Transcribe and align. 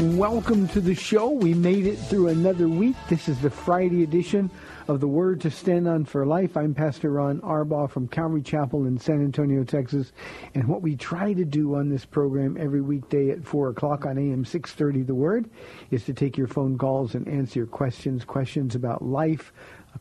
Welcome 0.00 0.68
to 0.68 0.80
the 0.80 0.94
show. 0.94 1.28
We 1.28 1.54
made 1.54 1.84
it 1.84 1.96
through 1.96 2.28
another 2.28 2.68
week. 2.68 2.94
This 3.08 3.28
is 3.28 3.40
the 3.40 3.50
Friday 3.50 4.04
edition 4.04 4.48
of 4.86 5.00
the 5.00 5.08
Word 5.08 5.40
to 5.40 5.50
Stand 5.50 5.88
On 5.88 6.04
for 6.04 6.24
Life. 6.24 6.56
I'm 6.56 6.72
Pastor 6.72 7.10
Ron 7.10 7.40
Arbaugh 7.40 7.90
from 7.90 8.06
Calvary 8.06 8.42
Chapel 8.42 8.86
in 8.86 8.96
San 8.96 9.16
Antonio, 9.24 9.64
Texas. 9.64 10.12
And 10.54 10.68
what 10.68 10.82
we 10.82 10.94
try 10.94 11.32
to 11.32 11.44
do 11.44 11.74
on 11.74 11.88
this 11.88 12.04
program 12.04 12.56
every 12.60 12.80
weekday 12.80 13.30
at 13.30 13.44
4 13.44 13.70
o'clock 13.70 14.06
on 14.06 14.18
AM 14.18 14.44
630 14.44 15.02
The 15.02 15.16
Word 15.16 15.50
is 15.90 16.04
to 16.04 16.14
take 16.14 16.38
your 16.38 16.46
phone 16.46 16.78
calls 16.78 17.16
and 17.16 17.26
answer 17.26 17.58
your 17.58 17.66
questions, 17.66 18.24
questions 18.24 18.76
about 18.76 19.02
life, 19.02 19.52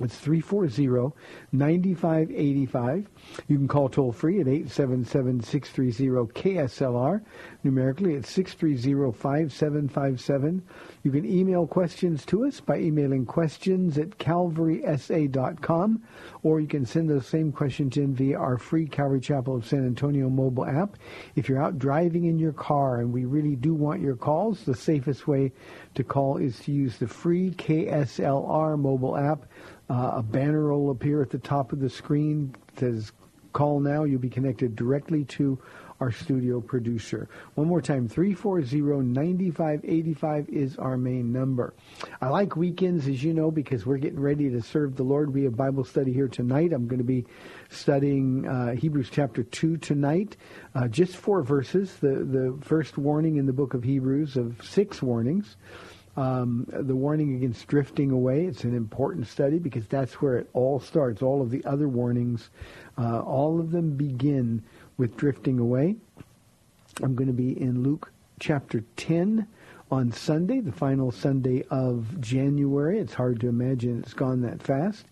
It's 0.00 0.20
340-9585. 0.20 3.06
You 3.48 3.56
can 3.56 3.68
call 3.68 3.88
toll 3.88 4.12
free 4.12 4.40
at 4.40 4.46
877-630-KSLR. 4.46 7.22
Numerically, 7.64 8.14
it's 8.14 8.30
630-5757. 8.36 10.60
You 11.02 11.10
can 11.10 11.24
email 11.24 11.66
questions 11.66 12.26
to 12.26 12.44
us 12.44 12.60
by 12.60 12.78
emailing 12.78 13.24
questions 13.24 13.96
at 13.96 14.18
calvarysa.com, 14.18 16.02
or 16.42 16.60
you 16.60 16.66
can 16.66 16.84
send 16.84 17.08
those 17.08 17.26
same 17.26 17.52
questions 17.52 17.96
in 17.96 18.14
via 18.14 18.38
our 18.38 18.58
free 18.58 18.86
Calvary 18.86 19.20
Chapel 19.20 19.56
of 19.56 19.66
San 19.66 19.86
Antonio 19.86 20.28
mobile 20.28 20.66
app. 20.66 20.98
If 21.36 21.48
you're 21.48 21.62
out 21.62 21.78
driving 21.78 22.26
in 22.26 22.38
your 22.38 22.52
car 22.52 23.00
and 23.00 23.14
we 23.14 23.24
really 23.24 23.56
do 23.56 23.72
want 23.72 24.02
your 24.02 24.16
calls, 24.16 24.64
the 24.64 24.74
safest 24.74 25.26
way 25.26 25.52
to 25.94 26.04
call 26.04 26.36
is 26.36 26.58
to 26.60 26.72
use 26.72 26.98
the 26.98 27.08
free 27.08 27.52
KSLR 27.52 28.78
mobile 28.78 29.16
app. 29.16 29.46
Uh, 29.88 30.12
a 30.16 30.22
banner 30.22 30.70
will 30.70 30.90
appear 30.90 31.22
at 31.22 31.30
the 31.30 31.38
top 31.38 31.72
of 31.72 31.80
the 31.80 31.88
screen 31.88 32.54
that 32.74 32.80
says 32.80 33.12
call 33.52 33.80
now. 33.80 34.04
You'll 34.04 34.20
be 34.20 34.28
connected 34.28 34.76
directly 34.76 35.24
to 35.24 35.58
our 36.00 36.10
studio 36.10 36.60
producer. 36.60 37.28
One 37.54 37.68
more 37.68 37.82
time, 37.82 38.08
340-9585 38.08 40.48
is 40.48 40.76
our 40.78 40.96
main 40.96 41.32
number. 41.32 41.74
I 42.20 42.28
like 42.28 42.56
weekends, 42.56 43.06
as 43.06 43.22
you 43.22 43.34
know, 43.34 43.50
because 43.50 43.84
we're 43.84 43.98
getting 43.98 44.20
ready 44.20 44.48
to 44.50 44.62
serve 44.62 44.96
the 44.96 45.02
Lord. 45.02 45.34
We 45.34 45.44
have 45.44 45.56
Bible 45.56 45.84
study 45.84 46.12
here 46.12 46.28
tonight. 46.28 46.72
I'm 46.72 46.88
going 46.88 46.98
to 46.98 47.04
be 47.04 47.26
studying 47.68 48.48
uh, 48.48 48.74
Hebrews 48.74 49.10
chapter 49.12 49.42
2 49.42 49.76
tonight. 49.76 50.36
Uh, 50.74 50.88
just 50.88 51.16
four 51.16 51.42
verses. 51.42 51.94
The, 51.96 52.24
the 52.24 52.58
first 52.62 52.96
warning 52.96 53.36
in 53.36 53.44
the 53.46 53.52
book 53.52 53.74
of 53.74 53.84
Hebrews 53.84 54.36
of 54.36 54.64
six 54.64 55.02
warnings. 55.02 55.56
Um, 56.16 56.66
the 56.68 56.96
warning 56.96 57.36
against 57.36 57.68
drifting 57.68 58.10
away. 58.10 58.46
It's 58.46 58.64
an 58.64 58.74
important 58.74 59.28
study 59.28 59.58
because 59.58 59.86
that's 59.86 60.14
where 60.14 60.38
it 60.38 60.50
all 60.54 60.80
starts. 60.80 61.22
All 61.22 61.40
of 61.40 61.50
the 61.50 61.64
other 61.64 61.88
warnings, 61.88 62.50
uh, 62.98 63.20
all 63.20 63.60
of 63.60 63.70
them 63.70 63.96
begin 63.96 64.64
with 65.00 65.16
drifting 65.16 65.58
away. 65.58 65.96
I'm 67.02 67.14
going 67.14 67.28
to 67.28 67.32
be 67.32 67.58
in 67.58 67.82
Luke 67.82 68.12
chapter 68.38 68.84
10 68.98 69.46
on 69.90 70.12
Sunday, 70.12 70.60
the 70.60 70.72
final 70.72 71.10
Sunday 71.10 71.64
of 71.70 72.20
January. 72.20 72.98
It's 72.98 73.14
hard 73.14 73.40
to 73.40 73.48
imagine 73.48 74.00
it's 74.00 74.12
gone 74.12 74.42
that 74.42 74.62
fast. 74.62 75.06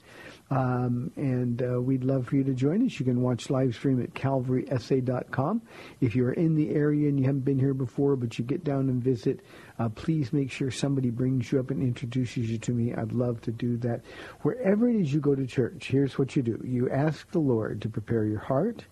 Um, 0.50 1.10
and 1.16 1.62
uh, 1.62 1.81
we'd 1.81 2.04
love 2.04 2.26
for 2.26 2.37
you 2.37 2.44
to 2.44 2.53
join 2.53 2.84
us. 2.84 3.00
You 3.00 3.06
can 3.06 3.22
watch 3.22 3.49
live 3.49 3.75
stream 3.75 4.03
at 4.03 4.12
calvarysa.com. 4.12 5.62
If 6.03 6.15
you're 6.15 6.32
in 6.32 6.55
the 6.55 6.75
area 6.75 7.09
and 7.09 7.19
you 7.19 7.25
haven't 7.25 7.47
been 7.47 7.59
here 7.59 7.72
before, 7.72 8.15
but 8.15 8.38
you 8.38 8.44
get 8.44 8.65
down 8.65 8.91
and 8.91 9.03
visit, 9.03 9.41
uh, 9.78 9.88
please 9.88 10.34
make 10.34 10.50
sure 10.50 10.70
somebody 10.70 11.09
brings 11.09 11.50
you 11.50 11.60
up 11.60 11.70
and 11.70 11.82
introduces 11.82 12.50
you 12.50 12.59
to 12.59 12.72
me. 12.72 12.93
I'd 12.93 13.12
love 13.12 13.41
to 13.43 13.53
do 13.53 13.78
that. 13.78 14.03
Wherever 14.43 14.87
it 14.87 14.97
is 14.97 15.15
you 15.15 15.20
go 15.20 15.34
to 15.34 15.47
church, 15.47 15.87
here's 15.87 16.19
what 16.19 16.37
you 16.37 16.43
do. 16.43 16.60
You 16.62 16.91
ask 16.91 17.31
the 17.31 17.38
Lord 17.38 17.81
to 17.81 17.88
prepare 17.88 18.26
your 18.26 18.41
heart, 18.41 18.84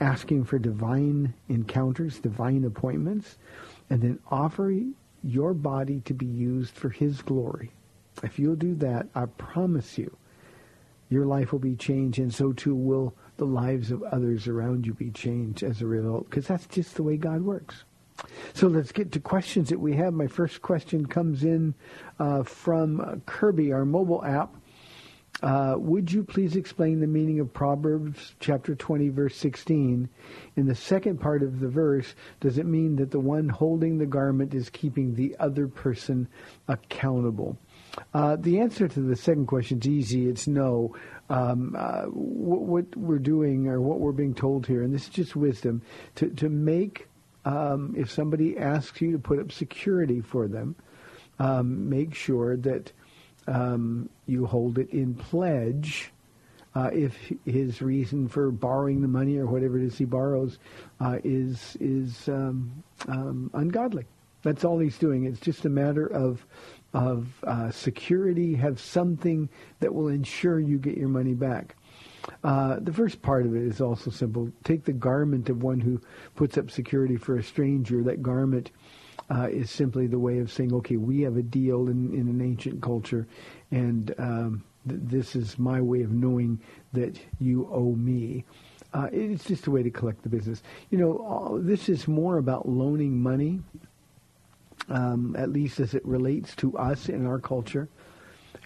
asking 0.00 0.44
for 0.44 0.58
divine 0.58 1.34
encounters, 1.48 2.18
divine 2.18 2.64
appointments, 2.64 3.36
and 3.90 4.00
then 4.00 4.18
offer 4.30 4.72
your 5.22 5.52
body 5.52 6.00
to 6.06 6.14
be 6.14 6.26
used 6.26 6.74
for 6.74 6.88
His 6.88 7.22
glory. 7.22 7.70
If 8.22 8.38
you'll 8.38 8.56
do 8.56 8.74
that, 8.76 9.06
I 9.14 9.26
promise 9.26 9.98
you, 9.98 10.16
your 11.08 11.26
life 11.26 11.52
will 11.52 11.58
be 11.58 11.76
changed, 11.76 12.18
and 12.18 12.32
so 12.32 12.52
too 12.52 12.74
will 12.74 13.14
the 13.36 13.44
lives 13.44 13.90
of 13.90 14.02
others 14.04 14.46
around 14.46 14.86
you 14.86 14.94
be 14.94 15.10
changed 15.10 15.62
as 15.62 15.82
a 15.82 15.86
result, 15.86 16.28
because 16.28 16.46
that's 16.46 16.66
just 16.66 16.94
the 16.94 17.02
way 17.02 17.16
God 17.16 17.42
works. 17.42 17.84
So 18.52 18.66
let's 18.68 18.92
get 18.92 19.12
to 19.12 19.20
questions 19.20 19.70
that 19.70 19.80
we 19.80 19.94
have. 19.96 20.12
My 20.12 20.26
first 20.26 20.60
question 20.60 21.06
comes 21.06 21.42
in 21.42 21.74
uh, 22.18 22.42
from 22.42 23.22
Kirby, 23.26 23.72
our 23.72 23.86
mobile 23.86 24.24
app. 24.24 24.54
Uh, 25.42 25.74
would 25.78 26.12
you 26.12 26.22
please 26.22 26.54
explain 26.54 27.00
the 27.00 27.06
meaning 27.06 27.40
of 27.40 27.52
Proverbs 27.52 28.34
chapter 28.40 28.74
20, 28.74 29.08
verse 29.08 29.34
16? 29.36 30.08
In 30.56 30.66
the 30.66 30.74
second 30.74 31.18
part 31.18 31.42
of 31.42 31.60
the 31.60 31.68
verse, 31.68 32.14
does 32.40 32.58
it 32.58 32.66
mean 32.66 32.96
that 32.96 33.10
the 33.10 33.20
one 33.20 33.48
holding 33.48 33.96
the 33.96 34.06
garment 34.06 34.54
is 34.54 34.68
keeping 34.68 35.14
the 35.14 35.34
other 35.40 35.66
person 35.66 36.28
accountable? 36.68 37.56
Uh, 38.12 38.36
the 38.36 38.60
answer 38.60 38.86
to 38.86 39.00
the 39.00 39.16
second 39.16 39.46
question 39.46 39.78
is 39.78 39.88
easy. 39.88 40.28
It's 40.28 40.46
no. 40.46 40.94
Um, 41.30 41.74
uh, 41.76 42.02
what, 42.02 42.60
what, 42.60 42.96
we're 42.96 43.18
doing 43.18 43.66
or 43.66 43.80
what 43.80 44.00
we're 44.00 44.12
being 44.12 44.34
told 44.34 44.66
here, 44.66 44.82
and 44.82 44.92
this 44.92 45.04
is 45.04 45.08
just 45.08 45.36
wisdom, 45.36 45.80
to, 46.16 46.28
to 46.30 46.50
make, 46.50 47.08
um, 47.46 47.94
if 47.96 48.10
somebody 48.10 48.58
asks 48.58 49.00
you 49.00 49.12
to 49.12 49.18
put 49.18 49.38
up 49.38 49.52
security 49.52 50.20
for 50.20 50.48
them, 50.48 50.76
um, 51.38 51.88
make 51.88 52.14
sure 52.14 52.56
that 52.58 52.92
um, 53.50 54.08
you 54.26 54.46
hold 54.46 54.78
it 54.78 54.90
in 54.90 55.14
pledge. 55.14 56.12
Uh, 56.72 56.88
if 56.92 57.16
his 57.44 57.82
reason 57.82 58.28
for 58.28 58.52
borrowing 58.52 59.02
the 59.02 59.08
money 59.08 59.38
or 59.38 59.46
whatever 59.46 59.76
it 59.76 59.84
is 59.84 59.98
he 59.98 60.04
borrows 60.04 60.58
uh, 61.00 61.18
is 61.24 61.76
is 61.80 62.28
um, 62.28 62.70
um, 63.08 63.50
ungodly, 63.54 64.04
that's 64.42 64.64
all 64.64 64.78
he's 64.78 64.96
doing. 64.96 65.24
It's 65.24 65.40
just 65.40 65.64
a 65.64 65.68
matter 65.68 66.06
of 66.06 66.46
of 66.94 67.26
uh, 67.44 67.72
security. 67.72 68.54
Have 68.54 68.78
something 68.80 69.48
that 69.80 69.92
will 69.92 70.08
ensure 70.08 70.60
you 70.60 70.78
get 70.78 70.96
your 70.96 71.08
money 71.08 71.34
back. 71.34 71.74
Uh, 72.44 72.76
the 72.80 72.92
first 72.92 73.20
part 73.20 73.46
of 73.46 73.56
it 73.56 73.62
is 73.62 73.80
also 73.80 74.10
simple. 74.10 74.52
Take 74.62 74.84
the 74.84 74.92
garment 74.92 75.48
of 75.48 75.64
one 75.64 75.80
who 75.80 76.00
puts 76.36 76.56
up 76.56 76.70
security 76.70 77.16
for 77.16 77.36
a 77.36 77.42
stranger. 77.42 78.02
That 78.04 78.22
garment 78.22 78.70
uh, 79.30 79.48
is 79.48 79.70
simply 79.70 80.06
the 80.06 80.18
way 80.18 80.38
of 80.38 80.50
saying, 80.50 80.74
okay, 80.74 80.96
we 80.96 81.22
have 81.22 81.36
a 81.36 81.42
deal 81.42 81.88
in, 81.88 82.12
in 82.12 82.28
an 82.28 82.40
ancient 82.40 82.82
culture, 82.82 83.26
and 83.70 84.14
um, 84.18 84.64
th- 84.88 85.00
this 85.04 85.36
is 85.36 85.58
my 85.58 85.80
way 85.80 86.02
of 86.02 86.10
knowing 86.10 86.60
that 86.92 87.18
you 87.38 87.68
owe 87.72 87.94
me. 87.94 88.44
Uh, 88.92 89.08
it's 89.12 89.44
just 89.44 89.68
a 89.68 89.70
way 89.70 89.84
to 89.84 89.90
collect 89.90 90.22
the 90.22 90.28
business. 90.28 90.62
You 90.90 90.98
know, 90.98 91.60
this 91.62 91.88
is 91.88 92.08
more 92.08 92.38
about 92.38 92.68
loaning 92.68 93.22
money, 93.22 93.60
um, 94.88 95.36
at 95.38 95.50
least 95.50 95.78
as 95.78 95.94
it 95.94 96.04
relates 96.04 96.56
to 96.56 96.76
us 96.76 97.08
in 97.08 97.24
our 97.24 97.38
culture. 97.38 97.88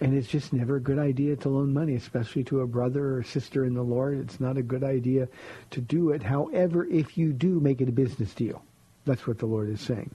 And 0.01 0.13
it's 0.13 0.27
just 0.27 0.51
never 0.51 0.77
a 0.77 0.81
good 0.81 0.97
idea 0.97 1.35
to 1.37 1.49
loan 1.49 1.73
money, 1.73 1.93
especially 1.95 2.43
to 2.45 2.61
a 2.61 2.67
brother 2.67 3.17
or 3.17 3.23
sister 3.23 3.63
in 3.63 3.75
the 3.75 3.83
Lord. 3.83 4.17
It's 4.17 4.39
not 4.39 4.57
a 4.57 4.63
good 4.63 4.83
idea 4.83 5.29
to 5.69 5.79
do 5.79 6.09
it. 6.09 6.23
However, 6.23 6.85
if 6.87 7.17
you 7.17 7.31
do, 7.31 7.59
make 7.59 7.79
it 7.79 7.87
a 7.87 7.93
business 7.93 8.33
deal. 8.33 8.63
That's 9.05 9.27
what 9.27 9.37
the 9.37 9.45
Lord 9.45 9.69
is 9.69 9.79
saying. 9.79 10.13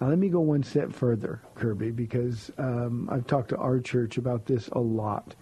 Now, 0.00 0.08
let 0.08 0.18
me 0.18 0.30
go 0.30 0.40
one 0.40 0.62
step 0.62 0.92
further, 0.92 1.42
Kirby, 1.54 1.90
because 1.90 2.50
um, 2.56 3.08
I've 3.12 3.26
talked 3.26 3.50
to 3.50 3.58
our 3.58 3.80
church 3.80 4.16
about 4.16 4.46
this 4.46 4.68
a 4.68 4.78
lot. 4.78 5.34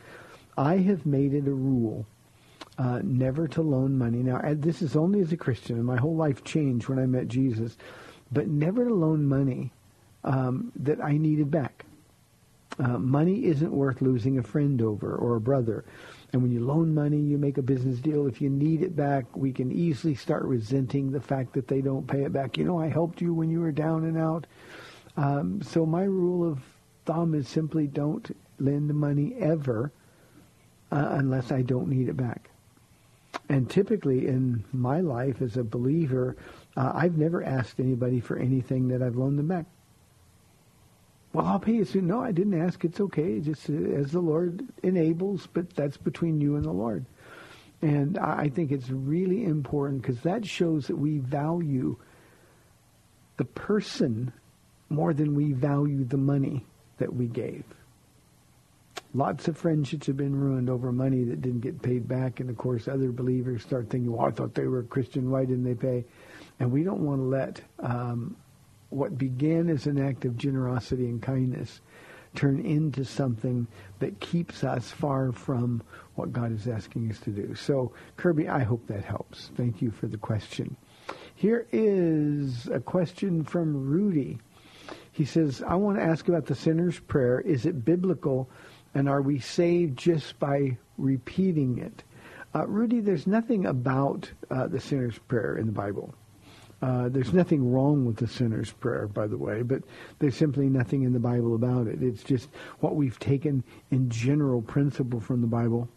I 0.57 0.79
have 0.79 1.07
made 1.07 1.33
it 1.33 1.47
a 1.47 1.53
rule 1.53 2.07
uh, 2.77 3.01
never 3.05 3.47
to 3.49 3.63
loan 3.63 3.97
money. 3.97 4.19
Now, 4.19 4.41
this 4.55 4.83
is 4.83 4.97
only 4.97 5.21
as 5.21 5.33
a 5.33 5.37
Christian, 5.37 5.77
and 5.77 5.85
my 5.85 5.97
whole 5.97 6.17
life 6.17 6.43
changed 6.43 6.89
when 6.89 6.99
I 6.99 7.07
met 7.07 7.29
Jesus, 7.29 7.77
but 8.33 8.49
never 8.49 8.85
to 8.85 8.95
loan 8.95 9.27
money 9.27 9.73
um, 10.25 10.73
that 10.77 11.03
I 11.03 11.17
needed 11.17 11.51
back. 11.51 11.85
Uh, 12.79 12.99
money 12.99 13.45
isn't 13.47 13.73
worth 13.73 14.03
losing 14.03 14.39
a 14.39 14.43
friend 14.43 14.81
over 14.83 15.15
or 15.15 15.37
a 15.37 15.41
brother. 15.41 15.85
And 16.33 16.43
when 16.43 16.53
you 16.53 16.65
loan 16.65 16.95
money, 16.95 17.19
you 17.19 17.39
make 17.39 17.57
a 17.57 17.63
business 17.63 18.01
deal. 18.01 18.27
If 18.27 18.43
you 18.43 18.51
need 18.51 18.83
it 18.83 18.95
back, 18.95 19.25
we 19.35 19.53
can 19.53 19.73
easily 19.73 20.15
start 20.15 20.45
resenting 20.45 21.11
the 21.11 21.21
fact 21.21 21.55
that 21.55 21.69
they 21.69 21.81
don't 21.81 22.07
pay 22.07 22.25
it 22.25 22.33
back. 22.33 22.59
You 22.59 22.65
know, 22.65 22.79
I 22.79 22.89
helped 22.89 23.23
you 23.23 23.33
when 23.33 23.51
you 23.51 23.61
were 23.61 23.73
down 23.73 24.05
and 24.05 24.19
out. 24.19 24.47
Um, 25.17 25.63
so 25.63 25.87
my 25.87 26.05
rule 26.05 26.51
of 26.51 26.61
thumb 27.07 27.35
is 27.35 27.49
simply 27.49 27.87
don't 27.87 28.37
lend 28.59 28.93
money 28.95 29.35
ever 29.41 29.91
uh, 30.93 31.09
unless 31.13 31.51
I 31.51 31.63
don't 31.63 31.89
need 31.89 32.09
it 32.09 32.17
back. 32.17 32.51
And 33.49 33.69
typically 33.69 34.27
in 34.27 34.65
my 34.73 35.01
life 35.01 35.41
as 35.41 35.57
a 35.57 35.65
believer, 35.65 36.37
uh, 36.77 36.93
I've 36.95 37.17
never 37.17 37.43
asked 37.43 37.81
anybody 37.81 38.21
for 38.21 38.37
anything 38.37 38.89
that 38.89 39.03
I've 39.03 39.17
loaned 39.17 39.39
them 39.39 39.49
back. 39.49 39.65
Well, 41.33 41.47
I'll 41.47 41.59
pay 41.59 41.75
you 41.75 41.85
soon. 41.85 42.07
No, 42.07 42.21
I 42.21 42.33
didn't 42.33 42.61
ask. 42.61 42.85
It's 42.85 43.01
okay. 43.01 43.41
Just 43.41 43.69
uh, 43.69 43.75
as 43.75 44.13
the 44.13 44.21
Lord 44.21 44.67
enables, 44.83 45.47
but 45.47 45.71
that's 45.75 45.97
between 45.97 46.41
you 46.41 46.57
and 46.57 46.65
the 46.65 46.73
Lord. 46.73 47.05
And 47.83 48.19
I 48.19 48.49
think 48.49 48.73
it's 48.73 48.91
really 48.91 49.45
important 49.45 50.03
because 50.03 50.21
that 50.23 50.45
shows 50.47 50.87
that 50.89 50.97
we 50.97 51.19
value 51.19 51.97
the 53.37 53.45
person 53.45 54.33
more 54.89 55.13
than 55.13 55.35
we 55.35 55.53
value 55.53 56.05
the 56.05 56.17
money 56.17 56.65
that 56.97 57.15
we 57.15 57.27
gave. 57.27 57.63
Lots 59.15 59.49
of 59.49 59.57
friendships 59.57 60.07
have 60.07 60.17
been 60.17 60.39
ruined 60.39 60.69
over 60.69 60.93
money 60.93 61.25
that 61.25 61.41
didn't 61.41 61.61
get 61.61 61.81
paid 61.81 62.09
back. 62.09 62.41
And 62.41 62.51
of 62.51 62.57
course, 62.57 62.89
other 62.89 63.13
believers 63.13 63.63
start 63.63 63.89
thinking, 63.89 64.13
well, 64.13 64.27
I 64.27 64.31
thought 64.33 64.55
they 64.55 64.67
were 64.67 64.81
a 64.81 64.85
Christian. 64.85 65.31
Why 65.31 65.45
didn't 65.45 65.65
they 65.65 65.75
pay? 65.75 66.05
And 66.59 66.73
we 66.73 66.83
don't 66.83 67.01
want 67.01 67.21
to 67.21 67.25
let 67.25 67.61
um, 67.79 68.37
what 68.91 69.19
began 69.19 69.69
as 69.69 69.87
an 69.87 70.01
act 70.01 70.25
of 70.25 70.37
generosity 70.37 71.07
and 71.07 71.23
kindness 71.23 71.81
turn 72.35 72.61
into 72.61 73.05
something 73.05 73.67
that 73.99 74.21
keeps 74.21 74.63
us 74.63 74.91
far 74.91 75.33
from 75.33 75.83
what 76.15 76.33
God 76.33 76.53
is 76.53 76.69
asking 76.69 77.11
us 77.11 77.19
to 77.21 77.31
do. 77.31 77.55
So, 77.55 77.93
Kirby, 78.17 78.49
I 78.49 78.61
hope 78.61 78.87
that 78.87 79.05
helps. 79.05 79.51
Thank 79.57 79.83
you 79.83 79.91
for 79.91 80.07
the 80.07 80.19
question. 80.19 80.77
Here 81.35 81.67
is 81.73 82.67
a 82.69 82.81
question 82.81 83.45
from 83.45 83.89
Rudy. 83.89 84.39
He 85.13 85.25
says, 85.25 85.63
I 85.67 85.75
want 85.75 85.99
to 85.99 86.05
ask 86.05 86.29
about 86.29 86.47
the 86.47 86.55
sinner's 86.55 86.99
prayer. 86.99 87.41
Is 87.41 87.67
it 87.67 87.85
biblical, 87.85 88.49
and 88.95 89.09
are 89.09 89.23
we 89.23 89.41
saved 89.41 89.99
just 89.99 90.39
by 90.39 90.77
repeating 90.97 91.79
it? 91.79 92.05
Uh, 92.55 92.67
Rudy, 92.67 93.01
there's 93.01 93.27
nothing 93.27 93.67
about 93.67 94.31
uh, 94.51 94.67
the 94.67 94.81
sinner's 94.81 95.19
prayer 95.19 95.57
in 95.57 95.67
the 95.67 95.73
Bible. 95.73 96.15
Uh, 96.81 97.09
there's 97.09 97.33
nothing 97.33 97.73
wrong 97.73 98.05
with 98.05 98.17
the 98.17 98.27
sinner's 98.27 98.71
prayer, 98.71 99.09
by 99.09 99.27
the 99.27 99.37
way, 99.37 99.63
but 99.63 99.83
there's 100.21 100.37
simply 100.37 100.69
nothing 100.69 101.03
in 101.03 101.13
the 101.13 101.19
Bible 101.19 101.55
about 101.55 101.89
it. 101.89 102.03
It's 102.03 102.23
just 102.23 102.49
what 102.79 102.95
we've 102.95 103.19
taken 103.19 103.65
in 103.91 104.09
general 104.11 104.63
principle 104.63 105.19
from 105.19 105.41
the 105.41 105.49
Bible, 105.49 105.89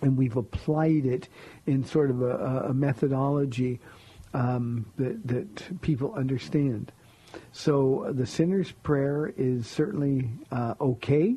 and 0.00 0.16
we've 0.16 0.36
applied 0.36 1.04
it 1.04 1.28
in 1.66 1.84
sort 1.84 2.10
of 2.10 2.22
a, 2.22 2.68
a 2.68 2.74
methodology 2.74 3.78
um, 4.32 4.86
that 4.96 5.26
that 5.26 5.80
people 5.82 6.14
understand. 6.14 6.90
So 7.52 8.10
the 8.10 8.26
sinner's 8.26 8.72
prayer 8.72 9.34
is 9.36 9.66
certainly 9.66 10.30
uh, 10.50 10.74
okay, 10.80 11.36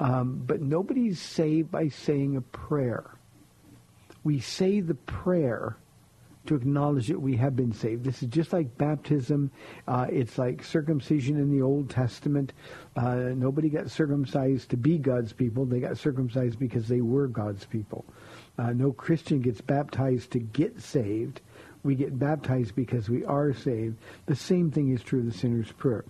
um, 0.00 0.42
but 0.46 0.62
nobody's 0.62 1.20
saved 1.20 1.70
by 1.70 1.88
saying 1.88 2.36
a 2.36 2.40
prayer. 2.40 3.10
We 4.22 4.40
say 4.40 4.80
the 4.80 4.94
prayer 4.94 5.76
to 6.46 6.54
acknowledge 6.54 7.08
that 7.08 7.20
we 7.20 7.36
have 7.36 7.56
been 7.56 7.72
saved. 7.72 8.04
This 8.04 8.22
is 8.22 8.28
just 8.28 8.52
like 8.52 8.76
baptism. 8.76 9.50
Uh, 9.88 10.06
it's 10.10 10.38
like 10.38 10.62
circumcision 10.62 11.36
in 11.36 11.50
the 11.50 11.62
Old 11.62 11.90
Testament. 11.90 12.52
Uh, 12.96 13.14
nobody 13.34 13.68
got 13.68 13.90
circumcised 13.90 14.70
to 14.70 14.76
be 14.76 14.98
God's 14.98 15.32
people. 15.32 15.64
They 15.64 15.80
got 15.80 15.98
circumcised 15.98 16.58
because 16.58 16.88
they 16.88 17.00
were 17.00 17.26
God's 17.26 17.64
people. 17.64 18.04
Uh, 18.58 18.72
no 18.72 18.92
Christian 18.92 19.40
gets 19.40 19.60
baptized 19.60 20.30
to 20.32 20.38
get 20.38 20.80
saved. 20.80 21.40
We 21.82 21.94
get 21.94 22.18
baptized 22.18 22.74
because 22.74 23.10
we 23.10 23.24
are 23.24 23.52
saved. 23.52 23.98
The 24.26 24.36
same 24.36 24.70
thing 24.70 24.90
is 24.92 25.02
true 25.02 25.20
of 25.20 25.26
the 25.26 25.32
sinner's 25.32 25.70
prayer. 25.72 26.04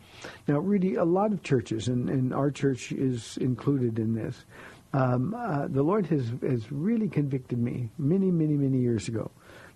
Now, 0.47 0.59
really, 0.59 0.95
a 0.95 1.05
lot 1.05 1.33
of 1.33 1.43
churches, 1.43 1.89
and, 1.89 2.09
and 2.09 2.33
our 2.33 2.51
church 2.51 2.93
is 2.93 3.39
included 3.39 3.99
in 3.99 4.15
this, 4.15 4.45
um, 4.93 5.35
uh, 5.35 5.67
the 5.67 5.83
Lord 5.83 6.07
has, 6.07 6.31
has 6.43 6.71
really 6.71 7.09
convicted 7.09 7.59
me 7.59 7.91
many, 7.99 8.31
many, 8.31 8.55
many 8.55 8.79
years 8.79 9.09
ago 9.09 9.33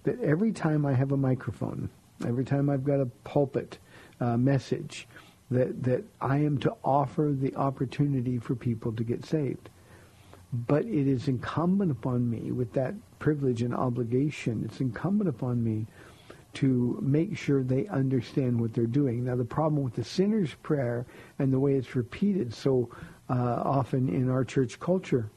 that 0.08 0.22
every 0.22 0.52
time 0.52 0.87
I 0.87 0.94
have 0.94 1.12
a 1.12 1.19
microphone, 1.19 1.90
every 2.26 2.44
time 2.44 2.70
I've 2.70 2.84
got 2.84 2.99
a 2.99 3.06
pulpit 3.25 3.76
uh, 4.20 4.38
message, 4.38 5.06
that, 5.50 5.82
that 5.82 6.02
I 6.22 6.38
am 6.38 6.56
to 6.58 6.75
offer 6.82 7.34
the 7.38 7.55
opportunity 7.56 8.38
for 8.38 8.55
people 8.55 8.90
to 8.93 9.05
get 9.05 9.26
saved. 9.26 9.69
But 10.50 10.87
it 10.87 11.06
is 11.06 11.28
incumbent 11.28 11.90
upon 11.90 12.28
me, 12.31 12.52
with 12.52 12.72
that 12.72 12.94
privilege 13.19 13.60
and 13.60 13.75
obligation, 13.75 14.62
it's 14.64 14.81
incumbent 14.81 15.28
upon 15.28 15.62
me 15.62 15.87
to 16.54 16.99
make 17.02 17.37
sure 17.37 17.62
they 17.62 17.87
understand 17.88 18.58
what 18.58 18.72
they're 18.72 18.87
doing. 18.87 19.26
Now, 19.26 19.37
the 19.37 19.44
problem 19.44 19.82
with 19.82 19.94
the 19.94 20.04
sinner's 20.04 20.54
prayer 20.54 21.04
and 21.38 21.52
the 21.52 21.61
way 21.61 21.75
it's 21.75 21.94
repeated 21.94 22.54
so 22.54 22.88
uh, 23.28 23.61
often 23.62 24.08
in 24.08 24.31
our 24.31 24.43
church 24.43 24.80
culture 24.80 25.28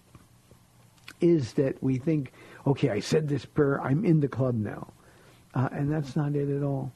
is 1.19 1.53
that 1.53 1.81
we 1.83 1.97
think 1.97 2.31
okay, 2.65 2.89
I 2.89 2.99
said 2.99 3.27
this 3.27 3.45
prayer, 3.45 3.81
I'm 3.81 4.05
in 4.05 4.19
the 4.19 4.27
club 4.27 4.55
now. 4.55 4.91
Uh, 5.53 5.69
and 5.71 5.91
that's 5.91 6.15
not 6.15 6.35
it 6.35 6.49
at 6.49 6.63
all. 6.63 6.91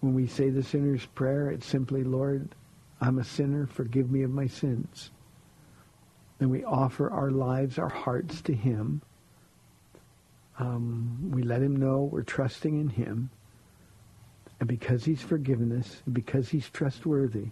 When 0.00 0.14
we 0.14 0.26
say 0.26 0.50
the 0.50 0.62
sinner's 0.62 1.06
prayer, 1.06 1.50
it's 1.50 1.66
simply, 1.66 2.04
Lord, 2.04 2.54
I'm 3.00 3.18
a 3.18 3.24
sinner, 3.24 3.66
forgive 3.66 4.10
me 4.10 4.22
of 4.22 4.30
my 4.30 4.46
sins. 4.46 5.10
And 6.38 6.50
we 6.50 6.64
offer 6.64 7.10
our 7.10 7.30
lives, 7.30 7.78
our 7.78 7.88
hearts 7.88 8.42
to 8.42 8.54
him. 8.54 9.00
Um, 10.58 11.30
we 11.30 11.42
let 11.42 11.62
him 11.62 11.76
know 11.76 12.08
we're 12.10 12.22
trusting 12.22 12.78
in 12.78 12.88
him. 12.88 13.30
And 14.60 14.68
because 14.68 15.04
he's 15.04 15.22
forgiven 15.22 15.78
us, 15.78 16.02
because 16.12 16.48
he's 16.48 16.68
trustworthy, 16.68 17.48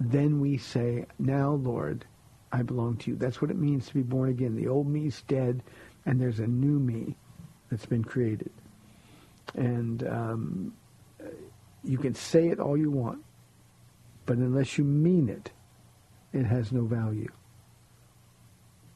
then 0.00 0.40
we 0.40 0.58
say, 0.58 1.06
now, 1.18 1.52
Lord, 1.52 2.04
I 2.54 2.62
belong 2.62 2.98
to 2.98 3.10
you. 3.10 3.16
That's 3.16 3.42
what 3.42 3.50
it 3.50 3.56
means 3.56 3.88
to 3.88 3.94
be 3.94 4.02
born 4.02 4.30
again. 4.30 4.54
The 4.54 4.68
old 4.68 4.86
me's 4.86 5.22
dead, 5.22 5.60
and 6.06 6.20
there's 6.20 6.38
a 6.38 6.46
new 6.46 6.78
me 6.78 7.16
that's 7.68 7.84
been 7.84 8.04
created. 8.04 8.52
And 9.56 10.06
um, 10.06 10.72
you 11.82 11.98
can 11.98 12.14
say 12.14 12.46
it 12.48 12.60
all 12.60 12.76
you 12.76 12.92
want, 12.92 13.24
but 14.24 14.36
unless 14.36 14.78
you 14.78 14.84
mean 14.84 15.28
it, 15.28 15.50
it 16.32 16.44
has 16.44 16.70
no 16.70 16.84
value. 16.84 17.28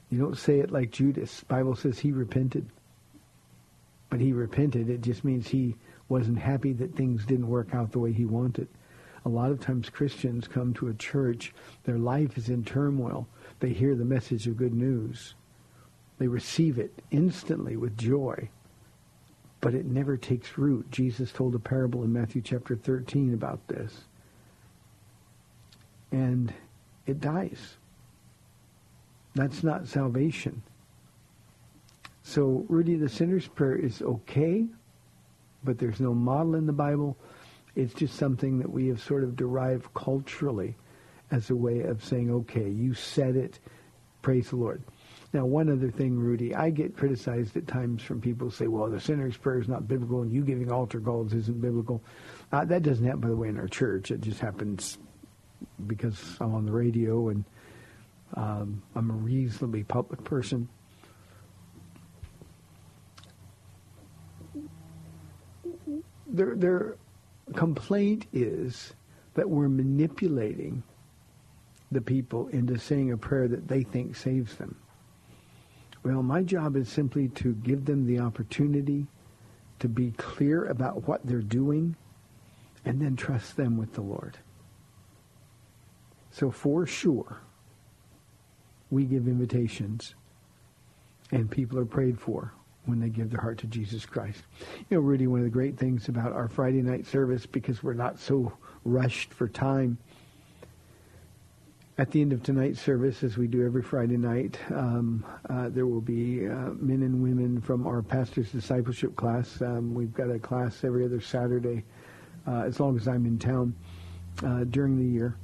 You 0.09 0.21
don't 0.21 0.39
say 0.39 0.61
it 0.61 0.71
like 0.71 0.93
Judas. 0.93 1.43
Bible 1.49 1.75
says 1.75 1.99
he 1.99 2.13
repented. 2.13 2.71
But 4.09 4.21
he 4.21 4.33
repented. 4.33 4.89
It 4.89 5.01
just 5.01 5.25
means 5.25 5.49
he 5.49 5.75
wasn't 6.09 6.39
happy 6.39 6.73
that 6.75 6.95
things 6.95 7.27
didn't 7.27 7.49
work 7.49 7.75
out 7.75 7.91
the 7.91 7.99
way 7.99 8.13
he 8.13 8.25
wanted. 8.25 8.69
A 9.25 9.29
lot 9.29 9.51
of 9.51 9.59
times 9.59 9.91
Christians 9.91 10.47
come 10.47 10.73
to 10.75 10.87
a 10.89 10.95
church, 10.95 11.53
their 11.83 11.99
life 11.99 12.39
is 12.39 12.49
in 12.49 12.63
turmoil 12.63 13.27
they 13.61 13.71
hear 13.71 13.95
the 13.95 14.05
message 14.05 14.47
of 14.47 14.57
good 14.57 14.75
news. 14.75 15.35
They 16.19 16.29
receive 16.29 16.79
it 16.79 16.93
instantly 17.11 17.77
with 17.77 17.97
joy, 17.97 18.49
but 19.61 19.75
it 19.75 19.87
never 19.87 20.17
takes 20.17 20.59
root. 20.59 20.91
Jesus 20.91 21.33
told 21.33 21.55
a 21.55 21.59
parable 21.59 22.03
in 22.03 22.13
Matthew 22.13 22.43
chapter 22.43 22.77
13 22.77 23.35
about 23.35 23.67
this. 23.69 24.05
And 26.11 26.53
it 27.07 27.21
dies. 27.21 27.77
That's 29.35 29.63
not 29.63 29.87
salvation. 29.87 30.63
So, 32.23 32.65
Rudy, 32.69 32.97
the 32.97 33.09
sinner's 33.09 33.47
prayer 33.47 33.77
is 33.77 34.03
okay, 34.03 34.67
but 35.65 35.79
there's 35.79 36.01
no 36.01 36.13
model 36.13 36.57
in 36.57 36.67
the 36.67 36.73
Bible. 36.73 37.17
It's 37.75 37.95
just 37.95 38.17
something 38.17 38.59
that 38.59 38.71
we 38.71 38.89
have 38.89 39.01
sort 39.01 39.23
of 39.23 39.37
derived 39.37 39.93
culturally 39.95 40.77
as 41.31 41.51
a 41.51 41.57
way 41.57 41.81
of 41.83 42.05
saying, 42.05 42.31
okay, 42.31 42.69
you 42.69 42.95
said 42.95 43.37
it, 43.37 43.59
praise 44.23 44.51
the 44.51 44.57
Lord. 44.57 44.83
Now, 45.33 45.45
one 45.45 45.71
other 45.71 45.91
thing, 45.91 46.19
Rudy, 46.19 46.55
I 46.55 46.71
get 46.71 46.97
criticized 46.97 47.57
at 47.57 47.67
times 47.67 48.03
from 48.03 48.21
people 48.21 48.49
who 48.49 48.55
say, 48.55 48.67
well, 48.67 48.89
the 48.89 49.01
sinner's 49.01 49.37
prayer 49.37 49.59
is 49.59 49.69
not 49.69 49.87
biblical 49.87 50.23
and 50.23 50.33
you 50.33 50.43
giving 50.43 50.73
altar 50.73 51.01
calls 51.01 51.35
isn't 51.35 51.61
biblical. 51.61 52.03
Uh, 52.51 52.65
that 52.65 52.83
doesn't 52.83 53.05
happen, 53.05 53.21
by 53.21 53.29
the 53.29 53.37
way, 53.37 53.49
in 53.49 53.59
our 53.59 53.69
church. 53.69 54.11
It 54.11 54.23
just 54.23 54.41
happens 54.41 54.97
because 55.87 56.19
I'm 56.41 56.55
on 56.55 56.65
the 56.65 56.73
radio 56.73 57.29
and 57.29 57.45
um, 58.35 58.83
I'm 58.95 59.11
a 59.11 59.15
reasonably 59.15 59.85
public 59.85 60.25
person. 60.25 60.69
Their, 66.27 66.55
their 66.57 66.97
complaint 67.55 68.27
is 68.33 68.95
that 69.35 69.49
we're 69.49 69.69
manipulating 69.69 70.83
the 71.91 72.01
people 72.01 72.49
into 72.49 72.79
saying 72.79 73.13
a 73.13 73.17
prayer 73.17 73.49
that 73.49 73.69
they 73.69 73.83
think 73.83 74.17
saves 74.17 74.57
them. 74.57 74.77
Well, 76.03 76.23
my 76.23 76.43
job 76.43 76.77
is 76.77 76.89
simply 76.89 77.29
to 77.29 77.55
give 77.55 77.85
them 77.85 78.07
the 78.07 78.21
opportunity 78.21 79.07
to 79.81 79.89
be 79.89 80.13
clear 80.13 80.65
about 80.67 81.07
what 81.07 81.25
they're 81.25 81.41
doing 81.41 81.97
and 82.85 83.01
then 83.01 83.17
trust 83.17 83.57
them 83.57 83.77
with 83.77 83.95
the 83.95 84.03
Lord. 84.03 84.39
So 86.31 86.51
for 86.51 86.87
sure, 86.87 87.41
we 88.91 89.05
give 89.05 89.27
invitations 89.27 90.15
and 91.31 91.51
people 91.51 91.79
are 91.79 91.85
prayed 91.85 92.19
for 92.19 92.53
when 92.87 93.01
they 93.01 93.11
give 93.11 93.31
their 93.31 93.41
heart 93.41 93.59
to 93.59 93.67
Jesus 93.67 94.07
Christ. 94.07 94.43
You 94.89 94.97
know, 94.97 95.01
Rudy, 95.01 95.27
one 95.27 95.41
of 95.41 95.45
the 95.45 95.51
great 95.51 95.77
things 95.77 96.09
about 96.09 96.33
our 96.33 96.49
Friday 96.49 96.81
night 96.81 97.07
service, 97.07 97.45
because 97.45 97.83
we're 97.83 97.93
not 97.93 98.19
so 98.19 98.53
rushed 98.85 99.35
for 99.35 99.47
time, 99.47 99.99
at 101.99 102.13
the 102.13 102.21
end 102.21 102.33
of 102.33 102.45
tonight's 102.45 102.81
service, 102.81 103.25
as 103.25 103.37
we 103.37 103.49
do 103.49 103.67
every 103.67 103.83
Friday 103.83 104.17
night, 104.17 104.57
um, 104.71 105.27
uh, 105.51 105.69
there 105.69 105.85
will 105.85 106.01
be 106.01 106.47
uh, 106.47 106.71
men 106.79 107.03
and 107.03 107.21
women 107.21 107.61
from 107.61 107.89
our 107.89 108.03
pastor's 108.03 108.53
discipleship 108.53 109.17
class. 109.17 109.61
Um, 109.61 109.95
we've 109.95 110.15
got 110.15 110.31
a 110.31 110.39
class 110.39 110.85
every 110.85 111.05
other 111.05 111.21
Saturday, 111.21 111.85
uh, 112.47 112.63
as 112.63 112.79
long 112.79 112.97
as 112.97 113.09
I'm 113.09 113.27
in 113.27 113.37
town 113.37 113.75
uh, 114.45 114.63
during 114.65 114.97
the 114.97 115.05
year. 115.05 115.37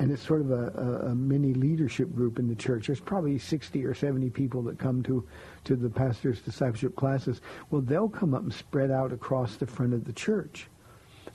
And 0.00 0.10
it's 0.10 0.26
sort 0.26 0.40
of 0.40 0.50
a, 0.50 0.72
a, 0.74 1.10
a, 1.10 1.14
mini 1.14 1.54
leadership 1.54 2.12
group 2.12 2.40
in 2.40 2.48
the 2.48 2.56
church. 2.56 2.88
There's 2.88 2.98
probably 2.98 3.38
60 3.38 3.84
or 3.84 3.94
70 3.94 4.30
people 4.30 4.62
that 4.62 4.78
come 4.78 5.04
to, 5.04 5.24
to 5.64 5.76
the 5.76 5.88
pastor's 5.88 6.40
discipleship 6.40 6.96
classes. 6.96 7.40
Well, 7.70 7.82
they'll 7.82 8.08
come 8.08 8.34
up 8.34 8.42
and 8.42 8.52
spread 8.52 8.90
out 8.90 9.12
across 9.12 9.54
the 9.54 9.66
front 9.66 9.94
of 9.94 10.04
the 10.04 10.12
church. 10.12 10.66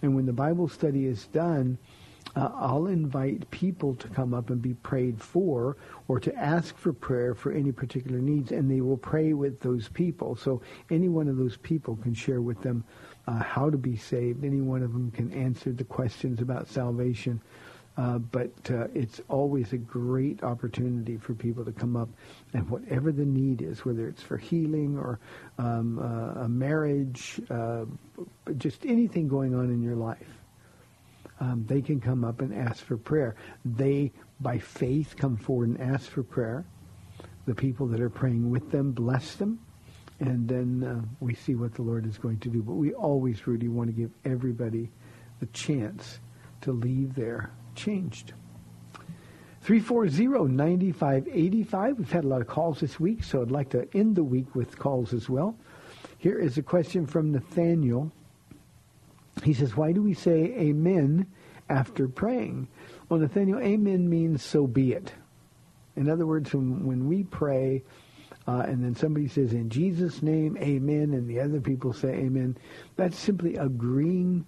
And 0.02 0.14
when 0.14 0.26
the 0.26 0.34
Bible 0.34 0.68
study 0.68 1.06
is 1.06 1.28
done, 1.28 1.78
uh, 2.36 2.50
I'll 2.56 2.88
invite 2.88 3.50
people 3.52 3.96
to 3.96 4.08
come 4.10 4.34
up 4.34 4.50
and 4.50 4.62
be 4.62 4.74
prayed 4.76 5.22
for 5.22 5.78
or 6.08 6.20
to 6.20 6.36
ask 6.36 6.78
for 6.78 6.94
prayer 6.94 7.34
for 7.34 7.52
any 7.52 7.72
particular 7.72 8.20
needs, 8.20 8.52
and 8.52 8.70
they 8.70 8.82
will 8.82 8.98
pray 8.98 9.34
with 9.34 9.60
those 9.60 9.90
people. 9.90 10.36
So 10.36 10.62
any 10.92 11.10
one 11.10 11.28
of 11.28 11.38
those 11.38 11.58
people 11.58 11.96
can 11.98 12.14
share 12.14 12.42
with 12.42 12.62
them 12.62 12.84
uh, 13.28 13.40
how 13.40 13.70
to 13.70 13.78
be 13.78 13.96
saved. 13.96 14.44
Any 14.44 14.62
one 14.62 14.84
of 14.84 14.94
them 14.94 15.12
can 15.12 15.32
answer 15.34 15.72
the 15.72 15.84
questions 15.84 16.42
about 16.42 16.68
salvation. 16.68 17.42
Uh, 17.98 18.20
but 18.20 18.52
uh, 18.70 18.88
it's 18.94 19.20
always 19.28 19.74
a 19.74 19.78
great 19.78 20.44
opportunity 20.44 21.18
for 21.18 21.34
people 21.34 21.66
to 21.66 21.72
come 21.72 21.96
up 21.96 22.10
and 22.54 22.70
whatever 22.70 23.12
the 23.12 23.26
need 23.26 23.64
is, 23.64 23.86
whether 23.86 24.08
it's 24.08 24.22
for 24.22 24.38
healing 24.38 24.96
or 25.00 25.20
um, 25.58 25.98
uh, 25.98 26.44
a 26.44 26.48
marriage, 26.48 27.42
uh, 27.50 27.86
just 28.58 28.86
anything 28.86 29.28
going 29.28 29.56
on 29.56 29.72
in 29.72 29.82
your 29.82 29.96
life 29.96 30.38
um, 31.40 31.66
they 31.68 31.82
can 31.82 32.00
come 32.00 32.24
up 32.24 32.42
and 32.42 32.54
ask 32.54 32.84
for 32.84 32.98
prayer. 32.98 33.36
They, 33.64 34.12
by 34.40 34.58
faith, 34.58 35.16
come 35.18 35.38
forward 35.38 35.70
and 35.70 35.82
ask 35.82 36.10
for 36.10 36.24
prayer. 36.24 36.66
The 37.46 37.56
people 37.56 37.88
that 37.88 38.02
are 38.02 38.10
praying 38.10 38.50
with 38.50 38.72
them 38.72 38.92
bless 38.92 39.36
them. 39.36 39.60
And 40.20 40.48
then 40.48 40.84
uh, 40.84 41.02
we 41.20 41.36
see 41.36 41.56
what 41.56 41.76
the 41.76 41.84
Lord 41.84 42.08
is 42.08 42.18
going 42.18 42.40
to 42.40 42.50
do. 42.50 42.64
But 42.64 42.74
we 42.74 42.94
always, 42.94 43.46
Rudy, 43.46 43.68
want 43.68 43.90
to 43.90 43.94
give 43.94 44.12
everybody 44.26 44.90
the 45.40 45.46
chance 45.48 46.20
to 46.62 46.72
leave 46.72 47.14
there 47.14 47.52
changed. 47.76 48.34
340-9585. 49.64 51.98
We've 51.98 52.12
had 52.12 52.24
a 52.24 52.28
lot 52.28 52.42
of 52.42 52.48
calls 52.48 52.80
this 52.80 53.00
week, 53.00 53.24
so 53.24 53.42
I'd 53.42 53.52
like 53.52 53.70
to 53.72 53.88
end 53.94 54.16
the 54.16 54.24
week 54.24 54.56
with 54.56 54.80
calls 54.80 55.14
as 55.14 55.30
well. 55.30 55.56
Here 56.18 56.40
is 56.40 56.58
a 56.58 56.64
question 56.64 57.06
from 57.06 57.32
Nathaniel 57.32 58.12
he 59.44 59.54
says, 59.54 59.76
why 59.76 59.92
do 59.92 60.02
we 60.02 60.14
say 60.14 60.54
amen 60.58 61.28
after 61.70 62.08
praying? 62.08 62.68
Well, 63.10 63.20
Nathaniel, 63.20 63.60
amen 63.60 64.10
means 64.10 64.44
so 64.44 64.68
be 64.68 64.94
it. 64.94 65.12
In 65.96 66.10
other 66.10 66.26
words, 66.26 66.54
when, 66.54 66.86
when 66.86 67.08
we 67.08 67.24
pray 67.24 67.84
uh, 68.48 68.64
and 68.68 68.84
then 68.84 68.96
somebody 68.96 69.28
says 69.28 69.54
in 69.54 69.70
Jesus' 69.70 70.22
name, 70.22 70.58
amen, 70.58 71.14
and 71.14 71.28
the 71.28 71.40
other 71.40 71.60
people 71.60 71.92
say 71.94 72.10
amen, 72.10 72.58
that's 72.96 73.18
simply 73.18 73.56
agreeing 73.56 74.46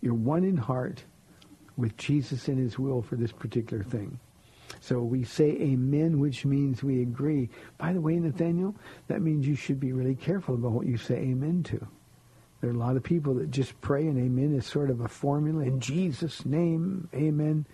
you're 0.00 0.14
one 0.14 0.44
in 0.44 0.56
heart 0.56 1.04
with 1.76 1.96
Jesus 1.96 2.48
and 2.48 2.58
his 2.58 2.78
will 2.78 3.02
for 3.02 3.16
this 3.16 3.32
particular 3.32 3.82
thing. 3.82 4.18
So 4.80 5.02
we 5.02 5.24
say 5.24 5.50
amen, 5.50 6.18
which 6.20 6.44
means 6.44 6.82
we 6.82 7.02
agree. 7.02 7.50
By 7.76 7.92
the 7.92 8.00
way, 8.00 8.18
Nathaniel, 8.18 8.74
that 9.08 9.20
means 9.20 9.46
you 9.46 9.54
should 9.54 9.78
be 9.78 9.92
really 9.92 10.14
careful 10.14 10.54
about 10.54 10.72
what 10.72 10.86
you 10.86 10.96
say 10.96 11.16
amen 11.16 11.64
to. 11.64 11.86
There 12.60 12.70
are 12.70 12.74
a 12.74 12.76
lot 12.76 12.96
of 12.96 13.02
people 13.02 13.34
that 13.34 13.50
just 13.50 13.80
pray 13.80 14.06
and 14.06 14.18
amen 14.18 14.54
is 14.54 14.66
sort 14.66 14.90
of 14.90 15.00
a 15.00 15.08
formula. 15.08 15.64
In 15.64 15.80
Jesus' 15.80 16.44
name, 16.44 17.08
amen. 17.14 17.66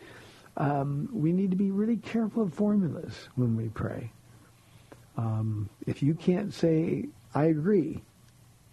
Um, 0.57 1.09
we 1.13 1.33
need 1.33 1.51
to 1.51 1.57
be 1.57 1.71
really 1.71 1.97
careful 1.97 2.45
of 2.45 2.55
formulas 2.55 3.29
when 3.35 3.57
we 3.57 3.69
pray. 3.69 4.13
Um, 5.17 5.69
if 5.87 6.03
you 6.03 6.15
can't 6.15 6.55
say, 6.55 7.07
I 7.35 7.47
agree 7.47 8.03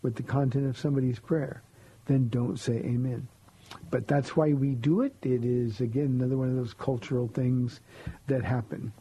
with 0.02 0.16
the 0.16 0.24
content 0.24 0.68
of 0.68 0.78
somebody's 0.78 1.20
prayer, 1.20 1.64
then 2.06 2.30
don't 2.30 2.58
say 2.58 2.74
amen. 2.74 3.28
But 3.90 4.08
that's 4.08 4.36
why 4.36 4.54
we 4.54 4.76
do 4.76 5.02
it. 5.02 5.16
It 5.24 5.44
is, 5.44 5.82
again, 5.82 6.06
another 6.06 6.38
one 6.38 6.50
of 6.50 6.56
those 6.56 6.74
cultural 6.74 7.28
things 7.28 7.80
that 8.28 8.44
happen. 8.44 8.94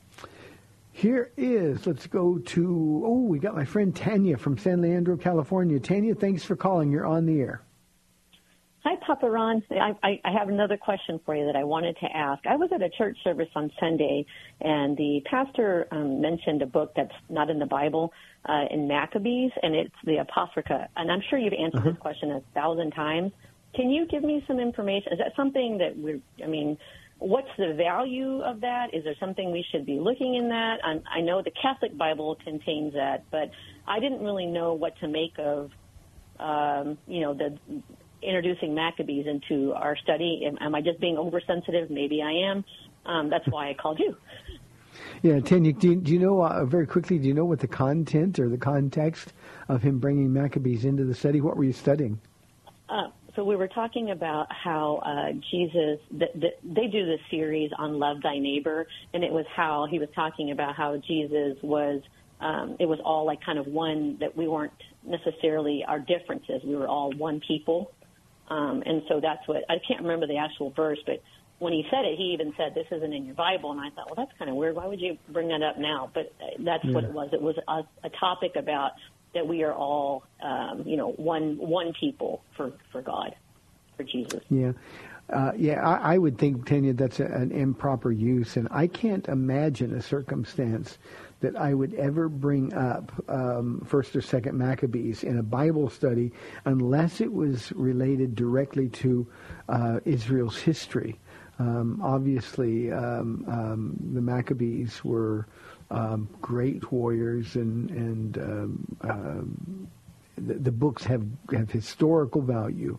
Here 0.93 1.33
is, 1.39 1.87
let's 1.87 2.07
go 2.07 2.39
to, 2.39 3.03
oh, 3.05 3.23
we 3.23 3.39
got 3.39 3.57
my 3.57 3.65
friend 3.65 3.97
Tanya 3.97 4.37
from 4.37 4.59
San 4.59 4.83
Leandro, 4.83 5.17
California. 5.17 5.81
Tanya, 5.81 6.15
thanks 6.15 6.45
for 6.45 6.55
calling. 6.55 6.93
You're 6.93 7.07
on 7.07 7.25
the 7.25 7.41
air. 7.41 7.63
Hi, 8.85 8.97
Papa 9.07 9.31
Ron. 9.31 9.63
I, 9.71 9.97
I, 10.03 10.21
I 10.25 10.33
have 10.33 10.49
another 10.49 10.77
question 10.77 11.19
for 11.25 11.35
you 11.35 11.47
that 11.47 11.57
I 11.57 11.65
wanted 11.65 11.97
to 11.99 12.07
ask. 12.15 12.45
I 12.47 12.57
was 12.57 12.71
at 12.75 12.83
a 12.83 12.91
church 12.91 13.17
service 13.25 13.49
on 13.55 13.71
Sunday, 13.81 14.27
and 14.61 14.97
the 14.97 15.23
pastor 15.25 15.87
um, 15.93 16.21
mentioned 16.21 16.63
a 16.63 16.67
book 16.67 16.93
that's 16.95 17.15
not 17.31 17.49
in 17.49 17.59
the 17.59 17.67
Bible 17.67 18.13
uh, 18.45 18.65
in 18.71 18.89
Maccabees, 18.89 19.53
and 19.63 19.75
it's 19.75 19.95
the 20.05 20.17
Apocrypha. 20.17 20.89
And 20.97 21.11
I'm 21.13 21.23
sure 21.31 21.39
you've 21.39 21.53
answered 21.53 21.79
uh-huh. 21.79 21.91
this 21.91 21.99
question 22.01 22.33
a 22.33 22.43
thousand 22.55 22.91
times. 22.91 23.33
Can 23.75 23.89
you 23.89 24.05
give 24.05 24.25
me 24.25 24.45
some 24.47 24.59
information? 24.59 25.13
Is 25.13 25.19
that 25.21 25.33
something 25.37 25.79
that 25.79 25.97
we're, 25.97 26.21
I 26.43 26.49
mean, 26.49 26.77
what's 27.23 27.49
the 27.57 27.75
value 27.75 28.43
of 28.43 28.61
that? 28.61 28.89
Is 28.93 29.05
there 29.05 29.15
something 29.21 29.53
we 29.53 29.65
should 29.71 29.87
be 29.87 29.99
looking 29.99 30.35
in 30.35 30.49
that? 30.49 30.79
I'm, 30.85 31.03
i 31.11 31.21
know 31.21 31.43
the 31.43 31.53
Catholic 31.63 31.97
Bible 31.97 32.37
contains 32.45 32.95
that, 32.95 33.25
but 33.31 33.51
I 33.87 34.01
didn't 34.01 34.21
really 34.21 34.47
know 34.47 34.75
what 34.75 34.99
to 35.01 35.09
make 35.09 35.35
of, 35.39 35.71
um, 36.39 36.99
you 37.07 37.21
know, 37.21 37.35
the 37.35 37.59
introducing 38.23 38.75
Maccabees 38.75 39.27
into 39.27 39.73
our 39.73 39.97
study. 39.97 40.43
Am, 40.47 40.57
am 40.61 40.75
I 40.75 40.81
just 40.81 41.01
being 41.01 41.17
oversensitive? 41.17 41.91
Maybe 41.91 42.23
I 42.23 42.51
am. 42.51 42.65
Um, 43.05 43.31
that's 43.31 43.47
why 43.49 43.71
I 43.71 43.75
called 43.75 43.99
you. 43.99 44.17
Yeah, 45.23 45.41
Tanya, 45.41 45.73
do 45.73 45.91
you, 45.91 45.97
do 45.97 46.13
you 46.13 46.19
know, 46.19 46.43
uh, 46.43 46.65
very 46.65 46.87
quickly, 46.87 47.19
do 47.19 47.27
you 47.27 47.35
know 47.35 47.45
what 47.45 47.61
the 47.61 47.69
content 47.69 48.39
or 48.39 48.49
the 48.49 48.59
context 48.59 49.33
of 49.69 49.83
him 49.83 49.99
bringing 49.99 50.33
Maccabees 50.33 50.85
into 50.85 51.05
the 51.05 51.15
study? 51.15 51.41
What 51.41 51.57
were 51.57 51.65
you 51.65 51.73
studying? 51.73 52.21
Uh, 52.89 53.09
so 53.35 53.45
we 53.45 53.57
were 53.57 53.69
talking 53.69 54.11
about 54.11 54.47
how 54.51 54.97
uh, 54.97 55.33
Jesus, 55.51 55.99
the, 56.11 56.27
the, 56.35 56.49
they 56.63 56.87
do 56.87 57.07
this 57.07 57.21
series 57.31 57.71
on 57.79 57.99
love 57.99 58.19
thy 58.23 58.39
neighbor, 58.39 58.87
and 59.15 59.25
it 59.25 59.33
was 59.33 59.47
how 59.55 59.87
he 59.91 59.99
was 59.99 60.09
talking 60.15 60.51
about 60.51 60.77
how 60.77 60.97
Jesus 60.99 61.57
was, 61.63 62.03
um, 62.41 62.77
it 62.79 62.87
was 62.87 62.99
all 63.05 63.25
like 63.25 63.43
kind 63.45 63.59
of 63.59 63.67
one 63.67 64.19
that 64.21 64.37
we 64.37 64.49
weren't 64.49 64.73
necessarily 65.05 65.85
our 65.87 65.99
differences. 65.99 66.63
We 66.65 66.77
were 66.77 66.89
all 66.89 67.11
one 67.13 67.41
people, 67.47 67.93
um, 68.49 68.83
and 68.85 69.03
so 69.09 69.21
that's 69.21 69.47
what 69.49 69.65
I 69.71 69.77
can't 69.89 70.03
remember 70.03 70.27
the 70.27 70.39
actual 70.39 70.71
verse, 70.71 70.99
but 71.07 71.23
when 71.63 71.73
he 71.73 71.87
said 71.93 72.05
it, 72.05 72.19
he 72.19 72.35
even 72.35 72.53
said, 72.57 72.75
"This 72.75 72.89
isn't 72.91 73.13
in 73.13 73.25
your 73.25 73.37
Bible," 73.37 73.71
and 73.71 73.81
I 73.81 73.91
thought, 73.91 74.07
well, 74.07 74.17
that's 74.17 74.37
kind 74.37 74.51
of 74.51 74.57
weird. 74.57 74.75
Why 74.75 74.89
would 74.89 75.01
you 75.01 75.17
bring 75.29 75.47
that 75.49 75.63
up 75.63 75.79
now? 75.79 76.11
But 76.13 76.33
uh, 76.43 76.59
that's 76.59 76.85
yeah. 76.85 76.93
what 76.93 77.05
it 77.05 77.13
was. 77.13 77.29
It 77.33 77.41
was 77.41 77.55
a, 77.69 77.85
a 78.05 78.11
topic 78.19 78.57
about 78.57 78.91
that 79.35 79.47
we 79.47 79.63
are 79.63 79.73
all, 79.73 80.25
um, 80.43 80.83
you 80.87 80.97
know, 80.97 81.13
one 81.13 81.57
one 81.57 81.93
people 81.99 82.43
for 82.57 82.73
for 82.91 83.03
God, 83.03 83.35
for 83.97 84.05
Jesus. 84.05 84.43
Yeah. 84.51 84.73
Uh, 85.33 85.53
yeah, 85.57 85.81
I, 85.81 86.15
I, 86.15 86.19
would 86.19 86.37
think, 86.37 86.67
Tanya, 86.67 86.93
that's 86.93 87.19
a, 87.19 87.25
an 87.25 87.53
improper 87.53 88.13
use, 88.13 88.57
and 88.57 88.69
I 88.71 88.87
can't 88.87 89.27
imagine 89.29 89.95
a 89.95 90.03
circumstance 90.03 90.99
that 91.41 91.57
I 91.57 91.73
would 91.75 91.95
ever 91.95 92.29
bring 92.29 92.75
up 92.75 93.13
um, 93.29 93.83
First 93.87 94.15
or 94.15 94.21
Second 94.21 94.59
Maccabees 94.59 95.25
in 95.25 95.39
a 95.39 95.43
Bible 95.43 95.89
study 95.89 96.33
unless 96.65 97.21
it 97.21 97.33
was 97.33 97.73
related 97.73 98.35
directly 98.35 98.89
to 98.89 99.27
uh, 99.69 100.01
Israel's 100.05 100.59
history. 100.59 101.19
Um, 101.59 102.01
obviously, 102.03 102.91
um, 102.91 103.45
um, 103.49 103.97
the 104.15 104.21
Maccabees 104.21 105.05
were 105.05 105.47
um, 105.91 106.29
great 106.41 106.91
warriors, 106.91 107.55
and 107.55 107.91
and 107.91 108.39
um, 108.39 109.89
the, 110.37 110.55
the 110.55 110.73
books 110.73 111.05
have 111.05 111.25
have 111.53 111.71
historical 111.71 112.41
value, 112.41 112.99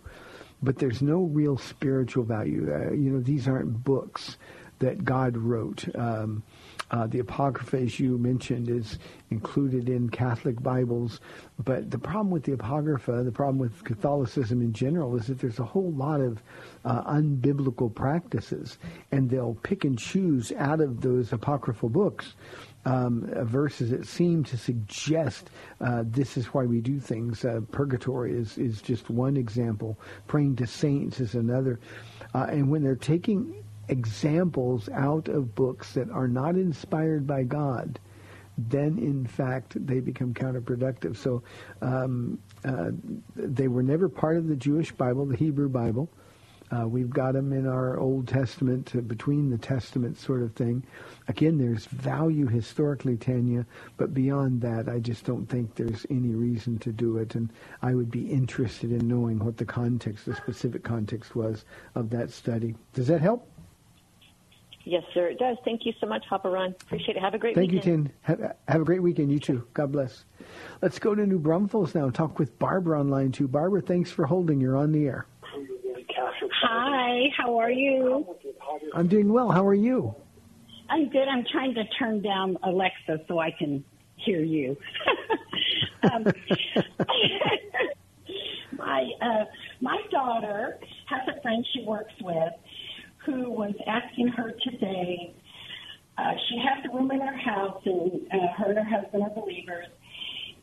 but 0.61 0.77
there's 0.77 1.01
no 1.01 1.23
real 1.23 1.57
spiritual 1.57 2.23
value. 2.23 2.71
Uh, 2.73 2.93
you 2.93 3.09
know, 3.11 3.19
these 3.19 3.47
aren't 3.47 3.83
books 3.83 4.37
that 4.79 5.03
God 5.03 5.37
wrote. 5.37 5.85
Um, 5.95 6.43
uh, 6.91 7.07
the 7.07 7.19
Apocrypha, 7.19 7.77
as 7.77 7.99
you 7.99 8.17
mentioned, 8.17 8.69
is 8.69 8.99
included 9.29 9.89
in 9.89 10.09
Catholic 10.09 10.61
Bibles. 10.61 11.19
But 11.63 11.91
the 11.91 11.97
problem 11.97 12.29
with 12.29 12.43
the 12.43 12.53
Apocrypha, 12.53 13.23
the 13.23 13.31
problem 13.31 13.57
with 13.57 13.83
Catholicism 13.83 14.61
in 14.61 14.73
general, 14.73 15.15
is 15.15 15.27
that 15.27 15.39
there's 15.39 15.59
a 15.59 15.65
whole 15.65 15.91
lot 15.91 16.21
of 16.21 16.41
uh, 16.85 17.03
unbiblical 17.03 17.93
practices, 17.93 18.77
and 19.11 19.29
they'll 19.29 19.57
pick 19.63 19.85
and 19.85 19.97
choose 19.97 20.51
out 20.57 20.81
of 20.81 21.01
those 21.01 21.31
apocryphal 21.33 21.89
books 21.89 22.33
um, 22.85 23.29
verses 23.45 23.91
that 23.91 24.05
seem 24.05 24.43
to 24.43 24.57
suggest 24.57 25.49
uh, 25.81 26.03
this 26.05 26.37
is 26.37 26.47
why 26.47 26.65
we 26.65 26.81
do 26.81 26.99
things. 26.99 27.45
Uh, 27.45 27.61
purgatory 27.71 28.33
is, 28.33 28.57
is 28.57 28.81
just 28.81 29.09
one 29.09 29.37
example. 29.37 29.97
Praying 30.27 30.57
to 30.57 30.67
saints 30.67 31.19
is 31.19 31.35
another. 31.35 31.79
Uh, 32.33 32.47
and 32.49 32.69
when 32.69 32.83
they're 32.83 32.95
taking 32.95 33.63
examples 33.89 34.89
out 34.89 35.27
of 35.27 35.55
books 35.55 35.93
that 35.93 36.09
are 36.09 36.27
not 36.27 36.55
inspired 36.55 37.27
by 37.27 37.43
God, 37.43 37.99
then 38.57 38.97
in 38.97 39.25
fact 39.25 39.85
they 39.85 39.99
become 39.99 40.33
counterproductive. 40.33 41.17
So 41.17 41.43
um, 41.81 42.39
uh, 42.63 42.91
they 43.35 43.67
were 43.67 43.83
never 43.83 44.07
part 44.07 44.37
of 44.37 44.47
the 44.47 44.55
Jewish 44.55 44.91
Bible, 44.91 45.25
the 45.25 45.35
Hebrew 45.35 45.69
Bible. 45.69 46.09
Uh, 46.71 46.87
we've 46.87 47.09
got 47.09 47.33
them 47.33 47.53
in 47.53 47.67
our 47.67 47.99
Old 47.99 48.27
Testament, 48.27 48.95
uh, 48.95 49.01
between 49.01 49.49
the 49.49 49.57
Testaments 49.57 50.25
sort 50.25 50.41
of 50.41 50.53
thing. 50.53 50.83
Again, 51.27 51.57
there's 51.57 51.85
value 51.85 52.47
historically, 52.47 53.15
Tanya, 53.15 53.65
but 53.97 54.13
beyond 54.13 54.61
that, 54.61 54.89
I 54.89 54.99
just 54.99 55.23
don't 55.23 55.45
think 55.45 55.75
there's 55.75 56.05
any 56.09 56.33
reason 56.33 56.79
to 56.79 56.91
do 56.91 57.17
it. 57.17 57.35
And 57.35 57.51
I 57.83 57.93
would 57.93 58.09
be 58.09 58.31
interested 58.31 58.91
in 58.91 59.07
knowing 59.07 59.37
what 59.39 59.57
the 59.57 59.65
context, 59.65 60.25
the 60.25 60.35
specific 60.35 60.83
context 60.83 61.35
was 61.35 61.65
of 61.93 62.09
that 62.11 62.31
study. 62.31 62.75
Does 62.93 63.07
that 63.07 63.21
help? 63.21 63.47
Yes, 64.85 65.03
sir, 65.13 65.27
it 65.27 65.39
does. 65.39 65.57
Thank 65.63 65.85
you 65.85 65.93
so 66.01 66.07
much, 66.07 66.25
Papa 66.29 66.49
Ron. 66.49 66.75
Appreciate 66.81 67.15
it. 67.15 67.21
Have 67.21 67.33
a 67.33 67.37
great 67.37 67.55
Thank 67.55 67.71
weekend. 67.71 68.11
Thank 68.25 68.29
you, 68.29 68.35
Tin. 68.35 68.47
Have, 68.47 68.55
have 68.67 68.81
a 68.81 68.85
great 68.85 69.01
weekend. 69.01 69.31
You 69.31 69.39
too. 69.39 69.65
God 69.73 69.91
bless. 69.93 70.25
Let's 70.81 70.99
go 70.99 71.15
to 71.15 71.25
New 71.25 71.39
Braunfels 71.39 71.95
now 71.95 72.03
and 72.03 72.13
talk 72.13 72.37
with 72.37 72.57
Barbara 72.59 72.99
on 72.99 73.09
line 73.09 73.31
two. 73.31 73.47
Barbara, 73.47 73.81
thanks 73.81 74.11
for 74.11 74.25
holding. 74.25 74.59
You're 74.59 74.75
on 74.75 74.91
the 74.91 75.05
air. 75.05 75.25
Hi, 76.61 77.25
how 77.37 77.57
are 77.59 77.71
you? 77.71 78.25
I'm 78.93 79.07
doing 79.07 79.31
well. 79.31 79.51
How 79.51 79.65
are 79.65 79.73
you? 79.73 80.15
I'm 80.89 81.09
good. 81.09 81.27
I'm 81.27 81.45
trying 81.51 81.73
to 81.75 81.83
turn 81.99 82.21
down 82.21 82.57
Alexa 82.63 83.21
so 83.27 83.39
I 83.39 83.51
can 83.51 83.83
hear 84.17 84.41
you. 84.41 84.77
um, 86.03 86.25
my 88.77 89.09
uh, 89.21 89.45
my 89.81 90.01
daughter 90.11 90.77
has 91.07 91.21
a 91.35 91.41
friend 91.41 91.65
she 91.73 91.83
works 91.83 92.13
with 92.21 92.53
who 93.25 93.49
was 93.51 93.73
asking 93.87 94.27
her 94.29 94.53
today. 94.63 95.35
Uh, 96.17 96.33
she 96.49 96.57
has 96.57 96.85
a 96.85 96.95
room 96.95 97.11
in 97.11 97.19
her 97.19 97.37
house, 97.37 97.81
and 97.85 98.21
uh, 98.31 98.47
her 98.57 98.69
and 98.69 98.77
her 98.77 98.83
husband 98.83 99.23
are 99.23 99.29
believers. 99.29 99.87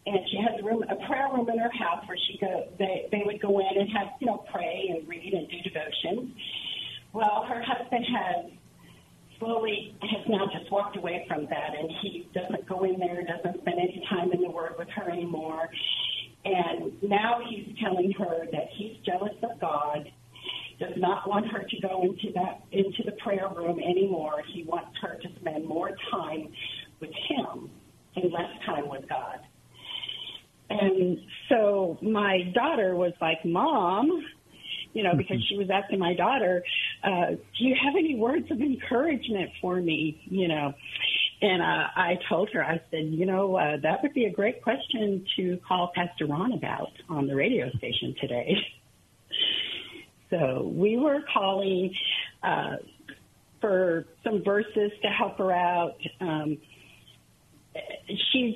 And 0.07 0.19
she 0.31 0.39
has 0.39 0.61
a 0.61 0.65
room, 0.65 0.83
a 0.85 0.97
prayer 1.07 1.29
room 1.33 1.49
in 1.49 1.59
her 1.59 1.71
house 1.73 2.07
where 2.07 2.17
she 2.27 2.39
go. 2.39 2.69
They 2.79 3.09
they 3.13 3.23
would 3.25 3.41
go 3.41 3.59
in 3.59 3.81
and 3.81 3.91
have 3.91 4.09
you 4.21 4.29
know 4.29 4.45
pray 4.51 4.91
and 4.97 5.07
read 5.07 5.35
and 5.35 5.49
do 5.49 5.57
devotions. 5.61 6.33
Well, 7.13 7.45
her 7.49 7.63
husband 7.63 8.07
has 8.07 8.53
slowly 9.39 9.97
has 10.03 10.27
now 10.29 10.47
just 10.47 10.71
walked 10.71 10.97
away 10.97 11.25
from 11.29 11.47
that, 11.47 11.75
and 11.79 11.91
he 12.01 12.29
doesn't 12.33 12.69
go 12.69 12.85
in 12.85 12.99
there, 12.99 13.23
doesn't 13.27 13.61
spend 13.61 13.79
any 13.79 14.03
time 14.09 14.33
in 14.33 14.41
the 14.41 14.51
Word 14.51 14.75
with 14.79 14.89
her 14.91 15.11
anymore. 15.11 15.69
And 16.45 16.93
now 17.03 17.41
he's 17.49 17.77
telling 17.83 18.13
her 18.13 18.47
that 18.53 18.69
he's 18.77 18.97
jealous 19.05 19.35
of 19.43 19.61
God, 19.61 20.11
does 20.81 20.95
not 20.97 21.29
want 21.29 21.47
her 21.53 21.63
to 21.63 21.81
go 21.81 22.03
into 22.03 22.33
that 22.35 22.63
into 22.73 23.03
the 23.05 23.13
prayer 23.23 23.49
room 23.55 23.79
anymore. 23.79 24.43
He 24.53 24.65
wants 24.65 24.97
her 25.03 25.19
to 25.23 25.29
spend 25.41 25.67
more 25.67 25.91
time 26.11 26.49
with 27.01 27.11
him 27.29 27.71
and 28.17 28.33
less 28.33 28.51
time 28.67 28.89
with 28.89 29.09
God. 29.09 29.41
And 30.71 31.19
so 31.49 31.99
my 32.01 32.51
daughter 32.55 32.97
was 32.97 33.13
like, 33.21 33.45
Mom, 33.45 34.25
you 34.93 35.03
know, 35.03 35.15
because 35.17 35.37
she 35.49 35.57
was 35.57 35.69
asking 35.71 35.99
my 35.99 36.15
daughter, 36.15 36.63
uh, 37.05 37.31
do 37.31 37.65
you 37.65 37.75
have 37.83 37.95
any 37.99 38.17
words 38.17 38.51
of 38.51 38.61
encouragement 38.61 39.51
for 39.61 39.77
me? 39.77 40.21
You 40.25 40.49
know, 40.49 40.73
and 41.43 41.63
uh, 41.63 41.87
I 41.97 42.19
told 42.29 42.51
her, 42.53 42.65
I 42.65 42.81
said, 42.91 43.07
you 43.07 43.27
know, 43.27 43.57
uh, 43.57 43.77
that 43.83 44.03
would 44.03 44.15
be 44.15 44.27
a 44.27 44.33
great 44.33 44.63
question 44.63 45.25
to 45.37 45.59
call 45.67 45.93
Pastor 45.95 46.27
Ron 46.27 46.53
about 46.53 46.93
on 47.09 47.27
the 47.27 47.35
radio 47.35 47.71
station 47.77 48.15
today. 48.21 48.57
so 50.31 50.71
we 50.73 50.97
were 50.97 51.21
calling 51.33 51.95
uh, 52.43 52.77
for 53.61 54.07
some 54.25 54.43
verses 54.43 54.93
to 55.03 55.09
help 55.09 55.39
her 55.39 55.53
out. 55.53 55.97
Um, 56.21 56.59
she's 58.33 58.55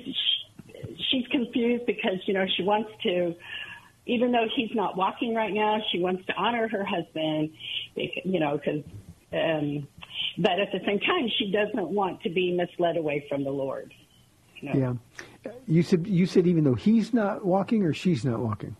she's 1.11 1.27
confused 1.27 1.85
because 1.85 2.19
you 2.25 2.33
know 2.33 2.45
she 2.55 2.63
wants 2.63 2.89
to 3.03 3.35
even 4.05 4.31
though 4.31 4.47
he's 4.55 4.69
not 4.73 4.95
walking 4.95 5.33
right 5.33 5.53
now, 5.53 5.81
she 5.91 5.99
wants 5.99 6.25
to 6.27 6.33
honor 6.33 6.67
her 6.67 6.85
husband, 6.85 7.51
you 7.95 8.39
know, 8.39 8.57
because, 8.57 8.83
um, 9.33 9.87
but 10.37 10.59
at 10.59 10.71
the 10.71 10.79
same 10.85 10.99
time, 10.99 11.29
she 11.39 11.51
doesn't 11.51 11.89
want 11.89 12.21
to 12.21 12.29
be 12.29 12.55
misled 12.55 12.97
away 12.97 13.25
from 13.27 13.43
the 13.43 13.49
Lord. 13.49 13.93
You 14.57 14.73
know? 14.73 14.99
Yeah. 15.43 15.51
You 15.67 15.83
said 15.83 16.07
you 16.07 16.25
said 16.25 16.47
even 16.47 16.63
though 16.63 16.75
he's 16.75 17.13
not 17.13 17.45
walking 17.45 17.83
or 17.83 17.93
she's 17.93 18.25
not 18.25 18.39
walking. 18.39 18.75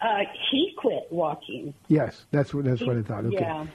Uh, 0.00 0.20
he 0.50 0.74
quit 0.76 1.06
walking. 1.10 1.74
Yes, 1.88 2.26
that's 2.30 2.54
what 2.54 2.64
that's 2.64 2.82
what 2.82 2.96
I 2.96 3.02
thought. 3.02 3.24
Okay. 3.26 3.38
Yeah. 3.40 3.66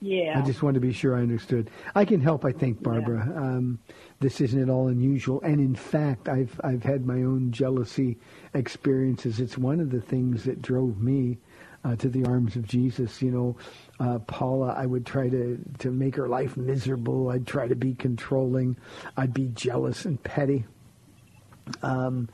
Yeah. 0.00 0.36
I 0.36 0.42
just 0.42 0.64
wanted 0.64 0.80
to 0.80 0.86
be 0.86 0.92
sure 0.92 1.16
I 1.16 1.20
understood. 1.20 1.70
I 1.94 2.04
can 2.04 2.20
help, 2.20 2.44
I 2.44 2.50
think, 2.50 2.82
Barbara. 2.82 3.24
Yeah. 3.24 3.40
Um, 3.40 3.78
this 4.18 4.40
isn't 4.40 4.60
at 4.60 4.68
all 4.68 4.88
unusual, 4.88 5.40
and 5.42 5.60
in 5.60 5.76
fact, 5.76 6.28
I've 6.28 6.60
I've 6.64 6.82
had 6.82 7.06
my 7.06 7.22
own 7.22 7.52
jealousy 7.52 8.18
experiences. 8.54 9.38
It's 9.38 9.56
one 9.56 9.78
of 9.80 9.90
the 9.90 10.00
things 10.00 10.44
that 10.44 10.60
drove 10.60 11.00
me 11.00 11.38
uh, 11.84 11.94
to 11.96 12.08
the 12.08 12.24
arms 12.26 12.56
of 12.56 12.66
Jesus. 12.66 13.22
You 13.22 13.30
know, 13.30 13.56
uh, 14.00 14.18
Paula, 14.20 14.74
I 14.76 14.86
would 14.86 15.06
try 15.06 15.28
to 15.28 15.58
to 15.78 15.90
make 15.90 16.16
her 16.16 16.28
life 16.28 16.56
miserable. 16.56 17.30
I'd 17.30 17.46
try 17.46 17.68
to 17.68 17.76
be 17.76 17.94
controlling. 17.94 18.76
I'd 19.16 19.34
be 19.34 19.48
jealous 19.54 20.04
and 20.04 20.22
petty. 20.22 20.64
Um, 21.82 22.28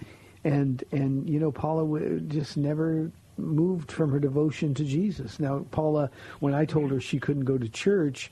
and 0.45 0.83
and 0.91 1.29
you 1.29 1.39
know, 1.39 1.53
Paula 1.53 1.85
would 1.85 2.31
just 2.31 2.57
never 2.57 3.11
moved 3.39 3.91
from 3.91 4.11
her 4.11 4.19
devotion 4.19 4.75
to 4.75 4.85
Jesus. 4.85 5.41
Now, 5.41 5.67
Paula, 5.71 6.11
when 6.41 6.55
I 6.55 6.65
told 6.65 6.91
her 6.91 7.01
she 7.01 7.19
couldn't 7.19 7.45
go 7.45 7.59
to 7.59 7.69
church, 7.69 8.31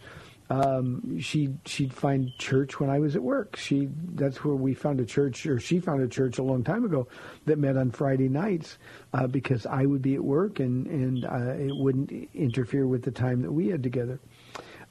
um, 0.49 1.19
she 1.21 1.55
she'd 1.65 1.93
find 1.93 2.33
church 2.39 2.79
when 2.79 2.89
I 2.89 3.01
was 3.01 3.17
at 3.17 3.23
work. 3.23 3.57
She 3.57 3.89
that's 4.15 4.45
where 4.45 4.55
we 4.55 4.75
found 4.75 5.01
a 5.01 5.05
church, 5.05 5.45
or 5.47 5.59
she 5.59 5.81
found 5.81 6.03
a 6.03 6.09
church 6.09 6.39
a 6.39 6.43
long 6.43 6.63
time 6.63 6.85
ago 6.85 7.09
that 7.47 7.59
met 7.59 7.77
on 7.77 7.91
Friday 7.91 8.29
nights 8.29 8.79
uh, 9.13 9.27
because 9.27 9.67
I 9.67 9.87
would 9.87 10.03
be 10.03 10.15
at 10.15 10.23
work 10.23 10.61
and 10.61 10.87
and 10.87 11.25
uh, 11.25 11.55
it 11.59 11.75
wouldn't 11.75 12.13
interfere 12.33 12.87
with 12.87 13.03
the 13.03 13.11
time 13.11 13.43
that 13.43 13.53
we 13.53 13.69
had 13.69 13.83
together. 13.83 14.21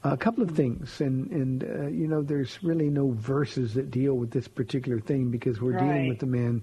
A 0.04 0.16
couple 0.16 0.44
of 0.44 0.50
things, 0.50 1.00
and 1.00 1.30
and 1.32 1.64
uh, 1.64 1.86
you 1.86 2.06
know, 2.06 2.22
there's 2.22 2.62
really 2.62 2.90
no 2.90 3.12
verses 3.12 3.74
that 3.74 3.90
deal 3.90 4.14
with 4.14 4.30
this 4.30 4.46
particular 4.46 5.00
thing 5.00 5.30
because 5.30 5.60
we're 5.60 5.72
right. 5.72 5.84
dealing 5.84 6.08
with 6.08 6.22
a 6.22 6.26
man 6.26 6.62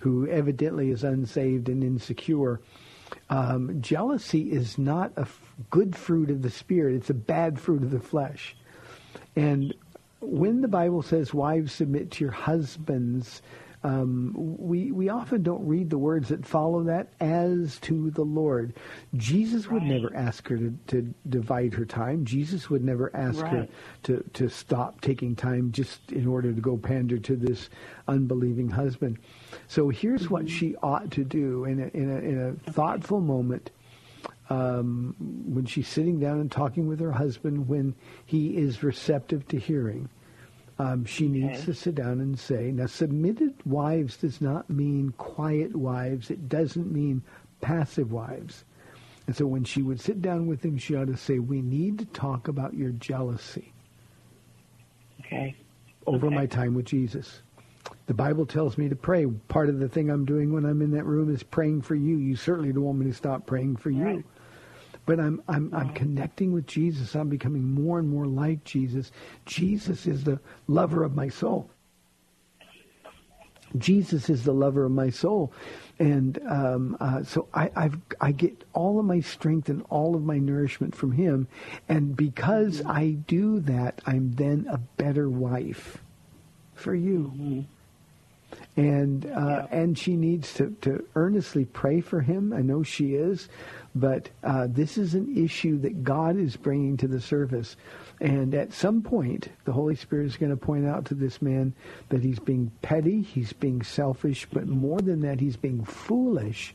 who 0.00 0.28
evidently 0.28 0.90
is 0.90 1.04
unsaved 1.04 1.68
and 1.68 1.84
insecure. 1.84 2.60
Um, 3.30 3.80
jealousy 3.80 4.52
is 4.52 4.78
not 4.78 5.12
a 5.16 5.22
f- 5.22 5.54
good 5.70 5.96
fruit 5.96 6.30
of 6.30 6.42
the 6.42 6.50
spirit; 6.50 6.94
it's 6.94 7.10
a 7.10 7.14
bad 7.14 7.58
fruit 7.58 7.82
of 7.82 7.90
the 7.90 8.00
flesh. 8.00 8.56
And 9.36 9.74
when 10.20 10.60
the 10.60 10.68
Bible 10.68 11.02
says, 11.02 11.34
"Wives, 11.34 11.72
submit 11.72 12.10
to 12.12 12.24
your 12.24 12.32
husbands," 12.32 13.42
um, 13.84 14.32
we 14.36 14.92
we 14.92 15.08
often 15.08 15.42
don't 15.42 15.66
read 15.66 15.90
the 15.90 15.98
words 15.98 16.28
that 16.28 16.46
follow 16.46 16.84
that 16.84 17.08
as 17.20 17.80
to 17.80 18.10
the 18.10 18.22
Lord. 18.22 18.74
Jesus 19.16 19.68
would 19.68 19.82
right. 19.82 19.90
never 19.90 20.14
ask 20.14 20.46
her 20.48 20.56
to, 20.56 20.78
to, 20.88 21.14
divide 21.28 21.74
her 21.74 21.84
time. 21.84 22.24
Jesus 22.24 22.70
would 22.70 22.84
never 22.84 23.14
ask 23.14 23.42
right. 23.42 23.52
her 23.52 23.68
to 24.04 24.24
to 24.34 24.48
stop 24.48 25.00
taking 25.00 25.34
time 25.34 25.72
just 25.72 26.12
in 26.12 26.28
order 26.28 26.52
to 26.52 26.60
go 26.60 26.76
pander 26.76 27.18
to 27.18 27.34
this 27.34 27.70
unbelieving 28.06 28.70
husband. 28.70 29.18
So 29.66 29.88
here's 29.88 30.22
mm-hmm. 30.22 30.34
what 30.34 30.48
she 30.48 30.76
ought 30.76 31.10
to 31.12 31.24
do 31.24 31.64
in 31.64 31.80
a, 31.80 31.86
in 31.88 32.10
a, 32.10 32.18
in 32.18 32.40
a 32.66 32.70
thoughtful 32.70 33.20
moment. 33.20 33.70
Um, 34.50 35.16
when 35.18 35.64
she's 35.64 35.88
sitting 35.88 36.20
down 36.20 36.38
and 36.38 36.52
talking 36.52 36.86
with 36.86 37.00
her 37.00 37.12
husband, 37.12 37.68
when 37.68 37.94
he 38.26 38.58
is 38.58 38.82
receptive 38.82 39.48
to 39.48 39.58
hearing, 39.58 40.10
Um, 40.78 41.04
she 41.04 41.28
needs 41.28 41.58
Okay. 41.58 41.64
to 41.66 41.74
sit 41.74 41.94
down 41.94 42.20
and 42.20 42.38
say, 42.38 42.72
now 42.72 42.86
submitted 42.86 43.54
wives 43.66 44.16
does 44.16 44.40
not 44.40 44.68
mean 44.70 45.12
quiet 45.18 45.76
wives. 45.76 46.30
It 46.30 46.48
doesn't 46.48 46.90
mean 46.90 47.22
passive 47.60 48.10
wives. 48.10 48.64
And 49.26 49.36
so 49.36 49.46
when 49.46 49.64
she 49.64 49.82
would 49.82 50.00
sit 50.00 50.20
down 50.20 50.46
with 50.46 50.64
him, 50.64 50.78
she 50.78 50.96
ought 50.96 51.06
to 51.06 51.16
say, 51.16 51.38
we 51.38 51.62
need 51.62 51.98
to 52.00 52.04
talk 52.06 52.48
about 52.48 52.74
your 52.74 52.90
jealousy 52.90 53.72
Okay. 55.20 55.54
over 56.06 56.26
Okay. 56.26 56.34
my 56.34 56.46
time 56.46 56.74
with 56.74 56.86
Jesus. 56.86 57.42
The 58.06 58.14
Bible 58.14 58.46
tells 58.46 58.76
me 58.76 58.88
to 58.88 58.96
pray. 58.96 59.26
Part 59.48 59.68
of 59.68 59.78
the 59.78 59.88
thing 59.88 60.10
I'm 60.10 60.24
doing 60.24 60.52
when 60.52 60.64
I'm 60.64 60.82
in 60.82 60.90
that 60.92 61.04
room 61.04 61.32
is 61.32 61.42
praying 61.42 61.82
for 61.82 61.94
you. 61.94 62.16
You 62.16 62.34
certainly 62.34 62.72
don't 62.72 62.82
want 62.82 62.98
me 62.98 63.06
to 63.06 63.14
stop 63.14 63.46
praying 63.46 63.76
for 63.76 63.90
you. 63.90 64.24
But 65.04 65.18
I'm 65.18 65.42
I'm 65.48 65.72
I'm 65.74 65.92
connecting 65.94 66.52
with 66.52 66.66
Jesus. 66.66 67.14
I'm 67.16 67.28
becoming 67.28 67.74
more 67.74 67.98
and 67.98 68.08
more 68.08 68.26
like 68.26 68.64
Jesus. 68.64 69.10
Jesus 69.46 70.06
is 70.06 70.24
the 70.24 70.38
lover 70.68 71.02
of 71.02 71.14
my 71.14 71.28
soul. 71.28 71.70
Jesus 73.78 74.28
is 74.28 74.44
the 74.44 74.52
lover 74.52 74.84
of 74.84 74.92
my 74.92 75.10
soul, 75.10 75.52
and 75.98 76.38
um, 76.46 76.96
uh, 77.00 77.22
so 77.22 77.48
I 77.54 77.70
I've, 77.74 77.96
I 78.20 78.32
get 78.32 78.64
all 78.74 78.98
of 78.98 79.06
my 79.06 79.20
strength 79.20 79.70
and 79.70 79.82
all 79.88 80.14
of 80.14 80.22
my 80.22 80.38
nourishment 80.38 80.94
from 80.94 81.12
Him, 81.12 81.48
and 81.88 82.14
because 82.16 82.82
I 82.84 83.12
do 83.26 83.60
that, 83.60 84.02
I'm 84.04 84.34
then 84.34 84.66
a 84.70 84.76
better 84.76 85.28
wife 85.28 85.98
for 86.74 86.94
you. 86.94 87.64
And 88.76 89.26
uh, 89.26 89.66
and 89.70 89.98
she 89.98 90.16
needs 90.16 90.52
to, 90.54 90.76
to 90.82 91.06
earnestly 91.14 91.64
pray 91.64 92.00
for 92.00 92.20
him. 92.20 92.52
I 92.52 92.60
know 92.60 92.82
she 92.82 93.14
is, 93.14 93.48
but 93.94 94.30
uh, 94.42 94.66
this 94.70 94.96
is 94.96 95.14
an 95.14 95.36
issue 95.36 95.78
that 95.80 96.02
God 96.02 96.36
is 96.38 96.56
bringing 96.56 96.96
to 96.98 97.08
the 97.08 97.20
surface. 97.20 97.76
And 98.20 98.54
at 98.54 98.72
some 98.72 99.02
point, 99.02 99.48
the 99.64 99.72
Holy 99.72 99.96
Spirit 99.96 100.26
is 100.26 100.36
going 100.36 100.50
to 100.50 100.56
point 100.56 100.86
out 100.86 101.04
to 101.06 101.14
this 101.14 101.42
man 101.42 101.74
that 102.08 102.22
he's 102.22 102.38
being 102.38 102.70
petty, 102.82 103.20
he's 103.20 103.52
being 103.52 103.82
selfish, 103.82 104.46
but 104.52 104.66
more 104.66 105.00
than 105.00 105.20
that, 105.22 105.40
he's 105.40 105.56
being 105.56 105.84
foolish. 105.84 106.74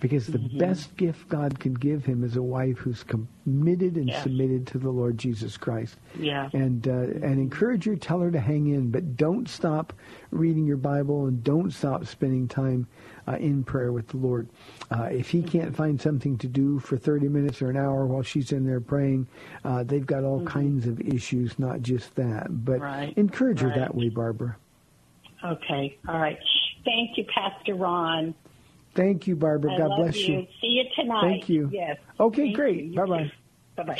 Because 0.00 0.26
the 0.26 0.38
best 0.38 0.96
gift 0.96 1.28
God 1.28 1.60
can 1.60 1.74
give 1.74 2.04
him 2.04 2.24
is 2.24 2.34
a 2.34 2.42
wife 2.42 2.78
who's 2.78 3.04
committed 3.04 3.94
and 3.96 4.08
Yes. 4.08 4.24
submitted 4.24 4.66
to 4.68 4.78
the 4.78 4.90
Lord 4.90 5.16
Jesus 5.16 5.56
Christ 5.56 5.96
Yeah. 6.18 6.50
and 6.52 6.88
uh, 6.88 6.90
and 6.90 7.38
encourage 7.38 7.84
her, 7.84 7.94
tell 7.94 8.18
her 8.18 8.32
to 8.32 8.40
hang 8.40 8.66
in, 8.66 8.90
but 8.90 9.16
don't 9.16 9.48
stop 9.48 9.92
reading 10.32 10.66
your 10.66 10.76
Bible 10.76 11.26
and 11.26 11.44
don't 11.44 11.70
stop 11.70 12.04
spending 12.06 12.48
time 12.48 12.88
uh, 13.28 13.36
in 13.36 13.64
prayer 13.64 13.92
with 13.92 14.08
the 14.08 14.16
Lord. 14.16 14.48
Uh, 14.90 15.04
if 15.04 15.30
he 15.30 15.42
can't 15.42 15.74
find 15.74 16.00
something 16.00 16.36
to 16.38 16.48
do 16.48 16.78
for 16.78 16.96
30 16.96 17.28
minutes 17.28 17.62
or 17.62 17.70
an 17.70 17.76
hour 17.76 18.06
while 18.06 18.22
she's 18.22 18.52
in 18.52 18.66
there 18.66 18.80
praying, 18.80 19.26
uh, 19.64 19.82
they've 19.84 20.06
got 20.06 20.24
all 20.24 20.44
kinds 20.44 20.86
of 20.86 21.00
issues, 21.00 21.58
not 21.58 21.82
just 21.82 22.14
that. 22.16 22.46
But 22.64 22.80
Right, 22.80 23.12
encourage 23.16 23.60
her 23.60 23.68
right. 23.68 23.78
that 23.78 23.94
way, 23.94 24.08
Barbara. 24.08 24.56
Okay. 25.44 25.96
All 26.08 26.18
right. 26.20 26.38
Thank 26.84 27.16
you, 27.16 27.24
Pastor 27.34 27.74
Ron. 27.74 28.34
Thank 28.94 29.26
you, 29.26 29.36
Barbara. 29.36 29.72
I 29.72 29.78
God 29.78 29.96
bless 29.96 30.16
you. 30.16 30.40
you. 30.40 30.46
See 30.60 30.66
you 30.68 30.84
tonight. 30.94 31.22
Thank 31.22 31.48
you. 31.48 31.68
Yes. 31.72 31.96
Okay, 32.20 32.44
Thank 32.46 32.56
great. 32.56 32.76
you. 32.76 32.84
You 32.90 32.96
Bye-bye. 32.96 33.32
Bye-bye. 33.76 33.98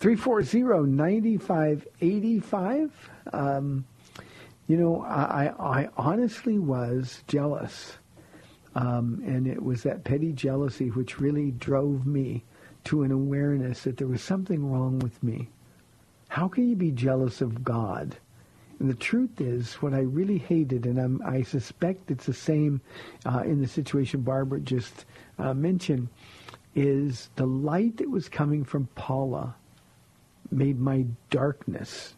340-9585. 0.00 2.90
Um, 3.32 3.84
you 4.68 4.76
know, 4.76 5.02
I 5.02 5.52
I 5.58 5.88
honestly 5.96 6.58
was 6.58 7.22
jealous. 7.26 7.96
Um, 8.74 9.22
and 9.26 9.46
it 9.46 9.62
was 9.62 9.82
that 9.82 10.04
petty 10.04 10.32
jealousy 10.32 10.88
which 10.88 11.18
really 11.18 11.50
drove 11.50 12.06
me 12.06 12.44
to 12.84 13.02
an 13.02 13.10
awareness 13.10 13.82
that 13.82 13.96
there 13.96 14.06
was 14.06 14.22
something 14.22 14.70
wrong 14.70 14.98
with 15.00 15.22
me. 15.22 15.48
How 16.28 16.48
can 16.48 16.68
you 16.68 16.76
be 16.76 16.92
jealous 16.92 17.40
of 17.40 17.64
God? 17.64 18.16
And 18.78 18.88
the 18.88 18.94
truth 18.94 19.40
is, 19.40 19.74
what 19.74 19.92
I 19.92 20.00
really 20.00 20.38
hated, 20.38 20.86
and 20.86 20.98
I'm, 20.98 21.20
I 21.24 21.42
suspect 21.42 22.10
it's 22.10 22.26
the 22.26 22.32
same 22.32 22.80
uh, 23.26 23.42
in 23.44 23.60
the 23.60 23.68
situation 23.68 24.22
Barbara 24.22 24.60
just 24.60 25.04
uh, 25.38 25.52
mentioned, 25.52 26.08
is 26.74 27.28
the 27.36 27.46
light 27.46 27.98
that 27.98 28.08
was 28.08 28.28
coming 28.28 28.64
from 28.64 28.86
Paula 28.94 29.54
made 30.50 30.80
my 30.80 31.04
darkness 31.28 32.14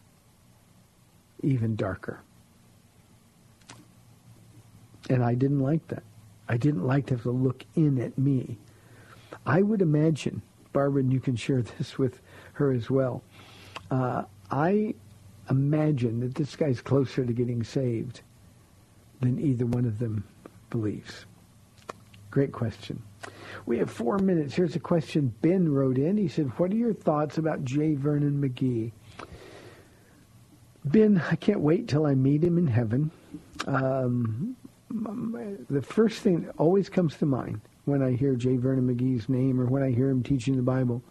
even 1.42 1.74
darker. 1.74 2.20
And 5.10 5.24
I 5.24 5.34
didn't 5.34 5.60
like 5.60 5.88
that. 5.88 6.04
I 6.48 6.56
didn't 6.56 6.86
like 6.86 7.06
to 7.06 7.14
have 7.14 7.22
to 7.22 7.30
look 7.30 7.64
in 7.74 8.00
at 8.00 8.18
me. 8.18 8.58
I 9.46 9.62
would 9.62 9.82
imagine, 9.82 10.42
Barbara, 10.72 11.02
and 11.02 11.12
you 11.12 11.20
can 11.20 11.36
share 11.36 11.62
this 11.78 11.98
with 11.98 12.20
her 12.54 12.72
as 12.72 12.90
well. 12.90 13.22
Uh, 13.90 14.24
I 14.50 14.94
imagine 15.50 16.20
that 16.20 16.34
this 16.34 16.56
guy's 16.56 16.80
closer 16.80 17.24
to 17.24 17.32
getting 17.32 17.62
saved 17.62 18.22
than 19.20 19.38
either 19.38 19.66
one 19.66 19.84
of 19.84 19.98
them 19.98 20.24
believes. 20.70 21.26
Great 22.30 22.52
question. 22.52 23.02
We 23.66 23.78
have 23.78 23.90
four 23.90 24.18
minutes. 24.18 24.54
Here's 24.54 24.74
a 24.74 24.80
question 24.80 25.34
Ben 25.42 25.72
wrote 25.72 25.98
in. 25.98 26.16
He 26.16 26.28
said, 26.28 26.58
What 26.58 26.72
are 26.72 26.76
your 26.76 26.94
thoughts 26.94 27.38
about 27.38 27.64
J. 27.64 27.94
Vernon 27.94 28.40
McGee? 28.40 28.92
Ben, 30.84 31.22
I 31.30 31.36
can't 31.36 31.60
wait 31.60 31.88
till 31.88 32.06
I 32.06 32.14
meet 32.14 32.42
him 32.42 32.58
in 32.58 32.66
heaven. 32.66 33.10
Um, 33.66 34.56
the 35.70 35.82
first 35.82 36.20
thing 36.22 36.42
that 36.42 36.54
always 36.58 36.88
comes 36.88 37.16
to 37.16 37.26
mind 37.26 37.60
when 37.84 38.02
I 38.02 38.12
hear 38.12 38.34
J. 38.34 38.56
Vernon 38.56 38.94
McGee's 38.94 39.28
name 39.28 39.60
or 39.60 39.66
when 39.66 39.82
I 39.82 39.90
hear 39.90 40.08
him 40.08 40.22
teaching 40.22 40.56
the 40.56 40.62
Bible 40.62 41.02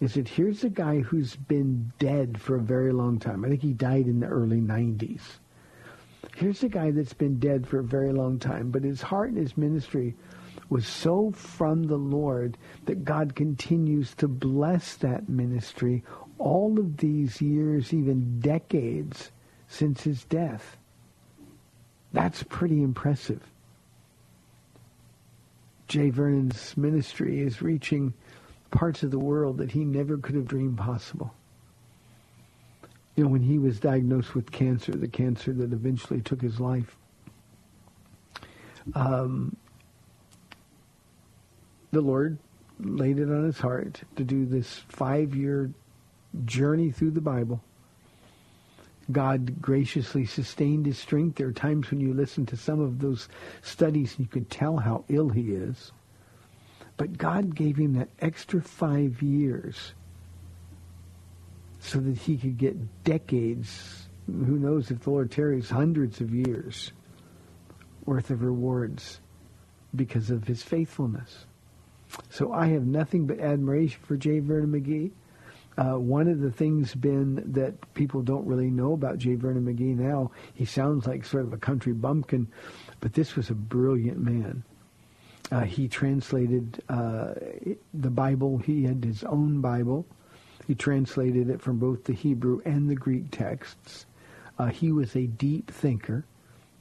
is 0.00 0.14
that 0.14 0.28
here's 0.28 0.64
a 0.64 0.70
guy 0.70 1.00
who's 1.00 1.36
been 1.36 1.92
dead 1.98 2.40
for 2.40 2.56
a 2.56 2.60
very 2.60 2.92
long 2.92 3.18
time. 3.18 3.44
I 3.44 3.48
think 3.48 3.62
he 3.62 3.72
died 3.72 4.06
in 4.06 4.20
the 4.20 4.26
early 4.26 4.60
90s. 4.60 5.22
Here's 6.36 6.62
a 6.62 6.68
guy 6.68 6.90
that's 6.90 7.14
been 7.14 7.38
dead 7.38 7.66
for 7.66 7.80
a 7.80 7.84
very 7.84 8.12
long 8.12 8.38
time, 8.38 8.70
but 8.70 8.84
his 8.84 9.02
heart 9.02 9.30
and 9.30 9.38
his 9.38 9.56
ministry 9.56 10.14
was 10.68 10.86
so 10.86 11.32
from 11.32 11.84
the 11.84 11.96
Lord 11.96 12.56
that 12.86 13.04
God 13.04 13.34
continues 13.34 14.14
to 14.16 14.28
bless 14.28 14.96
that 14.96 15.28
ministry 15.28 16.04
all 16.38 16.78
of 16.78 16.98
these 16.98 17.42
years, 17.42 17.92
even 17.92 18.38
decades 18.40 19.32
since 19.68 20.02
his 20.02 20.24
death. 20.24 20.76
That's 22.12 22.42
pretty 22.42 22.82
impressive. 22.82 23.40
J. 25.88 26.10
Vernon's 26.10 26.76
ministry 26.76 27.40
is 27.40 27.62
reaching 27.62 28.14
parts 28.70 29.02
of 29.02 29.10
the 29.10 29.18
world 29.18 29.58
that 29.58 29.72
he 29.72 29.84
never 29.84 30.16
could 30.16 30.34
have 30.34 30.46
dreamed 30.46 30.78
possible. 30.78 31.34
You 33.16 33.24
know, 33.24 33.30
when 33.30 33.42
he 33.42 33.58
was 33.58 33.80
diagnosed 33.80 34.34
with 34.34 34.50
cancer, 34.52 34.92
the 34.92 35.08
cancer 35.08 35.52
that 35.52 35.72
eventually 35.72 36.20
took 36.20 36.40
his 36.40 36.60
life, 36.60 36.96
um, 38.94 39.56
the 41.90 42.00
Lord 42.00 42.38
laid 42.78 43.18
it 43.18 43.28
on 43.28 43.44
his 43.44 43.58
heart 43.58 44.00
to 44.16 44.24
do 44.24 44.46
this 44.46 44.82
five-year 44.88 45.70
journey 46.44 46.90
through 46.90 47.10
the 47.10 47.20
Bible. 47.20 47.62
God 49.12 49.60
graciously 49.60 50.26
sustained 50.26 50.86
his 50.86 50.98
strength. 50.98 51.36
There 51.36 51.48
are 51.48 51.52
times 51.52 51.90
when 51.90 52.00
you 52.00 52.14
listen 52.14 52.46
to 52.46 52.56
some 52.56 52.80
of 52.80 53.00
those 53.00 53.28
studies 53.62 54.16
and 54.16 54.26
you 54.26 54.30
can 54.30 54.44
tell 54.46 54.76
how 54.76 55.04
ill 55.08 55.28
he 55.28 55.52
is. 55.52 55.92
But 56.96 57.16
God 57.16 57.54
gave 57.54 57.76
him 57.76 57.94
that 57.94 58.10
extra 58.20 58.60
five 58.60 59.22
years 59.22 59.94
so 61.78 61.98
that 61.98 62.16
he 62.18 62.36
could 62.36 62.58
get 62.58 63.04
decades, 63.04 64.08
who 64.26 64.58
knows 64.58 64.90
if 64.90 65.00
the 65.00 65.10
Lord 65.10 65.30
tarries, 65.30 65.70
hundreds 65.70 66.20
of 66.20 66.34
years 66.34 66.92
worth 68.04 68.30
of 68.30 68.42
rewards 68.42 69.20
because 69.94 70.30
of 70.30 70.46
his 70.46 70.62
faithfulness. 70.62 71.46
So 72.28 72.52
I 72.52 72.66
have 72.68 72.86
nothing 72.86 73.26
but 73.26 73.40
admiration 73.40 74.00
for 74.02 74.16
J. 74.16 74.40
Vernon 74.40 74.72
McGee. 74.72 75.10
Uh, 75.80 75.98
one 75.98 76.28
of 76.28 76.40
the 76.40 76.50
things, 76.50 76.94
Ben 76.94 77.42
that 77.52 77.94
people 77.94 78.20
don't 78.20 78.46
really 78.46 78.70
know 78.70 78.92
about 78.92 79.16
J. 79.16 79.34
Vernon 79.34 79.64
McGee 79.64 79.96
now, 79.96 80.30
he 80.52 80.66
sounds 80.66 81.06
like 81.06 81.24
sort 81.24 81.44
of 81.44 81.54
a 81.54 81.56
country 81.56 81.94
bumpkin, 81.94 82.46
but 83.00 83.14
this 83.14 83.34
was 83.34 83.48
a 83.48 83.54
brilliant 83.54 84.18
man. 84.18 84.62
Uh, 85.50 85.62
he 85.62 85.88
translated 85.88 86.82
uh, 86.90 87.32
the 87.94 88.10
Bible. 88.10 88.58
He 88.58 88.84
had 88.84 89.02
his 89.02 89.24
own 89.24 89.62
Bible. 89.62 90.04
He 90.66 90.74
translated 90.74 91.48
it 91.48 91.62
from 91.62 91.78
both 91.78 92.04
the 92.04 92.12
Hebrew 92.12 92.60
and 92.66 92.90
the 92.90 92.94
Greek 92.94 93.30
texts. 93.30 94.04
Uh, 94.58 94.66
he 94.66 94.92
was 94.92 95.16
a 95.16 95.26
deep 95.26 95.70
thinker. 95.70 96.26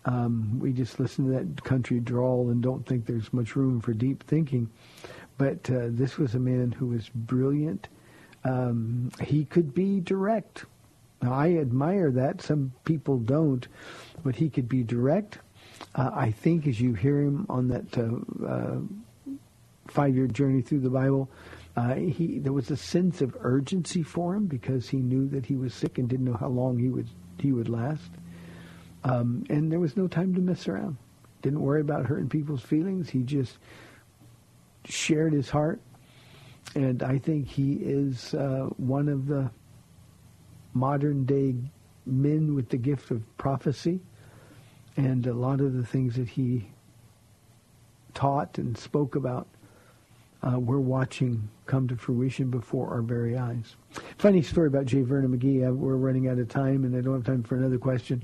Um, 0.04 0.60
we 0.60 0.74
just 0.74 1.00
listen 1.00 1.26
to 1.26 1.32
that 1.32 1.64
country 1.64 2.02
drawl 2.02 2.50
and 2.50 2.62
don't 2.62 2.86
think 2.86 3.06
there's 3.06 3.32
much 3.32 3.56
room 3.56 3.80
for 3.80 3.94
deep 3.94 4.24
thinking. 4.24 4.70
But 5.38 5.70
uh, 5.70 5.88
this 5.88 6.18
was 6.18 6.36
a 6.36 6.40
man 6.40 6.74
who 6.74 6.88
was 6.88 7.08
brilliant. 7.08 7.88
Um, 8.43 9.12
he 9.21 9.45
could 9.45 9.73
be 9.73 9.99
direct. 9.99 10.65
I 11.21 11.58
admire 11.58 12.12
that. 12.12 12.41
Some 12.41 12.71
people 12.86 13.17
don't. 13.17 13.67
But 14.23 14.36
he 14.36 14.49
could 14.49 14.69
be 14.69 14.84
direct. 14.84 15.39
Uh, 15.95 16.12
I 16.13 16.32
think 16.32 16.67
as 16.67 16.80
you 16.80 16.93
hear 16.93 17.21
him 17.21 17.45
on 17.49 17.67
that 17.69 17.97
uh, 17.97 18.45
uh, 18.45 18.80
five-year 19.88 20.28
journey 20.28 20.62
through 20.62 20.82
the 20.82 20.89
Bible, 20.89 21.30
Uh, 21.78 21.95
he 21.95 22.39
there 22.39 22.52
was 22.52 22.71
a 22.71 22.75
sense 22.75 23.21
of 23.21 23.38
urgency 23.39 24.04
for 24.04 24.36
him 24.36 24.47
because 24.47 24.89
he 24.89 24.97
knew 24.97 25.30
that 25.30 25.45
he 25.45 25.56
was 25.56 25.73
sick 25.73 25.97
and 25.97 26.10
didn't 26.10 26.25
know 26.25 26.36
how 26.36 26.49
long 26.49 26.78
he 26.78 26.89
would 26.89 27.08
he 27.38 27.54
would 27.54 27.69
last. 27.69 28.12
Um, 29.06 29.45
and 29.49 29.71
there 29.71 29.80
was 29.80 29.95
no 29.95 30.08
time 30.08 30.34
to 30.36 30.41
mess 30.41 30.67
around. 30.67 30.97
Didn't 31.41 31.62
worry 31.62 31.80
about 31.80 32.08
hurting 32.08 32.28
people's 32.28 32.63
feelings. 32.63 33.10
He 33.10 33.23
just 33.23 33.60
shared 34.84 35.32
his 35.32 35.49
heart. 35.49 35.80
And 36.75 37.01
I 37.01 37.17
think 37.17 37.47
he 37.47 37.73
is 37.73 38.34
uh, 38.34 38.69
one 38.77 39.10
of 39.10 39.27
the 39.27 39.49
modern 40.73 41.25
day 41.25 41.55
men 42.05 42.55
with 42.55 42.69
the 42.69 42.77
gift 42.77 43.12
of 43.12 43.21
prophecy. 43.38 43.99
And 44.97 45.25
a 45.27 45.34
lot 45.34 45.62
of 45.62 45.73
the 45.73 45.86
things 45.86 46.15
that 46.15 46.27
he 46.27 46.69
taught 48.13 48.58
and 48.58 48.77
spoke 48.77 49.15
about, 49.15 49.47
uh, 50.43 50.60
we're 50.60 50.79
watching 50.79 51.49
come 51.65 51.88
to 51.88 51.95
fruition 51.95 52.49
before 52.49 52.89
our 52.89 53.01
very 53.01 53.38
eyes. 53.38 53.75
Funny 54.17 54.41
story 54.41 54.67
about 54.67 54.86
J. 54.86 55.01
Vernon 55.01 55.38
McGee. 55.38 55.67
Uh, 55.67 55.73
we're 55.73 55.95
running 55.95 56.27
out 56.27 56.39
of 56.39 56.47
time, 56.49 56.84
and 56.84 56.95
I 56.95 57.01
don't 57.01 57.13
have 57.13 57.25
time 57.25 57.43
for 57.43 57.55
another 57.55 57.77
question. 57.77 58.23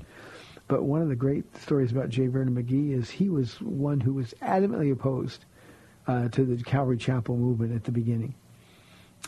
But 0.68 0.82
one 0.82 1.00
of 1.00 1.08
the 1.08 1.16
great 1.16 1.44
stories 1.58 1.92
about 1.92 2.08
J. 2.08 2.26
Vernon 2.26 2.54
McGee 2.54 2.92
is 2.92 3.08
he 3.08 3.28
was 3.28 3.60
one 3.60 4.00
who 4.00 4.14
was 4.14 4.34
adamantly 4.42 4.92
opposed 4.92 5.44
uh, 6.06 6.28
to 6.28 6.44
the 6.44 6.62
Calvary 6.62 6.96
Chapel 6.96 7.36
movement 7.36 7.74
at 7.74 7.84
the 7.84 7.92
beginning. 7.92 8.34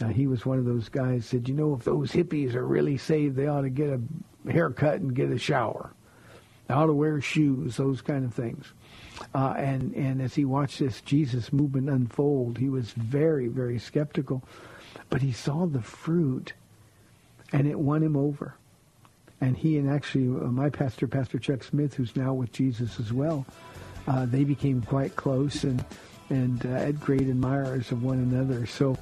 Uh, 0.00 0.08
he 0.08 0.26
was 0.26 0.46
one 0.46 0.58
of 0.58 0.64
those 0.64 0.88
guys 0.88 1.26
said, 1.26 1.48
you 1.48 1.54
know, 1.54 1.74
if 1.74 1.84
those 1.84 2.12
hippies 2.12 2.54
are 2.54 2.66
really 2.66 2.96
saved, 2.96 3.36
they 3.36 3.48
ought 3.48 3.62
to 3.62 3.70
get 3.70 3.90
a 3.90 4.52
haircut 4.52 5.00
and 5.00 5.14
get 5.14 5.30
a 5.30 5.38
shower. 5.38 5.92
They 6.66 6.74
ought 6.74 6.86
to 6.86 6.94
wear 6.94 7.20
shoes, 7.20 7.76
those 7.76 8.00
kind 8.00 8.24
of 8.24 8.32
things. 8.34 8.66
Uh, 9.34 9.54
and 9.56 9.94
and 9.94 10.22
as 10.22 10.34
he 10.34 10.44
watched 10.44 10.78
this 10.78 11.00
Jesus 11.00 11.52
movement 11.52 11.88
unfold, 11.88 12.58
he 12.58 12.68
was 12.68 12.92
very 12.92 13.48
very 13.48 13.78
skeptical, 13.78 14.44
but 15.10 15.22
he 15.22 15.32
saw 15.32 15.66
the 15.66 15.82
fruit, 15.82 16.52
and 17.52 17.66
it 17.66 17.78
won 17.78 18.02
him 18.02 18.16
over. 18.16 18.54
And 19.40 19.56
he 19.56 19.78
and 19.78 19.90
actually 19.90 20.28
uh, 20.28 20.48
my 20.48 20.68
pastor, 20.68 21.08
Pastor 21.08 21.38
Chuck 21.38 21.64
Smith, 21.64 21.94
who's 21.94 22.14
now 22.14 22.32
with 22.32 22.52
Jesus 22.52 23.00
as 23.00 23.12
well, 23.12 23.44
uh, 24.06 24.26
they 24.26 24.44
became 24.44 24.82
quite 24.82 25.16
close 25.16 25.64
and 25.64 25.84
and 26.30 26.64
uh, 26.66 26.92
great 26.92 27.22
admirers 27.22 27.90
of 27.92 28.02
one 28.02 28.18
another. 28.18 28.66
So. 28.66 28.96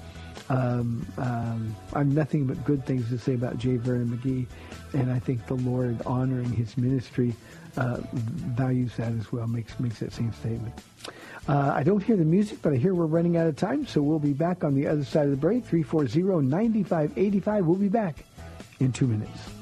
Um, 0.49 1.05
um, 1.19 1.75
I've 1.93 2.07
nothing 2.07 2.47
but 2.47 2.65
good 2.65 2.87
things 2.87 3.09
to 3.09 3.19
say 3.19 3.35
about 3.35 3.59
J. 3.59 3.79
Vernon 3.79 4.17
McGee, 4.17 4.47
and 4.93 5.11
I 5.11 5.19
think 5.19 5.45
the 5.49 5.55
Lord 5.55 6.01
honoring 6.07 6.53
his 6.53 6.77
ministry 6.77 7.35
uh, 7.77 7.99
values 8.13 8.95
that 8.97 9.13
as 9.13 9.33
well, 9.33 9.49
makes 9.49 9.81
makes 9.81 9.99
that 9.99 10.13
same 10.13 10.33
statement. 10.33 10.73
Uh, 11.49 11.73
I 11.75 11.83
don't 11.83 12.03
hear 12.03 12.17
the 12.17 12.25
music, 12.25 12.61
but 12.63 12.73
I 12.73 12.77
hear 12.77 12.95
we're 12.95 13.07
running 13.07 13.37
out 13.37 13.47
of 13.47 13.57
time, 13.57 13.87
so 13.87 14.03
we'll 14.03 14.19
be 14.19 14.33
back 14.33 14.65
on 14.65 14.75
the 14.75 14.87
other 14.87 15.05
side 15.05 15.25
of 15.25 15.31
the 15.31 15.37
break. 15.37 15.65
340-9585. 15.67 17.65
We'll 17.65 17.77
be 17.77 17.89
back 17.89 18.25
in 18.81 18.93
two 18.93 19.07
minutes. 19.07 19.56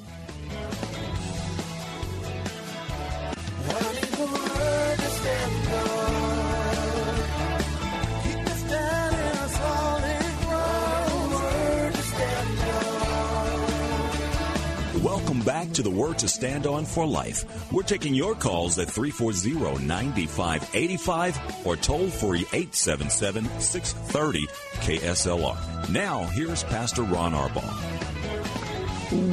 To 15.74 15.82
the 15.82 15.90
Word 15.90 16.18
to 16.18 16.28
Stand 16.28 16.66
On 16.66 16.84
for 16.84 17.06
Life. 17.06 17.72
We're 17.72 17.82
taking 17.82 18.14
your 18.14 18.34
calls 18.34 18.78
at 18.78 18.88
340-9585 18.88 21.66
or 21.66 21.76
toll 21.76 22.08
free 22.08 22.44
877-630 22.44 24.48
KSLR. 24.80 25.88
Now, 25.90 26.24
here's 26.24 26.64
Pastor 26.64 27.02
Ron 27.02 27.32
Arbaugh. 27.32 27.72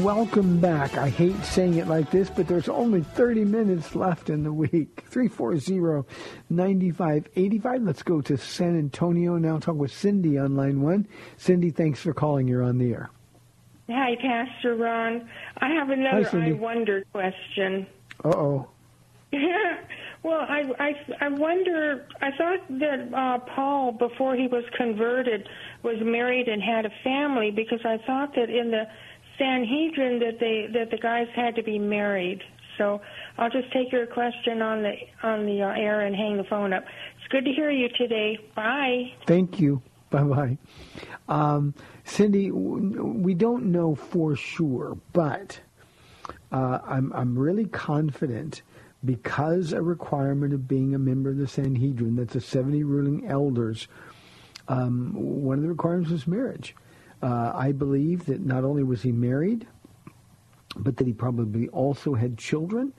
Welcome 0.03 0.59
back. 0.59 0.95
I 0.97 1.09
hate 1.09 1.43
saying 1.43 1.73
it 1.75 1.87
like 1.87 2.11
this, 2.11 2.29
but 2.29 2.47
there's 2.47 2.69
only 2.69 3.01
30 3.01 3.45
minutes 3.45 3.95
left 3.95 4.29
in 4.29 4.43
the 4.43 4.53
week. 4.53 5.03
340-9585. 5.11 7.85
Let's 7.85 8.03
go 8.03 8.21
to 8.21 8.37
San 8.37 8.77
Antonio 8.77 9.37
now. 9.37 9.57
Talk 9.57 9.75
with 9.75 9.91
Cindy 9.91 10.37
on 10.37 10.55
line 10.55 10.81
one. 10.81 11.07
Cindy, 11.37 11.71
thanks 11.71 11.99
for 11.99 12.13
calling. 12.13 12.47
You're 12.47 12.61
on 12.63 12.77
the 12.77 12.93
air. 12.93 13.09
Hi, 13.91 14.15
Pastor 14.15 14.75
Ron. 14.75 15.29
I 15.57 15.69
have 15.69 15.89
another 15.89 16.29
I 16.33 16.51
wonder 16.53 17.03
question. 17.11 17.87
Uh-oh. 18.23 18.67
Yeah. 19.31 19.77
Well, 20.23 20.41
I, 20.41 20.71
I, 20.77 21.25
I 21.25 21.29
wonder, 21.29 22.05
I 22.21 22.29
thought 22.37 22.79
that 22.79 23.11
uh, 23.11 23.39
Paul, 23.55 23.91
before 23.91 24.35
he 24.35 24.45
was 24.45 24.63
converted, 24.77 25.49
was 25.81 25.95
married 25.99 26.47
and 26.47 26.61
had 26.61 26.85
a 26.85 26.91
family 27.03 27.49
because 27.49 27.79
I 27.83 27.97
thought 28.05 28.35
that 28.35 28.51
in 28.51 28.69
the 28.69 28.83
Sanhedrin 29.39 30.19
that 30.19 30.39
they 30.39 30.67
that 30.71 30.91
the 30.91 30.97
guys 30.97 31.27
had 31.35 31.55
to 31.55 31.63
be 31.63 31.79
married. 31.79 32.43
So 32.77 33.01
I'll 33.39 33.49
just 33.49 33.71
take 33.73 33.91
your 33.91 34.05
question 34.05 34.61
on 34.61 34.83
the 34.83 34.93
on 35.23 35.47
the 35.47 35.63
uh, 35.63 35.73
air 35.73 36.01
and 36.01 36.15
hang 36.15 36.37
the 36.37 36.43
phone 36.43 36.71
up. 36.71 36.83
It's 37.17 37.27
good 37.31 37.45
to 37.45 37.51
hear 37.51 37.71
you 37.71 37.89
today. 37.97 38.37
Bye. 38.55 39.13
Thank 39.25 39.59
you. 39.59 39.81
Bye 40.11 40.23
bye. 40.23 40.57
Um, 41.29 41.73
Cindy, 42.11 42.51
we 42.51 43.33
don't 43.33 43.71
know 43.71 43.95
for 43.95 44.35
sure, 44.35 44.97
but 45.13 45.57
uh, 46.51 46.79
I'm 46.83 47.13
I'm 47.13 47.39
really 47.39 47.67
confident 47.67 48.63
because 49.05 49.71
a 49.71 49.81
requirement 49.81 50.53
of 50.53 50.67
being 50.67 50.93
a 50.93 50.99
member 50.99 51.29
of 51.29 51.37
the 51.37 51.47
Sanhedrin, 51.47 52.17
that's 52.17 52.33
the 52.33 52.41
70 52.41 52.83
ruling 52.83 53.27
elders, 53.27 53.87
um, 54.67 55.13
one 55.13 55.57
of 55.57 55.63
the 55.63 55.69
requirements 55.69 56.11
was 56.11 56.27
marriage. 56.27 56.75
Uh, 57.23 57.53
I 57.55 57.71
believe 57.71 58.25
that 58.25 58.41
not 58.41 58.65
only 58.65 58.83
was 58.83 59.01
he 59.01 59.13
married, 59.13 59.65
but 60.75 60.97
that 60.97 61.07
he 61.07 61.13
probably 61.13 61.69
also 61.69 62.13
had 62.13 62.37
children. 62.37 62.91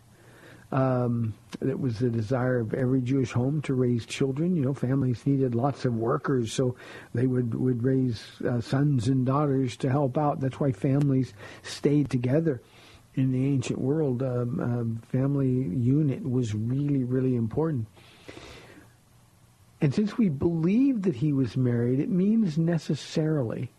Um, 0.73 1.35
it 1.61 1.79
was 1.79 1.99
the 1.99 2.09
desire 2.09 2.59
of 2.59 2.73
every 2.73 3.03
Jewish 3.03 3.31
home 3.31 3.61
to 3.63 3.75
raise 3.75 4.07
children. 4.07 4.57
You 4.57 4.63
know, 4.63 4.75
families 4.75 5.27
needed 5.27 5.55
lots 5.55 5.85
of 5.85 5.95
workers, 5.95 6.51
so 6.51 6.77
they 7.15 7.27
would 7.27 7.55
would 7.55 7.83
raise 7.83 8.25
uh, 8.49 8.63
sons 8.63 9.09
and 9.09 9.27
daughters 9.27 9.77
to 9.79 9.91
help 9.91 10.17
out. 10.17 10.41
That's 10.41 10.59
why 10.59 10.73
families 10.73 11.35
stayed 11.63 12.09
together 12.09 12.63
in 13.15 13.33
the 13.33 13.47
ancient 13.47 13.81
world. 13.81 14.23
Um, 14.23 14.61
um, 14.61 15.03
family 15.09 15.51
unit 15.51 16.29
was 16.29 16.55
really, 16.55 17.05
really 17.05 17.37
important. 17.37 17.87
And 19.83 19.93
since 19.93 20.17
we 20.17 20.31
believe 20.31 21.03
that 21.03 21.17
he 21.17 21.33
was 21.33 21.57
married, 21.57 22.01
it 22.01 22.09
means 22.09 22.57
necessarily 22.57 23.71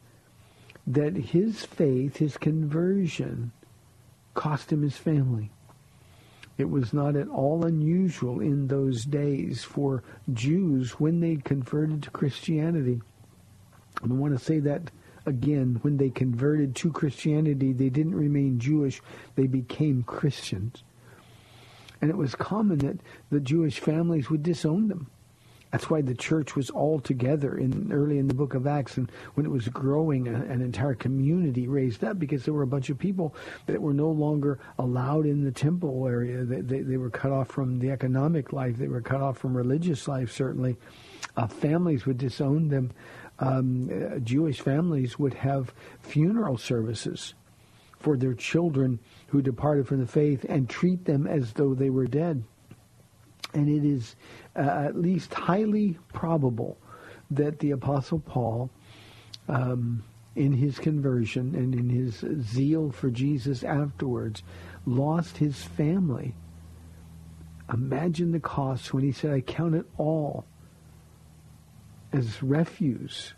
that 0.85 1.15
his 1.15 1.63
faith, 1.63 2.17
his 2.17 2.37
conversion, 2.37 3.51
cost 4.33 4.71
him 4.71 4.81
his 4.81 4.97
family. 4.97 5.49
It 6.57 6.69
was 6.69 6.93
not 6.93 7.15
at 7.15 7.27
all 7.27 7.65
unusual 7.65 8.39
in 8.39 8.67
those 8.67 9.05
days 9.05 9.63
for 9.63 10.03
Jews 10.31 10.99
when 10.99 11.19
they 11.19 11.37
converted 11.37 12.03
to 12.03 12.11
Christianity. 12.11 13.01
I 14.03 14.07
want 14.07 14.37
to 14.37 14.43
say 14.43 14.59
that 14.59 14.91
again. 15.25 15.79
When 15.81 15.97
they 15.97 16.09
converted 16.09 16.75
to 16.77 16.91
Christianity, 16.91 17.73
they 17.73 17.89
didn't 17.89 18.15
remain 18.15 18.59
Jewish. 18.59 19.01
They 19.35 19.47
became 19.47 20.03
Christians. 20.03 20.83
And 22.01 22.09
it 22.09 22.17
was 22.17 22.35
common 22.35 22.79
that 22.79 22.99
the 23.29 23.39
Jewish 23.39 23.79
families 23.79 24.29
would 24.29 24.43
disown 24.43 24.89
them. 24.89 25.09
That's 25.73 25.89
why 25.89 26.01
the 26.01 26.13
church 26.13 26.55
was 26.55 26.69
all 26.69 26.99
together 26.99 27.57
in 27.57 27.91
early 27.91 28.19
in 28.19 28.27
the 28.27 28.35
book 28.35 28.53
of 28.53 28.67
Acts, 28.67 28.97
and 28.97 29.11
when 29.33 29.47
it 29.47 29.51
was 29.51 29.67
growing, 29.69 30.27
an 30.27 30.61
entire 30.61 30.93
community 30.93 31.67
raised 31.67 32.03
up 32.03 32.19
because 32.19 32.45
there 32.45 32.53
were 32.53 32.61
a 32.61 32.67
bunch 32.67 32.91
of 32.91 32.99
people 32.99 33.33
that 33.65 33.81
were 33.81 33.95
no 33.95 34.11
longer 34.11 34.59
allowed 34.77 35.25
in 35.25 35.43
the 35.43 35.51
temple 35.51 36.07
area. 36.07 36.43
They, 36.43 36.61
they, 36.61 36.81
they 36.81 36.97
were 36.97 37.09
cut 37.09 37.31
off 37.31 37.47
from 37.47 37.79
the 37.79 37.89
economic 37.89 38.53
life. 38.53 38.77
They 38.77 38.87
were 38.87 39.01
cut 39.01 39.19
off 39.19 39.39
from 39.39 39.57
religious 39.57 40.07
life. 40.07 40.31
Certainly, 40.31 40.77
uh, 41.37 41.47
families 41.47 42.05
would 42.05 42.19
disown 42.19 42.67
them. 42.67 42.91
Um, 43.39 43.89
uh, 43.89 44.19
Jewish 44.19 44.61
families 44.61 45.17
would 45.17 45.33
have 45.33 45.73
funeral 46.01 46.59
services 46.59 47.33
for 47.97 48.15
their 48.15 48.35
children 48.35 48.99
who 49.29 49.41
departed 49.41 49.87
from 49.87 50.01
the 50.01 50.07
faith 50.07 50.45
and 50.47 50.69
treat 50.69 51.05
them 51.05 51.25
as 51.25 51.53
though 51.53 51.73
they 51.73 51.89
were 51.89 52.05
dead. 52.05 52.43
And 53.53 53.69
it 53.69 53.87
is 53.87 54.15
uh, 54.55 54.61
at 54.61 54.95
least 54.95 55.33
highly 55.33 55.97
probable 56.13 56.77
that 57.31 57.59
the 57.59 57.71
Apostle 57.71 58.19
Paul, 58.19 58.69
um, 59.47 60.03
in 60.35 60.51
his 60.53 60.79
conversion 60.79 61.53
and 61.53 61.75
in 61.75 61.89
his 61.89 62.23
zeal 62.43 62.91
for 62.91 63.09
Jesus 63.09 63.63
afterwards, 63.63 64.41
lost 64.85 65.37
his 65.37 65.61
family. 65.61 66.33
Imagine 67.71 68.31
the 68.31 68.39
cost 68.39 68.93
when 68.93 69.03
he 69.03 69.11
said, 69.11 69.31
I 69.31 69.41
count 69.41 69.75
it 69.75 69.85
all 69.97 70.45
as 72.11 72.41
refuse 72.43 73.33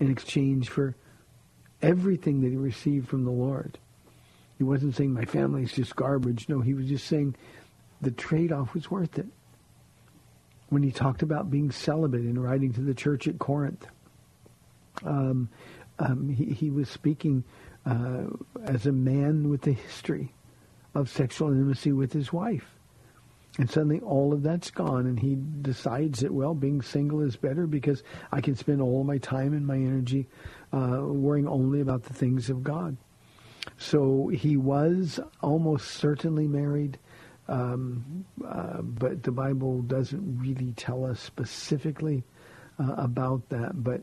in 0.00 0.10
exchange 0.10 0.68
for 0.68 0.96
everything 1.80 2.40
that 2.42 2.50
he 2.50 2.56
received 2.56 3.08
from 3.08 3.24
the 3.24 3.30
Lord. 3.30 3.78
He 4.58 4.64
wasn't 4.64 4.94
saying 4.94 5.12
my 5.12 5.24
family's 5.24 5.72
just 5.72 5.96
garbage. 5.96 6.48
No, 6.48 6.60
he 6.60 6.74
was 6.74 6.86
just 6.86 7.06
saying 7.06 7.34
the 8.02 8.10
trade-off 8.10 8.74
was 8.74 8.90
worth 8.90 9.18
it 9.18 9.26
when 10.68 10.82
he 10.82 10.90
talked 10.90 11.22
about 11.22 11.50
being 11.50 11.70
celibate 11.70 12.22
in 12.22 12.38
writing 12.38 12.72
to 12.74 12.80
the 12.80 12.94
church 12.94 13.28
at 13.28 13.38
Corinth. 13.38 13.86
Um, 15.04 15.48
um, 15.98 16.28
he, 16.28 16.46
he 16.46 16.70
was 16.70 16.88
speaking 16.88 17.44
uh, 17.86 18.24
as 18.64 18.86
a 18.86 18.92
man 18.92 19.48
with 19.48 19.66
a 19.66 19.72
history 19.72 20.32
of 20.94 21.08
sexual 21.08 21.48
intimacy 21.48 21.92
with 21.92 22.12
his 22.12 22.32
wife. 22.32 22.66
And 23.58 23.70
suddenly 23.70 24.00
all 24.00 24.32
of 24.32 24.42
that's 24.42 24.70
gone, 24.70 25.06
and 25.06 25.20
he 25.20 25.36
decides 25.60 26.20
that, 26.20 26.32
well, 26.32 26.54
being 26.54 26.80
single 26.80 27.20
is 27.20 27.36
better 27.36 27.66
because 27.66 28.02
I 28.32 28.40
can 28.40 28.56
spend 28.56 28.80
all 28.80 29.04
my 29.04 29.18
time 29.18 29.52
and 29.52 29.66
my 29.66 29.76
energy 29.76 30.26
uh, 30.72 31.00
worrying 31.02 31.46
only 31.46 31.82
about 31.82 32.04
the 32.04 32.14
things 32.14 32.48
of 32.48 32.62
God. 32.62 32.96
So 33.76 34.28
he 34.28 34.56
was 34.56 35.20
almost 35.42 35.88
certainly 35.88 36.48
married, 36.48 36.98
um, 37.48 38.24
uh, 38.46 38.82
but 38.82 39.22
the 39.22 39.32
Bible 39.32 39.82
doesn't 39.82 40.38
really 40.38 40.72
tell 40.72 41.04
us 41.04 41.20
specifically 41.20 42.22
uh, 42.78 42.94
about 42.94 43.48
that. 43.48 43.82
But 43.82 44.02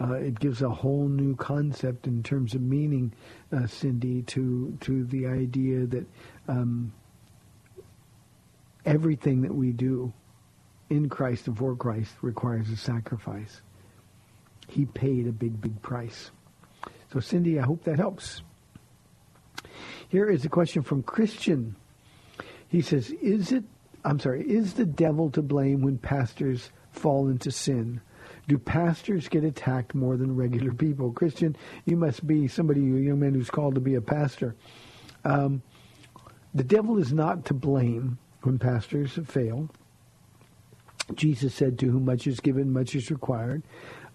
uh, 0.00 0.14
it 0.14 0.38
gives 0.38 0.62
a 0.62 0.68
whole 0.68 1.08
new 1.08 1.34
concept 1.36 2.06
in 2.06 2.22
terms 2.22 2.54
of 2.54 2.60
meaning, 2.60 3.12
uh, 3.52 3.66
Cindy, 3.66 4.22
to 4.22 4.76
to 4.80 5.04
the 5.04 5.26
idea 5.26 5.86
that 5.86 6.06
um, 6.48 6.92
everything 8.84 9.42
that 9.42 9.54
we 9.54 9.72
do 9.72 10.12
in 10.90 11.08
Christ 11.08 11.46
and 11.48 11.58
for 11.58 11.74
Christ 11.74 12.12
requires 12.22 12.70
a 12.70 12.76
sacrifice. 12.76 13.62
He 14.68 14.84
paid 14.84 15.26
a 15.26 15.32
big, 15.32 15.60
big 15.60 15.80
price. 15.82 16.30
So, 17.12 17.20
Cindy, 17.20 17.58
I 17.58 17.62
hope 17.62 17.84
that 17.84 17.98
helps. 17.98 18.42
Here 20.08 20.28
is 20.28 20.44
a 20.44 20.48
question 20.48 20.82
from 20.82 21.02
Christian. 21.02 21.76
He 22.68 22.80
says, 22.80 23.10
"Is 23.22 23.52
it? 23.52 23.64
I'm 24.04 24.18
sorry. 24.18 24.42
Is 24.42 24.74
the 24.74 24.86
devil 24.86 25.30
to 25.30 25.42
blame 25.42 25.82
when 25.82 25.98
pastors 25.98 26.70
fall 26.90 27.28
into 27.28 27.50
sin?" 27.50 28.00
Do 28.48 28.58
pastors 28.58 29.28
get 29.28 29.42
attacked 29.42 29.94
more 29.94 30.16
than 30.16 30.36
regular 30.36 30.72
people? 30.72 31.12
Christian, 31.12 31.56
you 31.84 31.96
must 31.96 32.26
be 32.26 32.46
somebody, 32.46 32.80
a 32.80 33.00
young 33.00 33.18
man 33.18 33.34
who's 33.34 33.50
called 33.50 33.74
to 33.74 33.80
be 33.80 33.96
a 33.96 34.00
pastor. 34.00 34.54
Um, 35.24 35.62
the 36.54 36.62
devil 36.62 36.98
is 36.98 37.12
not 37.12 37.44
to 37.46 37.54
blame 37.54 38.18
when 38.42 38.58
pastors 38.58 39.18
fail. 39.26 39.68
Jesus 41.14 41.54
said, 41.54 41.78
to 41.80 41.90
whom 41.90 42.04
much 42.04 42.26
is 42.26 42.40
given, 42.40 42.72
much 42.72 42.94
is 42.94 43.10
required. 43.10 43.62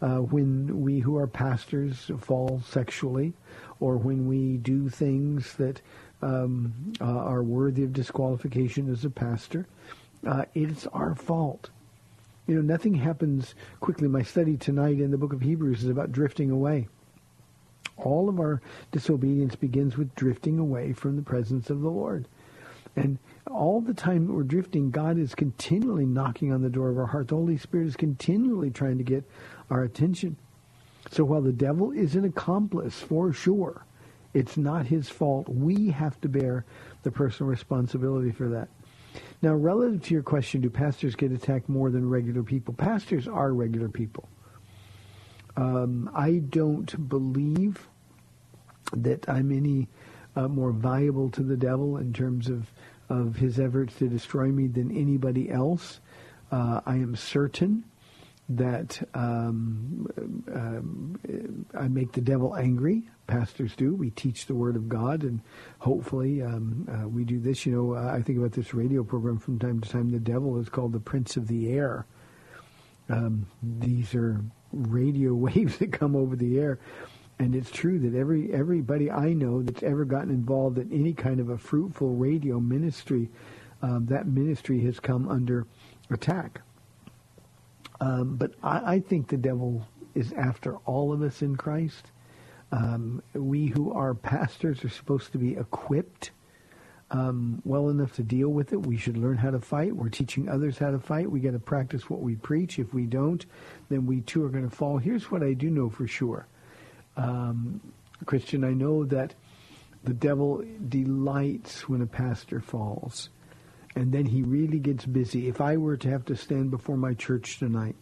Uh, 0.02 0.18
when 0.18 0.82
we 0.82 1.00
who 1.00 1.18
are 1.18 1.28
pastors 1.28 2.10
fall 2.20 2.62
sexually, 2.68 3.34
or 3.80 3.98
when 3.98 4.28
we 4.28 4.58
do 4.58 4.90
things 4.90 5.54
that 5.56 5.82
um, 6.22 6.74
uh, 7.00 7.06
are 7.06 7.44
worthy 7.44 7.84
of 7.84 7.94
disqualification 7.94 8.92
as 8.92 9.06
a 9.06 9.10
pastor, 9.10 9.68
uh, 10.26 10.46
it's 10.54 10.88
our 10.88 11.16
fault. 11.16 11.70
You 12.48 12.56
know, 12.56 12.62
nothing 12.62 12.96
happens 12.96 13.56
quickly. 13.80 14.08
My 14.08 14.24
study 14.24 14.58
tonight 14.58 15.00
in 15.00 15.12
the 15.12 15.18
book 15.18 15.34
of 15.34 15.42
Hebrews 15.42 15.84
is 15.84 15.90
about 15.90 16.12
drifting 16.12 16.52
away. 16.52 16.88
All 17.98 18.30
of 18.30 18.40
our 18.40 18.62
disobedience 18.92 19.56
begins 19.56 19.98
with 19.98 20.14
drifting 20.16 20.60
away 20.60 20.94
from 20.94 21.16
the 21.16 21.22
presence 21.22 21.70
of 21.70 21.82
the 21.82 21.90
Lord. 21.90 22.28
And 22.96 23.20
all 23.50 23.80
the 23.80 23.94
time 23.94 24.28
that 24.28 24.34
we're 24.34 24.44
drifting, 24.44 24.92
God 24.92 25.18
is 25.18 25.34
continually 25.36 26.06
knocking 26.06 26.52
on 26.52 26.62
the 26.62 26.70
door 26.70 26.90
of 26.90 26.98
our 26.98 27.06
heart. 27.06 27.30
The 27.30 27.36
Holy 27.36 27.58
Spirit 27.58 27.88
is 27.88 27.96
continually 27.96 28.70
trying 28.70 28.98
to 28.98 29.04
get 29.04 29.24
our 29.70 29.84
attention. 29.84 30.36
So 31.10 31.24
while 31.24 31.42
the 31.42 31.54
devil 31.54 31.92
is 31.92 32.16
an 32.16 32.26
accomplice 32.26 33.00
for 33.00 33.32
sure, 33.34 33.86
it's 34.34 34.58
not 34.58 34.86
his 34.86 35.10
fault. 35.10 35.50
We 35.50 35.90
have 35.90 36.20
to 36.22 36.30
bear 36.30 36.66
the 37.04 37.12
personal 37.12 37.50
responsibility 37.50 38.32
for 38.32 38.50
that. 38.50 38.70
Now, 39.42 39.54
relative 39.54 40.04
to 40.04 40.14
your 40.14 40.24
question, 40.24 40.62
do 40.62 40.70
pastors 40.70 41.16
get 41.16 41.32
attacked 41.32 41.68
more 41.68 41.90
than 41.90 42.10
regular 42.10 42.44
people? 42.44 42.74
Pastors 42.74 43.28
are 43.28 43.54
regular 43.54 43.90
people. 43.90 44.30
Um, 45.58 46.10
I 46.16 46.38
don't 46.38 47.10
believe 47.10 47.88
that 48.94 49.28
I'm 49.28 49.52
any 49.52 49.90
uh, 50.36 50.48
more 50.48 50.72
valuable 50.72 51.30
to 51.32 51.44
the 51.44 51.58
devil 51.58 51.98
in 51.98 52.14
terms 52.14 52.50
of, 52.50 52.72
of 53.10 53.36
his 53.36 53.60
efforts 53.60 53.96
to 53.96 54.08
destroy 54.08 54.48
me 54.48 54.68
than 54.68 54.96
anybody 54.96 55.52
else. 55.52 56.00
Uh, 56.52 56.82
I 56.86 56.96
am 56.96 57.16
certain 57.16 57.84
that 58.58 59.02
um, 59.14 60.08
um, 60.54 61.66
I 61.78 61.88
make 61.88 62.12
the 62.12 62.22
devil 62.22 62.56
angry. 62.56 63.10
Pastors 63.28 63.76
do. 63.76 63.96
We 63.96 64.10
teach 64.10 64.46
the 64.46 64.56
Word 64.56 64.76
of 64.76 64.90
God, 64.90 65.24
and 65.24 65.42
hopefully 65.80 66.42
um, 66.42 66.88
uh, 66.92 67.08
we 67.08 67.24
do 67.24 67.40
this. 67.40 67.66
You 67.66 67.74
know, 67.74 67.94
uh, 67.96 68.12
I 68.14 68.22
think 68.22 68.40
about 68.40 68.52
this 68.52 68.74
radio 68.74 69.04
program 69.04 69.38
from 69.40 69.60
time 69.60 69.80
to 69.80 69.90
time. 69.90 70.12
The 70.12 70.20
devil 70.20 70.60
is 70.60 70.70
called 70.70 70.94
the 70.94 71.00
Prince 71.00 71.38
of 71.38 71.48
the 71.48 71.72
Air. 71.72 72.06
Um, 73.10 73.48
these 73.62 74.16
are 74.16 74.42
radio 74.72 75.34
waves 75.36 75.78
that 75.78 75.92
come 75.92 76.16
over 76.16 76.36
the 76.36 76.60
air. 76.60 76.80
And 77.40 77.56
it's 77.56 77.72
true 77.72 77.98
that 78.00 78.16
every 78.16 78.54
everybody 78.54 79.10
I 79.10 79.34
know 79.34 79.64
that's 79.64 79.82
ever 79.82 80.06
gotten 80.06 80.30
involved 80.30 80.78
in 80.78 80.92
any 80.92 81.14
kind 81.14 81.40
of 81.40 81.50
a 81.50 81.58
fruitful 81.58 82.14
radio 82.16 82.60
ministry, 82.60 83.30
um, 83.82 84.06
that 84.08 84.28
ministry 84.28 84.80
has 84.82 85.00
come 85.00 85.28
under 85.28 85.66
attack. 86.12 86.62
Um, 88.02 88.36
but 88.36 88.54
I, 88.64 88.96
I, 88.96 89.00
think 89.00 89.28
the 89.28 89.38
devil 89.38 89.88
is 90.16 90.34
after 90.34 90.78
all 90.88 91.14
of 91.14 91.22
us 91.22 91.44
in 91.44 91.56
Christ. 91.56 92.12
Um, 92.72 93.22
we 93.34 93.68
who 93.68 93.94
are 93.94 94.14
pastors 94.16 94.84
are 94.84 94.90
supposed 94.90 95.32
to 95.34 95.38
be 95.38 95.56
equipped 95.56 96.32
um, 97.12 97.62
well 97.64 97.90
enough 97.90 98.14
to 98.14 98.24
deal 98.24 98.50
with 98.50 98.74
it. 98.74 98.86
We 98.86 98.98
should 98.98 99.18
learn 99.18 99.38
how 99.38 99.52
to 99.52 99.60
fight. 99.60 99.96
We're 99.96 100.10
teaching 100.10 100.50
others 100.50 100.80
how 100.80 100.92
to 100.92 101.00
fight. 101.00 101.30
We 101.30 101.42
got 101.42 101.52
to 101.52 101.60
practice 101.60 102.10
what 102.10 102.22
we 102.22 102.36
preach. 102.36 102.80
If 102.80 102.94
we 102.94 103.06
don't, 103.06 103.46
then 103.90 104.08
we 104.08 104.22
too 104.22 104.44
are 104.46 104.50
going 104.50 104.68
to 104.68 104.76
fall. 104.76 104.98
Here's 104.98 105.30
what 105.30 105.44
I 105.44 105.54
do 105.54 105.70
know 105.70 105.90
for 105.90 106.08
sure. 106.08 106.48
Um, 107.18 107.82
Christian, 108.26 108.64
I 108.64 108.74
know 108.74 109.04
that 109.06 109.36
the 110.04 110.14
devil 110.14 110.64
delights 110.88 111.88
when 111.88 112.02
a 112.02 112.08
pastor 112.08 112.62
falls 112.62 113.30
and 113.96 114.12
then 114.12 114.26
he 114.26 114.42
really 114.42 114.80
gets 114.80 115.06
busy. 115.06 115.48
If 115.48 115.60
I 115.60 115.78
were 115.78 115.98
to 115.98 116.10
have 116.10 116.26
to 116.26 116.36
stand 116.36 116.72
before 116.72 116.98
my 116.98 117.14
church 117.14 117.60
tonight 117.60 117.96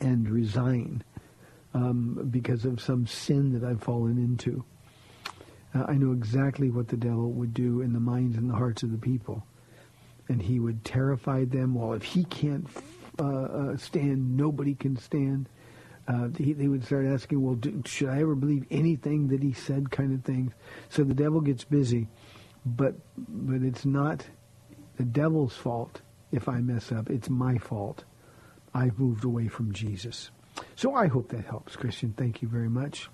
and 0.00 0.28
resign 0.28 1.02
um, 1.74 2.28
because 2.30 2.64
of 2.64 2.80
some 2.80 3.06
sin 3.06 3.52
that 3.52 3.66
I've 3.66 3.82
fallen 3.82 4.18
into, 4.18 4.64
uh, 5.74 5.84
I 5.86 5.94
know 5.94 6.12
exactly 6.12 6.70
what 6.70 6.88
the 6.88 6.96
devil 6.96 7.30
would 7.32 7.54
do 7.54 7.82
in 7.82 7.92
the 7.92 8.00
minds 8.00 8.36
and 8.36 8.48
the 8.48 8.54
hearts 8.54 8.82
of 8.82 8.90
the 8.90 8.98
people. 8.98 9.44
And 10.28 10.40
he 10.40 10.60
would 10.60 10.84
terrify 10.84 11.44
them. 11.44 11.74
Well, 11.74 11.92
if 11.92 12.02
he 12.02 12.24
can't 12.24 12.66
uh, 13.18 13.24
uh, 13.24 13.76
stand, 13.76 14.36
nobody 14.36 14.74
can 14.74 14.96
stand. 14.96 15.48
Uh, 16.08 16.28
he, 16.36 16.54
they 16.54 16.68
would 16.68 16.84
start 16.84 17.06
asking, 17.06 17.42
well, 17.42 17.54
do, 17.54 17.82
should 17.84 18.08
I 18.08 18.20
ever 18.20 18.34
believe 18.34 18.64
anything 18.70 19.28
that 19.28 19.42
he 19.42 19.52
said 19.52 19.90
kind 19.90 20.14
of 20.14 20.24
things? 20.24 20.52
So 20.88 21.04
the 21.04 21.14
devil 21.14 21.40
gets 21.40 21.64
busy. 21.64 22.08
But, 22.64 22.94
but 23.16 23.62
it's 23.62 23.84
not 23.84 24.24
the 25.00 25.06
devil's 25.06 25.56
fault 25.56 26.02
if 26.30 26.46
I 26.46 26.60
mess 26.60 26.92
up. 26.92 27.08
It's 27.08 27.30
my 27.30 27.56
fault. 27.56 28.04
I've 28.74 28.98
moved 28.98 29.24
away 29.24 29.48
from 29.48 29.72
Jesus. 29.72 30.30
So 30.76 30.92
I 30.92 31.06
hope 31.06 31.30
that 31.30 31.46
helps, 31.46 31.74
Christian. 31.74 32.12
Thank 32.12 32.42
you 32.42 32.48
very 32.48 32.68
much. 32.68 33.08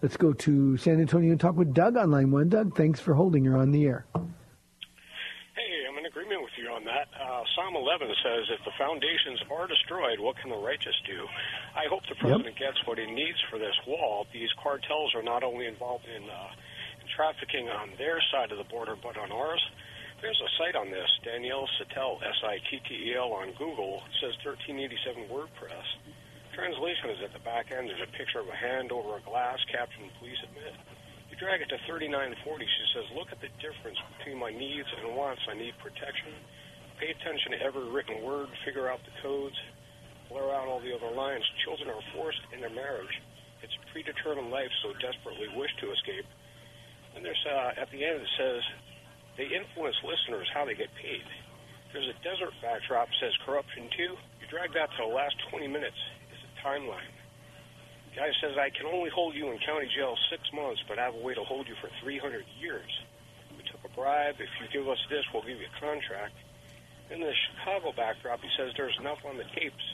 Let's 0.00 0.16
go 0.16 0.32
to 0.32 0.76
San 0.76 1.00
Antonio 1.00 1.32
and 1.32 1.40
talk 1.40 1.56
with 1.56 1.74
Doug 1.74 1.96
on 1.96 2.12
line 2.12 2.30
one. 2.30 2.48
Doug, 2.50 2.76
thanks 2.76 3.00
for 3.00 3.14
holding. 3.14 3.42
You're 3.42 3.58
on 3.58 3.72
the 3.72 3.84
air. 3.84 4.06
Hey, 4.14 5.70
I'm 5.90 5.98
in 5.98 6.06
agreement 6.06 6.40
with 6.40 6.54
you 6.54 6.70
on 6.70 6.84
that. 6.84 7.10
Uh, 7.18 7.42
Psalm 7.56 7.74
11 7.74 8.06
says, 8.22 8.46
if 8.54 8.62
the 8.64 8.70
foundations 8.78 9.42
are 9.50 9.66
destroyed, 9.66 10.20
what 10.20 10.38
can 10.38 10.50
the 10.50 10.62
righteous 10.62 10.94
do? 11.04 11.26
I 11.74 11.90
hope 11.90 12.06
the 12.08 12.14
president 12.14 12.54
yep. 12.62 12.78
gets 12.78 12.86
what 12.86 12.98
he 12.98 13.10
needs 13.10 13.42
for 13.50 13.58
this 13.58 13.74
wall. 13.88 14.24
These 14.32 14.54
cartels 14.62 15.16
are 15.16 15.22
not 15.24 15.42
only 15.42 15.66
involved 15.66 16.06
in, 16.06 16.22
uh, 16.30 16.54
in 17.02 17.06
trafficking 17.16 17.66
on 17.68 17.90
their 17.98 18.22
side 18.30 18.52
of 18.52 18.58
the 18.58 18.70
border, 18.70 18.94
but 18.94 19.18
on 19.18 19.32
ours. 19.32 19.62
There's 20.18 20.42
a 20.42 20.50
site 20.58 20.74
on 20.74 20.90
this, 20.90 21.06
Danielle 21.22 21.70
Sittel, 21.78 22.18
S-I-T-T-E-L 22.18 23.30
on 23.38 23.54
Google. 23.54 24.02
It 24.02 24.14
says 24.18 24.34
1387 24.42 25.30
WordPress. 25.30 25.86
Translation 26.58 27.14
is 27.14 27.22
at 27.22 27.30
the 27.30 27.38
back 27.46 27.70
end. 27.70 27.86
There's 27.86 28.02
a 28.02 28.10
picture 28.18 28.42
of 28.42 28.50
a 28.50 28.58
hand 28.58 28.90
over 28.90 29.14
a 29.14 29.22
glass, 29.22 29.62
caption, 29.70 30.10
please 30.18 30.34
admit. 30.42 30.74
You 31.30 31.38
drag 31.38 31.62
it 31.62 31.70
to 31.70 31.78
3940. 31.86 32.34
She 32.34 32.86
says, 32.98 33.06
look 33.14 33.30
at 33.30 33.38
the 33.38 33.46
difference 33.62 34.02
between 34.18 34.42
my 34.42 34.50
needs 34.50 34.90
and 34.98 35.14
wants. 35.14 35.38
I 35.46 35.54
need 35.54 35.78
protection. 35.78 36.34
Pay 36.98 37.14
attention 37.14 37.54
to 37.54 37.62
every 37.62 37.86
written 37.86 38.18
word. 38.26 38.50
Figure 38.66 38.90
out 38.90 38.98
the 39.06 39.14
codes. 39.22 39.54
Blur 40.34 40.50
out 40.50 40.66
all 40.66 40.82
the 40.82 40.90
other 40.98 41.14
lines. 41.14 41.46
Children 41.62 41.94
are 41.94 42.04
forced 42.10 42.42
into 42.50 42.66
marriage. 42.74 43.14
It's 43.62 43.70
a 43.70 43.82
predetermined 43.94 44.50
life, 44.50 44.74
so 44.82 44.98
desperately 44.98 45.46
wish 45.54 45.70
to 45.78 45.94
escape. 45.94 46.26
And 47.14 47.22
there's 47.22 47.38
uh, 47.46 47.78
at 47.78 47.86
the 47.94 48.02
end 48.02 48.18
it 48.18 48.32
says, 48.34 48.62
they 49.38 49.46
influence 49.46 49.94
listeners 50.02 50.50
how 50.52 50.66
they 50.66 50.74
get 50.74 50.90
paid. 50.98 51.22
There's 51.94 52.10
a 52.10 52.18
desert 52.26 52.52
backdrop 52.60 53.08
says 53.22 53.32
corruption 53.46 53.88
too. 53.96 54.18
You 54.42 54.46
drag 54.50 54.74
that 54.74 54.90
to 54.98 55.06
the 55.06 55.14
last 55.14 55.38
20 55.48 55.70
minutes. 55.70 55.96
It's 56.34 56.42
a 56.42 56.52
timeline. 56.60 57.14
Guy 58.18 58.34
says 58.42 58.58
I 58.58 58.74
can 58.74 58.90
only 58.90 59.14
hold 59.14 59.38
you 59.38 59.48
in 59.54 59.62
county 59.62 59.86
jail 59.94 60.18
six 60.28 60.42
months, 60.52 60.82
but 60.90 60.98
I 60.98 61.06
have 61.06 61.14
a 61.14 61.22
way 61.22 61.38
to 61.38 61.46
hold 61.46 61.70
you 61.70 61.78
for 61.80 61.88
300 62.02 62.44
years. 62.58 62.90
We 63.54 63.62
took 63.62 63.78
a 63.86 63.92
bribe. 63.94 64.42
If 64.42 64.50
you 64.58 64.66
give 64.74 64.90
us 64.90 64.98
this, 65.08 65.22
we'll 65.32 65.46
give 65.46 65.62
you 65.62 65.70
a 65.70 65.80
contract. 65.80 66.34
In 67.14 67.20
the 67.22 67.32
Chicago 67.32 67.94
backdrop, 67.94 68.42
he 68.42 68.50
says 68.58 68.74
there's 68.76 68.98
enough 68.98 69.22
on 69.24 69.38
the 69.38 69.46
tapes. 69.54 69.86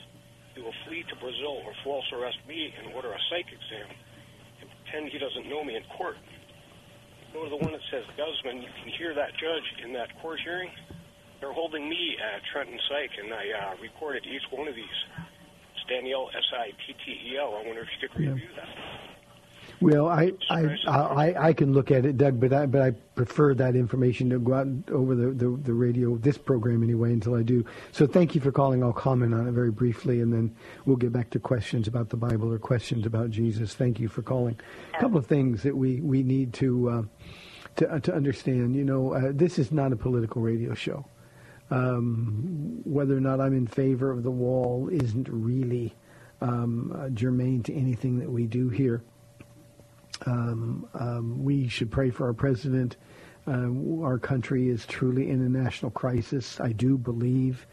He 0.57 0.61
will 0.61 0.75
flee 0.87 1.05
to 1.07 1.15
Brazil 1.21 1.61
or 1.63 1.71
false 1.83 2.09
arrest 2.11 2.41
me 2.47 2.73
and 2.81 2.91
order 2.97 3.13
a 3.13 3.21
psych 3.29 3.47
exam 3.53 3.93
and 4.59 4.67
pretend 4.73 5.13
he 5.13 5.19
doesn't 5.19 5.47
know 5.47 5.63
me 5.63 5.75
in 5.77 5.83
court. 5.95 6.17
Go 7.35 7.43
to 7.43 7.49
the 7.51 7.59
one 7.59 7.75
that 7.75 7.83
says 7.91 8.07
Guzman. 8.15 8.63
You 8.63 8.71
can 8.79 8.87
hear 8.95 9.13
that 9.13 9.35
judge 9.35 9.67
in 9.83 9.91
that 9.91 10.07
court 10.21 10.39
hearing. 10.39 10.71
They're 11.41 11.51
holding 11.51 11.83
me 11.89 12.15
at 12.15 12.39
Trenton 12.47 12.79
Psych, 12.87 13.11
and 13.19 13.33
I 13.33 13.43
uh, 13.51 13.75
recorded 13.83 14.23
each 14.23 14.47
one 14.55 14.69
of 14.69 14.75
these. 14.75 14.99
It's 15.75 15.83
Danielle 15.91 16.31
S 16.31 16.47
I 16.55 16.71
T 16.87 16.95
T 17.03 17.35
E 17.35 17.37
L. 17.37 17.59
I 17.59 17.67
wonder 17.67 17.81
if 17.81 17.91
you 17.91 18.07
could 18.07 18.19
review 18.23 18.47
that. 18.55 19.14
Well, 19.85 20.07
I, 20.07 20.31
I 20.49 20.79
I 20.87 21.49
I 21.49 21.53
can 21.53 21.71
look 21.71 21.91
at 21.91 22.07
it, 22.07 22.17
Doug, 22.17 22.39
but 22.39 22.51
I 22.51 22.65
but 22.65 22.81
I 22.81 22.89
prefer 23.13 23.53
that 23.53 23.75
information 23.75 24.31
to 24.31 24.39
go 24.39 24.55
out 24.55 24.67
over 24.91 25.13
the, 25.13 25.27
the, 25.27 25.55
the 25.61 25.73
radio, 25.73 26.17
this 26.17 26.39
program 26.39 26.81
anyway, 26.81 27.13
until 27.13 27.35
I 27.35 27.43
do. 27.43 27.63
So 27.91 28.07
thank 28.07 28.33
you 28.33 28.41
for 28.41 28.51
calling. 28.51 28.83
I'll 28.83 28.91
comment 28.91 29.35
on 29.35 29.47
it 29.47 29.51
very 29.51 29.69
briefly, 29.69 30.21
and 30.21 30.33
then 30.33 30.55
we'll 30.87 30.95
get 30.95 31.13
back 31.13 31.29
to 31.31 31.39
questions 31.39 31.87
about 31.87 32.09
the 32.09 32.17
Bible 32.17 32.51
or 32.51 32.57
questions 32.57 33.05
about 33.05 33.29
Jesus. 33.29 33.75
Thank 33.75 33.99
you 33.99 34.07
for 34.07 34.23
calling. 34.23 34.59
A 34.95 34.99
couple 34.99 35.19
of 35.19 35.27
things 35.27 35.61
that 35.61 35.77
we 35.77 36.01
we 36.01 36.23
need 36.23 36.51
to 36.53 36.89
uh, 36.89 37.03
to 37.75 37.87
uh, 37.87 37.99
to 37.99 38.15
understand. 38.15 38.75
You 38.75 38.85
know, 38.85 39.13
uh, 39.13 39.33
this 39.35 39.59
is 39.59 39.71
not 39.71 39.93
a 39.93 39.95
political 39.95 40.41
radio 40.41 40.73
show. 40.73 41.05
Um, 41.69 42.81
whether 42.85 43.15
or 43.15 43.21
not 43.21 43.39
I'm 43.39 43.55
in 43.55 43.67
favor 43.67 44.09
of 44.09 44.23
the 44.23 44.31
wall 44.31 44.89
isn't 44.91 45.29
really 45.29 45.93
um, 46.41 46.91
uh, 46.91 47.09
germane 47.09 47.61
to 47.63 47.73
anything 47.75 48.17
that 48.17 48.31
we 48.31 48.47
do 48.47 48.69
here. 48.69 49.03
Um, 50.25 50.87
um, 50.93 51.43
we 51.43 51.67
should 51.67 51.91
pray 51.91 52.09
for 52.09 52.25
our 52.27 52.33
president. 52.33 52.97
Uh, 53.47 53.69
our 54.01 54.17
country 54.17 54.69
is 54.69 54.85
truly 54.85 55.29
in 55.29 55.41
a 55.41 55.49
national 55.49 55.91
crisis. 55.91 56.59
I 56.59 56.71
do 56.71 56.97
believe 56.97 57.67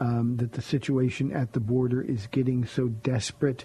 um, 0.00 0.36
that 0.36 0.52
the 0.52 0.62
situation 0.62 1.32
at 1.32 1.52
the 1.52 1.60
border 1.60 2.00
is 2.00 2.26
getting 2.28 2.64
so 2.64 2.88
desperate 2.88 3.64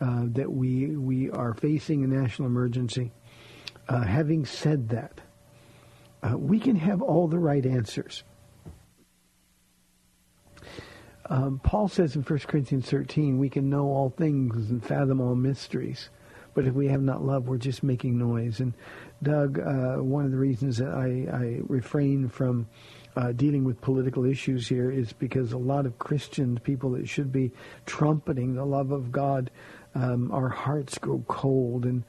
uh, 0.00 0.24
that 0.26 0.52
we 0.52 0.96
we 0.96 1.30
are 1.30 1.54
facing 1.54 2.04
a 2.04 2.06
national 2.06 2.46
emergency. 2.46 3.12
Uh, 3.88 4.02
having 4.02 4.44
said 4.44 4.90
that, 4.90 5.20
uh, 6.22 6.36
we 6.36 6.58
can 6.58 6.76
have 6.76 7.00
all 7.00 7.28
the 7.28 7.38
right 7.38 7.64
answers. 7.64 8.22
Um, 11.28 11.60
Paul 11.62 11.88
says 11.88 12.14
in 12.14 12.22
1 12.22 12.38
Corinthians 12.40 12.88
13, 12.88 13.38
we 13.38 13.48
can 13.48 13.68
know 13.68 13.86
all 13.86 14.10
things 14.10 14.70
and 14.70 14.84
fathom 14.84 15.20
all 15.20 15.34
mysteries. 15.34 16.08
But 16.56 16.64
if 16.64 16.72
we 16.72 16.88
have 16.88 17.02
not 17.02 17.22
love, 17.22 17.48
we're 17.48 17.58
just 17.58 17.82
making 17.82 18.16
noise. 18.16 18.60
And 18.60 18.72
Doug, 19.22 19.58
uh, 19.58 19.96
one 20.02 20.24
of 20.24 20.30
the 20.30 20.38
reasons 20.38 20.78
that 20.78 20.88
I, 20.88 21.28
I 21.30 21.60
refrain 21.68 22.30
from 22.30 22.66
uh, 23.14 23.32
dealing 23.32 23.64
with 23.64 23.82
political 23.82 24.24
issues 24.24 24.66
here 24.66 24.90
is 24.90 25.12
because 25.12 25.52
a 25.52 25.58
lot 25.58 25.84
of 25.84 25.98
Christians, 25.98 26.58
people 26.60 26.92
that 26.92 27.10
should 27.10 27.30
be 27.30 27.52
trumpeting 27.84 28.54
the 28.54 28.64
love 28.64 28.90
of 28.90 29.12
God, 29.12 29.50
um, 29.94 30.32
our 30.32 30.48
hearts 30.48 30.96
grow 30.96 31.22
cold 31.28 31.84
and 31.84 32.04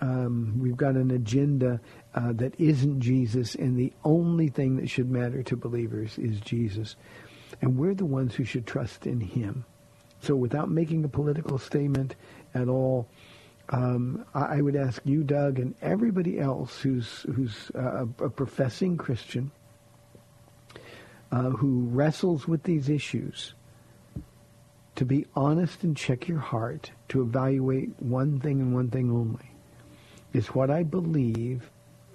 um, 0.00 0.58
we've 0.58 0.78
got 0.78 0.94
an 0.94 1.10
agenda 1.10 1.78
uh, 2.14 2.32
that 2.32 2.58
isn't 2.58 3.00
Jesus, 3.00 3.54
and 3.54 3.76
the 3.76 3.92
only 4.02 4.48
thing 4.48 4.76
that 4.76 4.88
should 4.88 5.10
matter 5.10 5.42
to 5.42 5.56
believers 5.56 6.18
is 6.18 6.40
Jesus. 6.40 6.96
And 7.60 7.76
we're 7.76 7.94
the 7.94 8.04
ones 8.04 8.34
who 8.34 8.44
should 8.44 8.66
trust 8.66 9.06
in 9.06 9.20
him. 9.20 9.64
So 10.20 10.34
without 10.34 10.70
making 10.70 11.04
a 11.04 11.08
political 11.08 11.58
statement 11.58 12.16
at 12.54 12.68
all, 12.68 13.08
um, 13.70 14.24
I, 14.34 14.60
would 14.60 14.76
ask 14.76 15.00
you, 15.04 15.22
Doug, 15.22 15.58
and 15.58 15.74
everybody 15.80 16.38
else 16.38 16.80
who's 16.80 17.24
who's 17.34 17.70
uh, 17.74 18.06
a, 18.20 18.24
a 18.24 18.30
professing 18.30 18.96
Christian 18.96 19.50
uh, 21.32 21.50
who 21.50 21.88
wrestles 21.90 22.46
with 22.46 22.62
these 22.64 22.88
issues 22.88 23.54
to 24.96 25.04
be 25.04 25.26
honest 25.34 25.82
and 25.82 25.96
check 25.96 26.28
your 26.28 26.38
heart 26.38 26.92
to 27.08 27.22
evaluate 27.22 27.90
one 28.00 28.38
thing 28.38 28.60
and 28.60 28.74
one 28.74 28.90
thing 28.90 29.10
only. 29.10 29.50
Is 30.32 30.48
what 30.48 30.70
I 30.70 30.82
believe, 30.82 31.70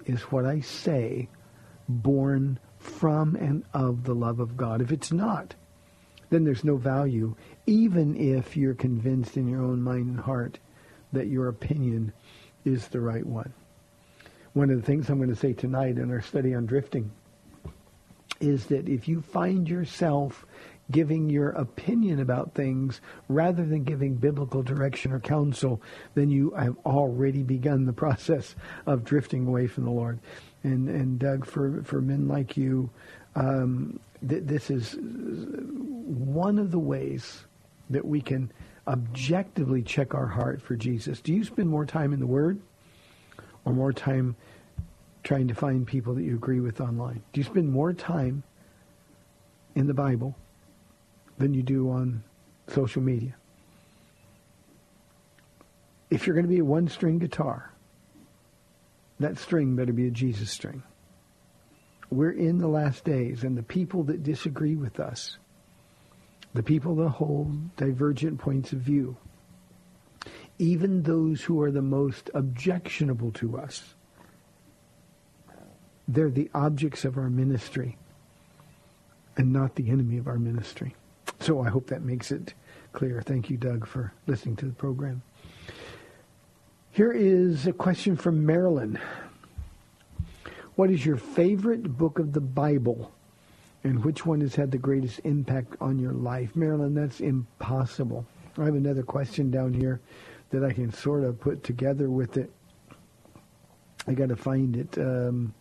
is 0.06 0.22
what 0.22 0.44
I 0.44 0.60
say, 0.60 1.28
born 1.88 2.58
from 2.78 3.36
and 3.36 3.64
of 3.74 4.04
the 4.04 4.14
love 4.14 4.40
of 4.40 4.56
God. 4.56 4.80
If 4.80 4.92
it's 4.92 5.12
not, 5.12 5.54
then 6.30 6.44
there's 6.44 6.64
no 6.64 6.76
value, 6.76 7.34
even 7.66 8.16
if 8.16 8.56
you're 8.56 8.74
convinced 8.74 9.36
in 9.36 9.48
your 9.48 9.62
own 9.62 9.82
mind 9.82 10.08
and 10.08 10.20
heart 10.20 10.58
that 11.12 11.28
your 11.28 11.48
opinion 11.48 12.12
is 12.64 12.88
the 12.88 13.00
right 13.00 13.26
one. 13.26 13.52
One 14.52 14.70
of 14.70 14.80
the 14.80 14.86
things 14.86 15.08
I'm 15.08 15.18
going 15.18 15.30
to 15.30 15.36
say 15.36 15.52
tonight 15.52 15.96
in 15.96 16.10
our 16.10 16.20
study 16.20 16.54
on 16.54 16.66
drifting 16.66 17.10
is 18.40 18.66
that 18.66 18.88
if 18.88 19.06
you 19.06 19.20
find 19.20 19.68
yourself 19.68 20.46
giving 20.90 21.30
your 21.30 21.50
opinion 21.50 22.20
about 22.20 22.54
things 22.54 23.00
rather 23.28 23.64
than 23.64 23.84
giving 23.84 24.14
biblical 24.14 24.62
direction 24.62 25.12
or 25.12 25.20
counsel, 25.20 25.80
then 26.14 26.30
you 26.30 26.50
have 26.50 26.76
already 26.84 27.42
begun 27.42 27.84
the 27.84 27.92
process 28.04 28.54
of 28.86 29.04
drifting 29.04 29.46
away 29.46 29.66
from 29.66 29.84
the 29.84 29.90
Lord. 29.90 30.18
And 30.62 30.88
and 30.88 31.18
Doug, 31.18 31.46
for 31.46 31.82
for 31.84 32.00
men 32.02 32.28
like 32.28 32.56
you, 32.56 32.90
um, 33.34 33.98
th- 34.28 34.42
this 34.44 34.70
is 34.70 34.96
one 35.00 36.58
of 36.58 36.70
the 36.70 36.78
ways 36.78 37.44
that 37.88 38.04
we 38.04 38.20
can 38.20 38.52
objectively 38.90 39.82
check 39.82 40.14
our 40.14 40.26
heart 40.26 40.60
for 40.60 40.74
Jesus. 40.74 41.20
Do 41.20 41.32
you 41.32 41.44
spend 41.44 41.68
more 41.68 41.86
time 41.86 42.12
in 42.12 42.18
the 42.18 42.26
Word 42.26 42.60
or 43.64 43.72
more 43.72 43.92
time 43.92 44.34
trying 45.22 45.48
to 45.48 45.54
find 45.54 45.86
people 45.86 46.14
that 46.14 46.22
you 46.24 46.34
agree 46.34 46.60
with 46.60 46.80
online? 46.80 47.22
Do 47.32 47.40
you 47.40 47.44
spend 47.44 47.70
more 47.70 47.92
time 47.92 48.42
in 49.76 49.86
the 49.86 49.94
Bible 49.94 50.34
than 51.38 51.54
you 51.54 51.62
do 51.62 51.90
on 51.90 52.24
social 52.68 53.00
media? 53.00 53.36
If 56.10 56.26
you're 56.26 56.34
going 56.34 56.46
to 56.46 56.52
be 56.52 56.58
a 56.58 56.64
one-string 56.64 57.20
guitar, 57.20 57.72
that 59.20 59.38
string 59.38 59.76
better 59.76 59.92
be 59.92 60.08
a 60.08 60.10
Jesus 60.10 60.50
string. 60.50 60.82
We're 62.10 62.32
in 62.32 62.58
the 62.58 62.66
last 62.66 63.04
days, 63.04 63.44
and 63.44 63.56
the 63.56 63.62
people 63.62 64.02
that 64.04 64.24
disagree 64.24 64.74
with 64.74 64.98
us, 64.98 65.38
the 66.54 66.62
people 66.62 66.96
that 66.96 67.08
hold 67.08 67.76
divergent 67.76 68.38
points 68.38 68.72
of 68.72 68.80
view, 68.80 69.16
even 70.58 71.02
those 71.02 71.42
who 71.42 71.60
are 71.62 71.70
the 71.70 71.82
most 71.82 72.30
objectionable 72.34 73.30
to 73.32 73.56
us, 73.56 73.94
they're 76.08 76.30
the 76.30 76.50
objects 76.54 77.04
of 77.04 77.16
our 77.16 77.30
ministry 77.30 77.96
and 79.36 79.52
not 79.52 79.76
the 79.76 79.90
enemy 79.90 80.18
of 80.18 80.26
our 80.26 80.38
ministry. 80.38 80.94
So 81.38 81.62
I 81.62 81.68
hope 81.68 81.86
that 81.86 82.02
makes 82.02 82.30
it 82.32 82.52
clear. 82.92 83.22
Thank 83.22 83.48
you, 83.48 83.56
Doug, 83.56 83.86
for 83.86 84.12
listening 84.26 84.56
to 84.56 84.66
the 84.66 84.72
program. 84.72 85.22
Here 86.90 87.12
is 87.12 87.66
a 87.66 87.72
question 87.72 88.16
from 88.16 88.44
Marilyn. 88.44 88.98
What 90.74 90.90
is 90.90 91.06
your 91.06 91.16
favorite 91.16 91.96
book 91.96 92.18
of 92.18 92.32
the 92.32 92.40
Bible? 92.40 93.12
And 93.82 94.04
which 94.04 94.26
one 94.26 94.40
has 94.42 94.54
had 94.54 94.70
the 94.70 94.78
greatest 94.78 95.20
impact 95.24 95.76
on 95.80 95.98
your 95.98 96.12
life? 96.12 96.54
Marilyn, 96.54 96.94
that's 96.94 97.20
impossible. 97.20 98.26
I 98.58 98.64
have 98.64 98.74
another 98.74 99.02
question 99.02 99.50
down 99.50 99.72
here 99.72 100.00
that 100.50 100.64
I 100.64 100.72
can 100.72 100.92
sort 100.92 101.24
of 101.24 101.40
put 101.40 101.64
together 101.64 102.10
with 102.10 102.36
it. 102.36 102.50
I 104.06 104.12
got 104.12 104.28
to 104.28 104.36
find 104.36 104.76
it 104.76 104.98
um, 104.98 105.54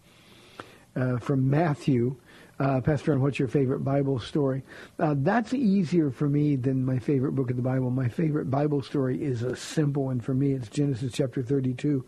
uh, 0.95 1.17
from 1.17 1.49
Matthew. 1.49 2.15
Uh, 2.59 2.81
Pastor, 2.81 3.13
on 3.13 3.21
what's 3.21 3.39
your 3.39 3.47
favorite 3.47 3.85
Bible 3.85 4.19
story? 4.19 4.63
Uh, 4.97 5.15
that's 5.17 5.53
easier 5.53 6.11
for 6.11 6.27
me 6.27 6.57
than 6.57 6.83
my 6.83 6.99
favorite 6.99 7.31
book 7.33 7.49
of 7.49 7.55
the 7.55 7.61
Bible. 7.61 7.89
My 7.89 8.09
favorite 8.09 8.51
Bible 8.51 8.81
story 8.81 9.23
is 9.23 9.43
a 9.43 9.55
simple 9.55 10.05
one 10.05 10.19
for 10.19 10.33
me. 10.33 10.51
It's 10.51 10.67
Genesis 10.67 11.13
chapter 11.13 11.41
32. 11.41 12.03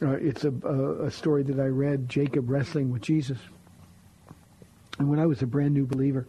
Uh, 0.00 0.10
it's 0.12 0.44
a, 0.44 0.52
a, 0.64 1.06
a 1.06 1.10
story 1.10 1.44
that 1.44 1.60
I 1.60 1.66
read, 1.66 2.08
Jacob 2.08 2.50
wrestling 2.50 2.90
with 2.90 3.02
Jesus. 3.02 3.38
And 4.98 5.08
when 5.08 5.18
I 5.18 5.26
was 5.26 5.42
a 5.42 5.46
brand 5.46 5.74
new 5.74 5.86
believer, 5.86 6.26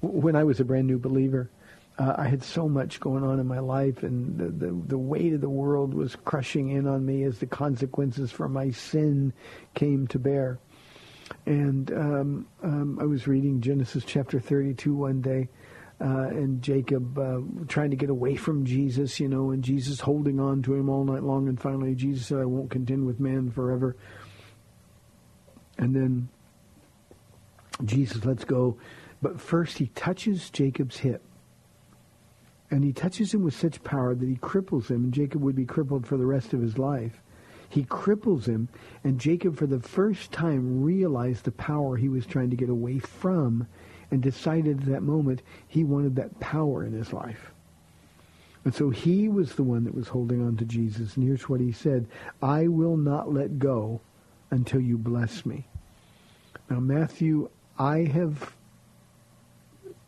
when 0.00 0.36
I 0.36 0.44
was 0.44 0.60
a 0.60 0.64
brand 0.64 0.86
new 0.86 0.98
believer, 0.98 1.50
uh, 1.98 2.14
I 2.18 2.28
had 2.28 2.42
so 2.42 2.68
much 2.68 3.00
going 3.00 3.24
on 3.24 3.40
in 3.40 3.46
my 3.46 3.58
life, 3.58 4.02
and 4.02 4.38
the, 4.38 4.66
the, 4.66 4.82
the 4.86 4.98
weight 4.98 5.32
of 5.32 5.40
the 5.40 5.48
world 5.48 5.94
was 5.94 6.14
crushing 6.14 6.68
in 6.68 6.86
on 6.86 7.04
me 7.06 7.22
as 7.22 7.38
the 7.38 7.46
consequences 7.46 8.30
for 8.30 8.48
my 8.48 8.70
sin 8.70 9.32
came 9.74 10.06
to 10.08 10.18
bear. 10.18 10.58
And 11.46 11.90
um, 11.92 12.46
um, 12.62 12.98
I 13.00 13.04
was 13.04 13.26
reading 13.26 13.60
Genesis 13.62 14.04
chapter 14.04 14.38
32 14.38 14.94
one 14.94 15.22
day, 15.22 15.48
uh, 15.98 16.28
and 16.28 16.60
Jacob 16.60 17.18
uh, 17.18 17.40
trying 17.66 17.90
to 17.90 17.96
get 17.96 18.10
away 18.10 18.36
from 18.36 18.66
Jesus, 18.66 19.18
you 19.18 19.28
know, 19.28 19.50
and 19.50 19.64
Jesus 19.64 20.00
holding 20.00 20.38
on 20.38 20.62
to 20.62 20.74
him 20.74 20.90
all 20.90 21.04
night 21.04 21.22
long. 21.22 21.48
And 21.48 21.58
finally, 21.58 21.94
Jesus 21.94 22.26
said, 22.26 22.38
I 22.38 22.44
won't 22.44 22.70
contend 22.70 23.06
with 23.06 23.18
man 23.18 23.50
forever. 23.50 23.96
And 25.78 25.96
then 25.96 26.28
Jesus 27.84 28.24
lets 28.24 28.44
go. 28.44 28.76
But 29.22 29.40
first, 29.40 29.78
he 29.78 29.86
touches 29.88 30.50
Jacob's 30.50 30.98
hip. 30.98 31.22
And 32.70 32.82
he 32.82 32.92
touches 32.92 33.32
him 33.32 33.42
with 33.42 33.56
such 33.56 33.84
power 33.84 34.14
that 34.14 34.28
he 34.28 34.36
cripples 34.36 34.88
him, 34.88 35.04
and 35.04 35.14
Jacob 35.14 35.42
would 35.42 35.54
be 35.54 35.64
crippled 35.64 36.06
for 36.06 36.16
the 36.16 36.26
rest 36.26 36.52
of 36.52 36.60
his 36.60 36.78
life. 36.78 37.22
He 37.68 37.84
cripples 37.84 38.46
him, 38.46 38.68
and 39.04 39.20
Jacob, 39.20 39.56
for 39.56 39.66
the 39.66 39.80
first 39.80 40.32
time, 40.32 40.82
realized 40.82 41.44
the 41.44 41.52
power 41.52 41.96
he 41.96 42.08
was 42.08 42.26
trying 42.26 42.50
to 42.50 42.56
get 42.56 42.68
away 42.68 42.98
from, 42.98 43.66
and 44.10 44.22
decided 44.22 44.80
at 44.80 44.86
that 44.86 45.02
moment 45.02 45.42
he 45.68 45.84
wanted 45.84 46.16
that 46.16 46.38
power 46.40 46.84
in 46.84 46.92
his 46.92 47.12
life. 47.12 47.52
And 48.64 48.74
so 48.74 48.90
he 48.90 49.28
was 49.28 49.54
the 49.54 49.62
one 49.62 49.84
that 49.84 49.94
was 49.94 50.08
holding 50.08 50.44
on 50.44 50.56
to 50.56 50.64
Jesus. 50.64 51.16
And 51.16 51.24
here's 51.24 51.48
what 51.48 51.60
he 51.60 51.70
said, 51.70 52.08
I 52.42 52.66
will 52.66 52.96
not 52.96 53.32
let 53.32 53.60
go 53.60 54.00
until 54.50 54.80
you 54.80 54.98
bless 54.98 55.46
me. 55.46 55.68
Now, 56.68 56.80
Matthew, 56.80 57.48
I 57.78 58.04
have 58.04 58.54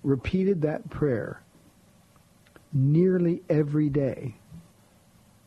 repeated 0.03 0.63
that 0.63 0.89
prayer 0.91 1.43
nearly 2.73 3.43
every 3.49 3.89
day 3.89 4.37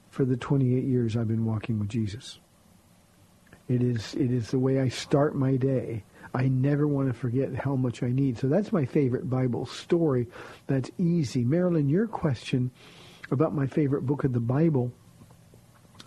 for 0.09 0.25
the 0.25 0.37
28 0.37 0.83
years 0.83 1.15
I've 1.15 1.27
been 1.27 1.45
walking 1.45 1.79
with 1.79 1.89
Jesus. 1.89 2.39
It 3.67 3.81
is, 3.81 4.13
it 4.15 4.31
is 4.31 4.51
the 4.51 4.59
way 4.59 4.81
I 4.81 4.89
start 4.89 5.35
my 5.35 5.55
day. 5.55 6.03
I 6.33 6.47
never 6.47 6.87
want 6.87 7.07
to 7.07 7.13
forget 7.13 7.53
how 7.55 7.75
much 7.75 8.03
I 8.03 8.09
need. 8.09 8.37
So 8.37 8.47
that's 8.47 8.71
my 8.71 8.85
favorite 8.85 9.29
Bible 9.29 9.65
story. 9.65 10.27
That's 10.67 10.91
easy. 10.97 11.43
Marilyn, 11.43 11.89
your 11.89 12.07
question 12.07 12.71
about 13.31 13.53
my 13.53 13.67
favorite 13.67 14.05
book 14.05 14.23
of 14.23 14.33
the 14.33 14.39
Bible 14.39 14.91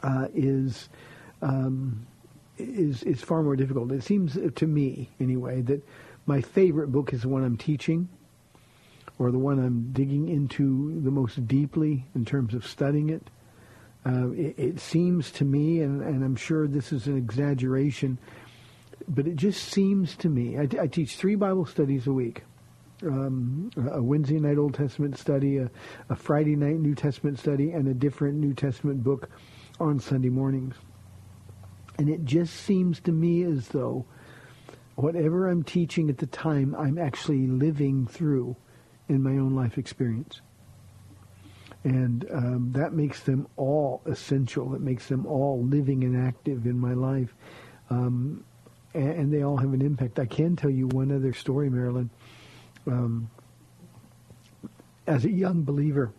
uh, 0.03 0.29
is 0.35 0.89
um, 1.41 2.07
is 2.59 3.03
is 3.03 3.21
far 3.21 3.43
more 3.43 3.57
difficult. 3.57 3.93
It 3.93 4.03
seems 4.03 4.39
to 4.55 4.67
me, 4.67 5.11
anyway, 5.21 5.63
that 5.63 5.83
my 6.27 6.41
favorite 6.41 6.89
book 6.93 7.13
is 7.13 7.23
the 7.23 7.29
one 7.29 7.45
I'm 7.45 7.57
teaching, 7.57 8.09
or 9.19 9.31
the 9.31 9.39
one 9.39 9.59
I'm 9.59 9.93
digging 9.93 10.29
into 10.29 11.01
the 11.01 11.11
most 11.11 11.47
deeply 11.47 12.05
in 12.15 12.25
terms 12.25 12.55
of 12.55 12.67
studying 12.67 13.11
it. 13.11 13.29
Uh, 14.07 14.31
it, 14.33 14.55
it, 14.59 14.81
seems 14.81 15.31
to 15.31 15.47
me, 15.47 15.81
and, 15.81 16.03
and, 16.03 16.23
I'm 16.23 16.37
sure 16.37 16.69
this 16.69 16.93
is 16.93 17.07
an 17.07 17.17
exaggeration, 17.17 18.19
but 19.09 19.27
it 19.27 19.37
just 19.37 19.63
seems 19.69 20.15
to 20.17 20.29
me. 20.29 20.59
I, 20.59 20.69
I 20.79 20.87
teach 20.89 21.17
three 21.17 21.37
Bible 21.37 21.65
studies 21.65 22.07
a 22.07 22.13
week. 22.13 22.43
Um, 23.03 23.71
a 23.91 24.03
Wednesday 24.03 24.39
night 24.39 24.59
Old 24.59 24.75
Testament 24.75 25.19
study, 25.19 25.57
a, 25.57 25.71
a 26.11 26.17
Friday 26.17 26.55
night 26.55 26.81
New 26.81 26.95
Testament 26.95 27.39
study, 27.39 27.71
and 27.71 27.89
a 27.89 27.95
different 27.95 28.37
New 28.37 28.53
Testament 28.53 29.03
book 29.03 29.31
on 29.81 29.99
Sunday 29.99 30.29
mornings. 30.29 30.75
And 31.99 32.09
it 32.09 32.25
just 32.25 32.55
seems 32.55 33.01
to 33.01 33.13
me 33.13 33.45
as 33.45 33.69
though 33.69 34.05
whatever 34.97 35.49
I'm 35.49 35.63
teaching 35.63 36.11
at 36.11 36.19
the 36.19 36.27
time, 36.27 36.75
I'm 36.77 36.99
actually 36.99 37.47
living 37.47 38.07
through 38.07 38.57
in 39.09 39.23
my 39.23 39.33
own 39.33 39.55
life 39.55 39.79
experience. 39.79 40.41
And 41.85 42.27
um, 42.33 42.73
that 42.73 42.95
makes 42.95 43.21
them 43.21 43.47
all 43.57 44.01
essential. 44.07 44.75
It 44.75 44.81
makes 44.81 45.07
them 45.07 45.27
all 45.27 45.63
living 45.63 46.05
and 46.05 46.27
active 46.27 46.67
in 46.67 46.79
my 46.79 46.95
life. 46.95 47.35
Um, 47.91 48.45
and, 48.95 49.11
and, 49.11 49.33
they 49.33 49.43
all 49.43 49.59
have 49.59 49.75
an 49.75 49.83
impact. 49.83 50.19
I 50.19 50.25
can 50.25 50.57
tell 50.57 50.71
you 50.71 50.87
one 50.89 51.13
other 51.13 51.35
story, 51.35 51.69
Marilyn. 51.69 52.09
Um, 52.87 53.29
as 55.07 55.27
a 55.27 55.31
young 55.31 55.65
believer, 55.65 56.13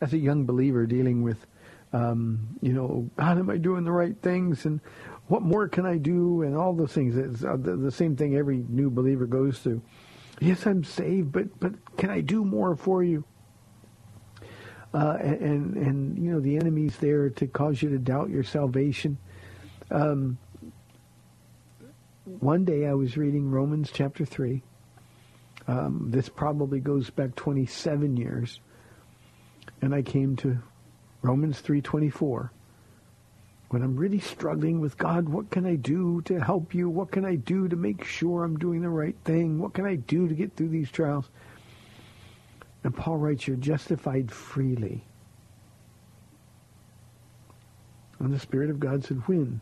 as 0.00 0.12
a 0.12 0.18
young 0.18 0.46
believer 0.46 0.86
dealing 0.86 1.22
with, 1.22 1.46
um, 1.92 2.56
you 2.60 2.72
know, 2.72 3.10
God, 3.16 3.38
am 3.38 3.50
I 3.50 3.56
doing 3.56 3.84
the 3.84 3.92
right 3.92 4.16
things? 4.20 4.64
And 4.64 4.80
what 5.26 5.42
more 5.42 5.68
can 5.68 5.86
I 5.86 5.96
do? 5.96 6.42
And 6.42 6.56
all 6.56 6.72
those 6.72 6.92
things. 6.92 7.16
It's 7.16 7.44
uh, 7.44 7.56
the, 7.58 7.90
same 7.90 8.16
thing 8.16 8.36
every 8.36 8.64
new 8.68 8.90
believer 8.90 9.26
goes 9.26 9.58
through. 9.58 9.82
Yes, 10.40 10.66
I'm 10.66 10.84
saved, 10.84 11.32
but 11.32 11.58
but 11.60 11.74
can 11.96 12.10
I 12.10 12.20
do 12.20 12.44
more 12.44 12.74
for 12.74 13.02
you? 13.02 13.24
Uh, 14.94 15.16
and 15.20 15.76
and 15.76 16.18
you 16.18 16.32
know 16.32 16.40
the 16.40 16.56
enemy's 16.56 16.96
there 16.96 17.28
to 17.30 17.46
cause 17.46 17.82
you 17.82 17.90
to 17.90 17.98
doubt 17.98 18.30
your 18.30 18.42
salvation. 18.42 19.18
Um, 19.90 20.38
one 22.24 22.64
day 22.64 22.86
I 22.86 22.94
was 22.94 23.16
reading 23.16 23.50
Romans 23.50 23.90
chapter 23.92 24.24
three. 24.24 24.62
Um, 25.68 26.06
this 26.10 26.28
probably 26.28 26.80
goes 26.80 27.10
back 27.10 27.36
27 27.36 28.16
years, 28.16 28.60
and 29.82 29.94
I 29.94 30.02
came 30.02 30.36
to 30.36 30.58
Romans 31.22 31.60
3:24 31.60 32.50
when 33.70 33.82
I'm 33.82 33.96
really 33.96 34.18
struggling 34.18 34.80
with 34.80 34.98
God, 34.98 35.28
what 35.28 35.50
can 35.50 35.64
I 35.64 35.76
do 35.76 36.22
to 36.22 36.40
help 36.40 36.74
you? 36.74 36.90
What 36.90 37.12
can 37.12 37.24
I 37.24 37.36
do 37.36 37.68
to 37.68 37.76
make 37.76 38.02
sure 38.04 38.42
I'm 38.42 38.58
doing 38.58 38.82
the 38.82 38.88
right 38.88 39.14
thing? 39.24 39.60
What 39.60 39.74
can 39.74 39.86
I 39.86 39.94
do 39.94 40.26
to 40.26 40.34
get 40.34 40.56
through 40.56 40.70
these 40.70 40.90
trials? 40.90 41.30
And 42.82 42.96
Paul 42.96 43.18
writes, 43.18 43.46
you're 43.46 43.56
justified 43.56 44.32
freely. 44.32 45.04
And 48.18 48.34
the 48.34 48.40
Spirit 48.40 48.70
of 48.70 48.80
God 48.80 49.04
said, 49.04 49.28
when? 49.28 49.60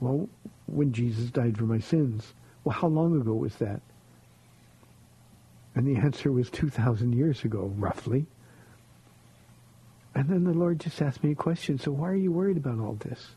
Well, 0.00 0.30
when 0.64 0.94
Jesus 0.94 1.30
died 1.30 1.58
for 1.58 1.64
my 1.64 1.80
sins. 1.80 2.32
Well, 2.64 2.74
how 2.74 2.88
long 2.88 3.20
ago 3.20 3.34
was 3.34 3.56
that? 3.56 3.82
And 5.74 5.86
the 5.86 6.00
answer 6.00 6.32
was 6.32 6.48
2,000 6.48 7.14
years 7.14 7.44
ago, 7.44 7.72
roughly. 7.76 8.24
And 10.14 10.28
then 10.28 10.44
the 10.44 10.52
Lord 10.52 10.80
just 10.80 11.00
asked 11.00 11.22
me 11.22 11.32
a 11.32 11.36
question. 11.36 11.78
So 11.78 11.92
why 11.92 12.10
are 12.10 12.14
you 12.14 12.32
worried 12.32 12.56
about 12.56 12.80
all 12.80 12.94
this? 12.94 13.30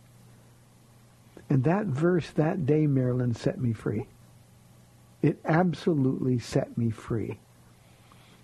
And 1.49 1.63
that 1.65 1.85
verse 1.85 2.29
that 2.31 2.65
day, 2.65 2.87
Marilyn, 2.87 3.35
set 3.35 3.59
me 3.59 3.73
free. 3.73 4.07
It 5.21 5.39
absolutely 5.45 6.39
set 6.39 6.77
me 6.77 6.89
free. 6.89 7.39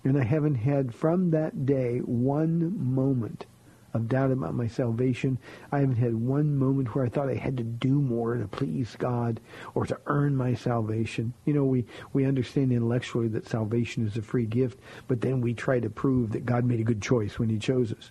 And 0.04 0.18
I 0.18 0.24
haven't 0.24 0.54
had 0.54 0.94
from 0.94 1.30
that 1.30 1.66
day 1.66 1.98
one 1.98 2.94
moment 2.94 3.46
of 3.92 4.08
doubt 4.08 4.30
about 4.30 4.54
my 4.54 4.68
salvation. 4.68 5.36
I 5.72 5.80
haven't 5.80 5.96
had 5.96 6.14
one 6.14 6.56
moment 6.56 6.94
where 6.94 7.04
I 7.04 7.08
thought 7.08 7.28
I 7.28 7.34
had 7.34 7.56
to 7.56 7.64
do 7.64 8.00
more 8.00 8.36
to 8.36 8.46
please 8.46 8.94
God 8.98 9.40
or 9.74 9.84
to 9.86 9.98
earn 10.06 10.36
my 10.36 10.54
salvation. 10.54 11.34
You 11.44 11.54
know, 11.54 11.64
we, 11.64 11.84
we 12.12 12.24
understand 12.24 12.72
intellectually 12.72 13.28
that 13.28 13.48
salvation 13.48 14.06
is 14.06 14.16
a 14.16 14.22
free 14.22 14.46
gift, 14.46 14.78
but 15.08 15.20
then 15.20 15.40
we 15.40 15.54
try 15.54 15.80
to 15.80 15.90
prove 15.90 16.32
that 16.32 16.46
God 16.46 16.64
made 16.64 16.80
a 16.80 16.84
good 16.84 17.02
choice 17.02 17.38
when 17.38 17.48
he 17.48 17.58
chose 17.58 17.92
us. 17.92 18.10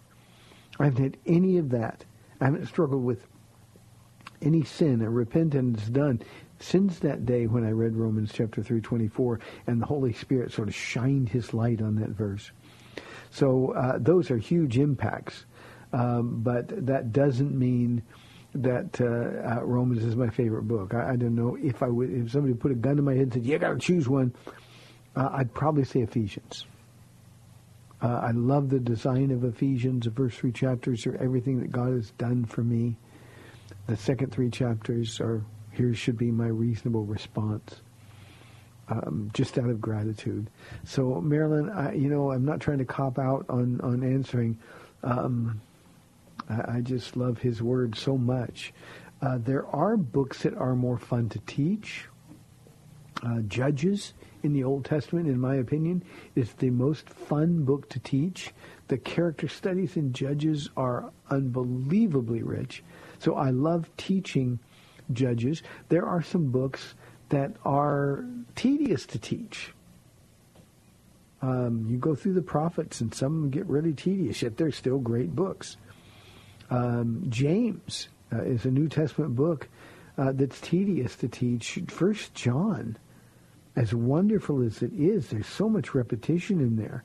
I 0.79 0.85
haven't 0.85 1.03
had 1.03 1.17
any 1.25 1.57
of 1.57 1.69
that. 1.71 2.05
I 2.39 2.45
haven't 2.45 2.67
struggled 2.67 3.03
with 3.03 3.27
any 4.41 4.63
sin 4.63 5.01
or 5.01 5.11
repentance 5.11 5.87
done 5.87 6.21
since 6.59 6.99
that 6.99 7.25
day 7.25 7.47
when 7.47 7.65
I 7.65 7.71
read 7.71 7.95
Romans 7.95 8.31
chapter 8.33 8.61
3:24 8.61 9.39
and 9.67 9.81
the 9.81 9.85
Holy 9.85 10.13
Spirit 10.13 10.51
sort 10.51 10.69
of 10.69 10.75
shined 10.75 11.29
his 11.29 11.53
light 11.53 11.81
on 11.81 11.95
that 11.95 12.09
verse. 12.09 12.51
So 13.29 13.73
uh, 13.73 13.97
those 13.99 14.31
are 14.31 14.37
huge 14.37 14.77
impacts, 14.77 15.45
um, 15.93 16.41
but 16.41 16.85
that 16.85 17.11
doesn't 17.11 17.57
mean 17.57 18.01
that 18.55 18.99
uh, 18.99 19.59
uh, 19.59 19.63
Romans 19.63 20.03
is 20.03 20.15
my 20.15 20.29
favorite 20.29 20.63
book. 20.63 20.93
I, 20.93 21.11
I, 21.11 21.15
don't 21.15 21.35
know 21.35 21.55
if 21.61 21.83
I 21.83 21.87
would 21.87 22.09
if 22.09 22.31
somebody 22.31 22.53
put 22.55 22.71
a 22.71 22.75
gun 22.75 22.95
to 22.95 23.01
my 23.01 23.13
head 23.13 23.23
and 23.23 23.33
said, 23.33 23.45
"You 23.45 23.59
got 23.59 23.73
to 23.73 23.79
choose 23.79 24.09
one," 24.09 24.33
uh, 25.15 25.29
I'd 25.33 25.53
probably 25.53 25.83
say 25.83 26.01
Ephesians. 26.01 26.65
Uh, 28.01 28.21
I 28.23 28.31
love 28.31 28.69
the 28.69 28.79
design 28.79 29.31
of 29.31 29.43
Ephesians. 29.43 30.05
The 30.05 30.11
first 30.11 30.37
three 30.37 30.51
chapters 30.51 31.05
are 31.05 31.17
everything 31.17 31.59
that 31.59 31.71
God 31.71 31.91
has 31.91 32.11
done 32.11 32.45
for 32.45 32.63
me. 32.63 32.95
The 33.87 33.97
second 33.97 34.31
three 34.31 34.49
chapters 34.49 35.19
are 35.19 35.43
here 35.71 35.93
should 35.93 36.17
be 36.17 36.31
my 36.31 36.47
reasonable 36.47 37.05
response. 37.05 37.81
Um, 38.87 39.29
just 39.33 39.57
out 39.59 39.69
of 39.69 39.79
gratitude. 39.79 40.49
So, 40.83 41.21
Marilyn, 41.21 41.69
I, 41.69 41.93
you 41.93 42.09
know, 42.09 42.31
I'm 42.31 42.43
not 42.43 42.59
trying 42.59 42.79
to 42.79 42.85
cop 42.85 43.19
out 43.19 43.45
on 43.47 43.79
on 43.81 44.03
answering. 44.03 44.57
Um, 45.03 45.61
I, 46.49 46.77
I, 46.77 46.81
just 46.81 47.15
love 47.15 47.37
his 47.37 47.61
word 47.61 47.95
so 47.95 48.17
much. 48.17 48.73
Uh, 49.21 49.37
there 49.37 49.67
are 49.67 49.95
books 49.95 50.41
that 50.41 50.55
are 50.55 50.75
more 50.75 50.97
fun 50.97 51.29
to 51.29 51.39
teach. 51.45 52.05
Uh, 53.21 53.41
Judges 53.41 54.13
in 54.43 54.53
the 54.53 54.63
Old 54.63 54.85
Testament, 54.85 55.27
in 55.27 55.39
my 55.39 55.55
opinion, 55.55 56.03
is 56.35 56.53
the 56.53 56.69
most 56.69 57.09
fun 57.09 57.63
book 57.63 57.89
to 57.89 57.99
teach. 57.99 58.51
The 58.87 58.97
character 58.97 59.47
studies 59.47 59.97
in 59.97 60.13
Judges 60.13 60.69
are 60.77 61.11
unbelievably 61.29 62.43
rich. 62.43 62.83
So 63.19 63.35
I 63.35 63.49
love 63.49 63.89
teaching 63.97 64.59
judges. 65.11 65.61
There 65.89 66.05
are 66.05 66.21
some 66.21 66.51
books 66.51 66.95
that 67.29 67.51
are 67.65 68.25
tedious 68.55 69.05
to 69.07 69.19
teach. 69.19 69.73
Um, 71.41 71.85
you 71.89 71.97
go 71.97 72.15
through 72.15 72.33
the 72.33 72.41
prophets, 72.41 73.01
and 73.01 73.13
some 73.13 73.49
get 73.49 73.65
really 73.67 73.93
tedious, 73.93 74.41
yet 74.41 74.57
they're 74.57 74.71
still 74.71 74.99
great 74.99 75.35
books. 75.35 75.77
Um, 76.69 77.25
James 77.29 78.09
uh, 78.33 78.41
is 78.41 78.65
a 78.65 78.71
New 78.71 78.89
Testament 78.89 79.35
book 79.35 79.69
uh, 80.17 80.33
that's 80.33 80.59
tedious 80.59 81.15
to 81.17 81.27
teach. 81.27 81.79
First 81.87 82.33
John, 82.33 82.97
as 83.75 83.93
wonderful 83.93 84.61
as 84.61 84.81
it 84.81 84.91
is, 84.93 85.29
there's 85.29 85.47
so 85.47 85.69
much 85.69 85.93
repetition 85.93 86.59
in 86.59 86.75
there 86.75 87.03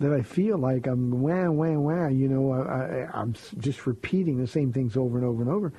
that 0.00 0.12
I 0.12 0.22
feel 0.22 0.58
like 0.58 0.86
I'm 0.86 1.20
wah 1.20 1.50
wah 1.50 1.78
wah. 1.78 2.08
You 2.08 2.28
know, 2.28 2.52
I, 2.52 2.58
I, 2.58 3.10
I'm 3.14 3.34
just 3.58 3.86
repeating 3.86 4.38
the 4.38 4.46
same 4.46 4.72
things 4.72 4.96
over 4.96 5.18
and 5.18 5.26
over 5.26 5.42
and 5.42 5.50
over. 5.50 5.72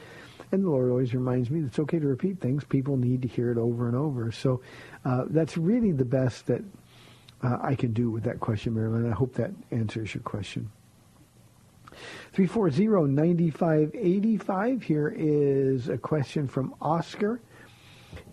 And 0.52 0.64
the 0.64 0.70
Lord 0.70 0.90
always 0.90 1.14
reminds 1.14 1.50
me 1.50 1.62
that 1.62 1.68
it's 1.68 1.80
okay 1.80 2.00
to 2.00 2.08
repeat 2.08 2.40
things. 2.40 2.64
People 2.64 2.98
need 2.98 3.22
to 3.24 3.28
hear 3.28 3.52
it 3.52 3.58
over 3.58 3.88
and 3.88 3.98
over. 3.98 4.32
So 4.32 4.62
uh, 5.04 5.26
that's 5.30 5.58
really 5.58 5.92
the 5.92 6.06
best 6.06 6.46
that 6.48 6.62
uh, 7.44 7.58
I 7.62 7.76
can 7.76 7.94
do 7.94 8.12
with 8.12 8.24
that 8.24 8.40
question, 8.40 8.74
Marilyn. 8.76 9.12
I 9.12 9.14
hope 9.14 9.34
that 9.36 9.52
answers 9.72 10.14
your 10.14 10.24
question. 10.24 10.72
340-9585. 12.36 14.84
Here 14.84 15.14
is 15.16 15.90
a 15.90 15.98
question 15.98 16.48
from 16.48 16.74
Oscar. 16.82 17.42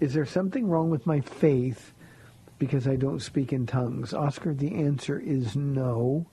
Is 0.01 0.15
there 0.15 0.27
something 0.27 0.69
wrong 0.69 0.91
with 0.91 1.07
my 1.07 1.21
faith 1.21 1.93
because 2.59 2.87
I 2.87 2.97
don't 2.97 3.21
speak 3.21 3.53
in 3.53 3.67
tongues? 3.67 4.15
Oscar, 4.15 4.55
the 4.55 4.75
answer 4.75 5.19
is 5.19 5.57
no. 5.57 6.27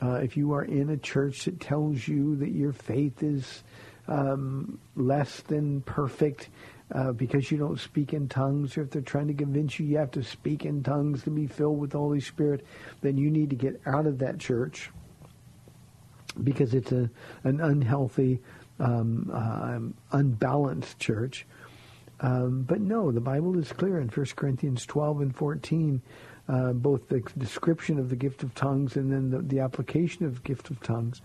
Uh, 0.00 0.14
if 0.14 0.36
you 0.36 0.52
are 0.52 0.64
in 0.64 0.90
a 0.90 0.96
church 0.96 1.44
that 1.44 1.60
tells 1.60 2.08
you 2.08 2.36
that 2.36 2.50
your 2.50 2.72
faith 2.72 3.22
is 3.22 3.62
um, 4.08 4.78
less 4.96 5.40
than 5.42 5.80
perfect 5.82 6.48
uh, 6.94 7.12
because 7.12 7.50
you 7.50 7.56
don't 7.56 7.78
speak 7.78 8.12
in 8.12 8.28
tongues, 8.28 8.76
or 8.76 8.82
if 8.82 8.90
they're 8.90 9.00
trying 9.00 9.28
to 9.28 9.34
convince 9.34 9.78
you 9.78 9.86
you 9.86 9.96
have 9.96 10.10
to 10.10 10.22
speak 10.22 10.64
in 10.64 10.82
tongues 10.82 11.22
to 11.22 11.30
be 11.30 11.46
filled 11.46 11.78
with 11.78 11.90
the 11.90 11.98
Holy 11.98 12.20
Spirit, 12.20 12.66
then 13.00 13.16
you 13.16 13.30
need 13.30 13.48
to 13.50 13.56
get 13.56 13.80
out 13.86 14.06
of 14.06 14.18
that 14.18 14.38
church 14.38 14.90
because 16.42 16.74
it's 16.74 16.92
a 16.92 17.08
an 17.44 17.60
unhealthy, 17.60 18.40
um, 18.78 19.30
uh, 19.32 20.16
unbalanced 20.16 20.98
church. 20.98 21.46
Um, 22.22 22.62
but 22.62 22.80
no, 22.80 23.10
the 23.10 23.20
Bible 23.20 23.58
is 23.58 23.72
clear 23.72 23.98
in 23.98 24.08
1 24.08 24.26
Corinthians 24.36 24.86
12 24.86 25.20
and 25.22 25.36
14, 25.36 26.00
uh, 26.48 26.72
both 26.72 27.08
the 27.08 27.20
description 27.36 27.98
of 27.98 28.08
the 28.08 28.16
gift 28.16 28.44
of 28.44 28.54
tongues 28.54 28.96
and 28.96 29.12
then 29.12 29.30
the, 29.30 29.38
the 29.42 29.58
application 29.58 30.24
of 30.24 30.36
the 30.36 30.40
gift 30.42 30.70
of 30.70 30.80
tongues, 30.80 31.20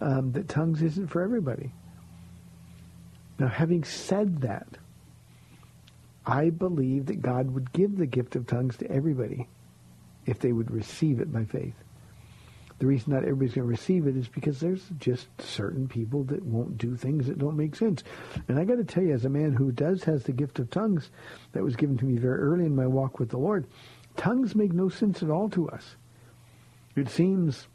um, 0.00 0.30
that 0.32 0.48
tongues 0.48 0.80
isn't 0.80 1.08
for 1.08 1.22
everybody. 1.22 1.72
Now, 3.38 3.48
having 3.48 3.82
said 3.82 4.42
that, 4.42 4.68
I 6.24 6.50
believe 6.50 7.06
that 7.06 7.20
God 7.20 7.50
would 7.50 7.72
give 7.72 7.96
the 7.96 8.06
gift 8.06 8.36
of 8.36 8.46
tongues 8.46 8.76
to 8.76 8.90
everybody 8.90 9.48
if 10.24 10.38
they 10.38 10.52
would 10.52 10.70
receive 10.70 11.20
it 11.20 11.32
by 11.32 11.44
faith. 11.44 11.74
The 12.82 12.88
reason 12.88 13.12
not 13.12 13.22
everybody's 13.22 13.54
going 13.54 13.64
to 13.64 13.70
receive 13.70 14.08
it 14.08 14.16
is 14.16 14.26
because 14.26 14.58
there's 14.58 14.82
just 14.98 15.28
certain 15.40 15.86
people 15.86 16.24
that 16.24 16.44
won't 16.44 16.78
do 16.78 16.96
things 16.96 17.28
that 17.28 17.38
don't 17.38 17.56
make 17.56 17.76
sense. 17.76 18.02
And 18.48 18.58
I 18.58 18.64
got 18.64 18.78
to 18.78 18.84
tell 18.84 19.04
you, 19.04 19.14
as 19.14 19.24
a 19.24 19.28
man 19.28 19.52
who 19.52 19.70
does 19.70 20.02
has 20.02 20.24
the 20.24 20.32
gift 20.32 20.58
of 20.58 20.68
tongues 20.68 21.10
that 21.52 21.62
was 21.62 21.76
given 21.76 21.96
to 21.98 22.04
me 22.04 22.16
very 22.16 22.40
early 22.40 22.66
in 22.66 22.74
my 22.74 22.88
walk 22.88 23.20
with 23.20 23.28
the 23.28 23.38
Lord, 23.38 23.68
tongues 24.16 24.56
make 24.56 24.72
no 24.72 24.88
sense 24.88 25.22
at 25.22 25.30
all 25.30 25.48
to 25.50 25.68
us. 25.68 25.94
It 26.96 27.08
seems 27.08 27.68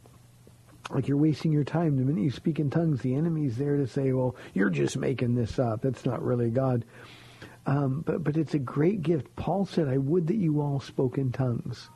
like 0.89 1.07
you're 1.07 1.15
wasting 1.15 1.53
your 1.53 1.63
time. 1.63 1.95
The 1.95 2.03
minute 2.03 2.25
you 2.25 2.31
speak 2.31 2.59
in 2.59 2.69
tongues, 2.69 2.99
the 2.99 3.15
enemy's 3.15 3.55
there 3.55 3.77
to 3.77 3.87
say, 3.87 4.11
well, 4.11 4.35
you're 4.53 4.69
just 4.69 4.97
making 4.97 5.35
this 5.35 5.57
up. 5.57 5.83
That's 5.83 6.05
not 6.05 6.21
really 6.21 6.49
God. 6.49 6.83
Um, 7.65 8.03
but, 8.05 8.25
but 8.25 8.35
it's 8.35 8.55
a 8.55 8.59
great 8.59 9.03
gift. 9.03 9.33
Paul 9.37 9.65
said, 9.65 9.87
I 9.87 9.99
would 9.99 10.27
that 10.27 10.35
you 10.35 10.59
all 10.59 10.81
spoke 10.81 11.17
in 11.17 11.31
tongues 11.31 11.89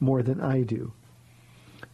more 0.00 0.22
than 0.22 0.42
I 0.42 0.64
do. 0.64 0.92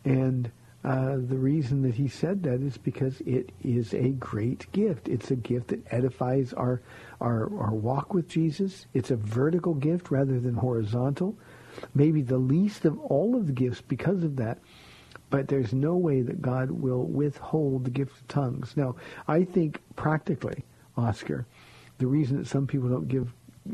And 0.04 0.50
uh, 0.84 1.14
the 1.16 1.38
reason 1.38 1.82
that 1.82 1.94
he 1.94 2.08
said 2.08 2.42
that 2.42 2.60
is 2.60 2.76
because 2.76 3.20
it 3.20 3.50
is 3.62 3.94
a 3.94 4.08
great 4.10 4.70
gift. 4.72 5.08
It's 5.08 5.30
a 5.30 5.36
gift 5.36 5.68
that 5.68 5.86
edifies 5.92 6.52
our, 6.52 6.82
our, 7.20 7.42
our 7.60 7.72
walk 7.72 8.12
with 8.12 8.28
Jesus. 8.28 8.86
It's 8.92 9.12
a 9.12 9.16
vertical 9.16 9.74
gift 9.74 10.10
rather 10.10 10.40
than 10.40 10.54
horizontal. 10.54 11.36
Maybe 11.94 12.22
the 12.22 12.38
least 12.38 12.84
of 12.84 12.98
all 12.98 13.36
of 13.36 13.46
the 13.46 13.52
gifts 13.52 13.80
because 13.80 14.24
of 14.24 14.36
that. 14.36 14.58
But 15.30 15.48
there's 15.48 15.72
no 15.72 15.96
way 15.96 16.20
that 16.20 16.42
God 16.42 16.70
will 16.70 17.04
withhold 17.04 17.84
the 17.84 17.90
gift 17.90 18.20
of 18.20 18.28
tongues. 18.28 18.76
Now, 18.76 18.96
I 19.28 19.44
think 19.44 19.80
practically, 19.96 20.64
Oscar, 20.96 21.46
the 21.98 22.06
reason 22.06 22.38
that 22.38 22.48
some 22.48 22.66
people 22.66 22.88
don't 22.88 23.08
give, 23.08 23.32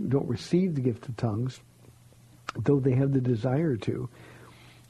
don't 0.08 0.28
receive 0.28 0.74
the 0.74 0.82
gift 0.82 1.08
of 1.08 1.16
tongues, 1.16 1.60
though 2.56 2.78
they 2.78 2.92
have 2.92 3.12
the 3.12 3.20
desire 3.20 3.76
to, 3.76 4.08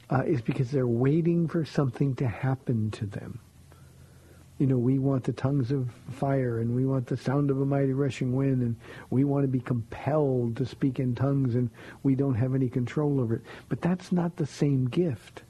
uh, 0.09 0.23
is 0.25 0.41
because 0.41 0.71
they're 0.71 0.87
waiting 0.87 1.47
for 1.47 1.65
something 1.65 2.15
to 2.15 2.27
happen 2.27 2.91
to 2.91 3.05
them. 3.05 3.39
You 4.57 4.67
know, 4.67 4.77
we 4.77 4.99
want 4.99 5.23
the 5.23 5.31
tongues 5.31 5.71
of 5.71 5.89
fire 6.11 6.59
and 6.59 6.75
we 6.75 6.85
want 6.85 7.07
the 7.07 7.15
sound 7.15 7.49
of 7.49 7.61
a 7.61 7.65
mighty 7.65 7.93
rushing 7.93 8.35
wind 8.35 8.61
and 8.61 8.75
we 9.09 9.23
want 9.23 9.43
to 9.43 9.47
be 9.47 9.61
compelled 9.61 10.57
to 10.57 10.65
speak 10.65 10.99
in 10.99 11.15
tongues 11.15 11.55
and 11.55 11.69
we 12.03 12.13
don't 12.15 12.35
have 12.35 12.53
any 12.53 12.67
control 12.67 13.21
over 13.21 13.35
it. 13.35 13.41
But 13.69 13.81
that's 13.81 14.11
not 14.11 14.35
the 14.35 14.45
same 14.45 14.85
gift. 14.89 15.43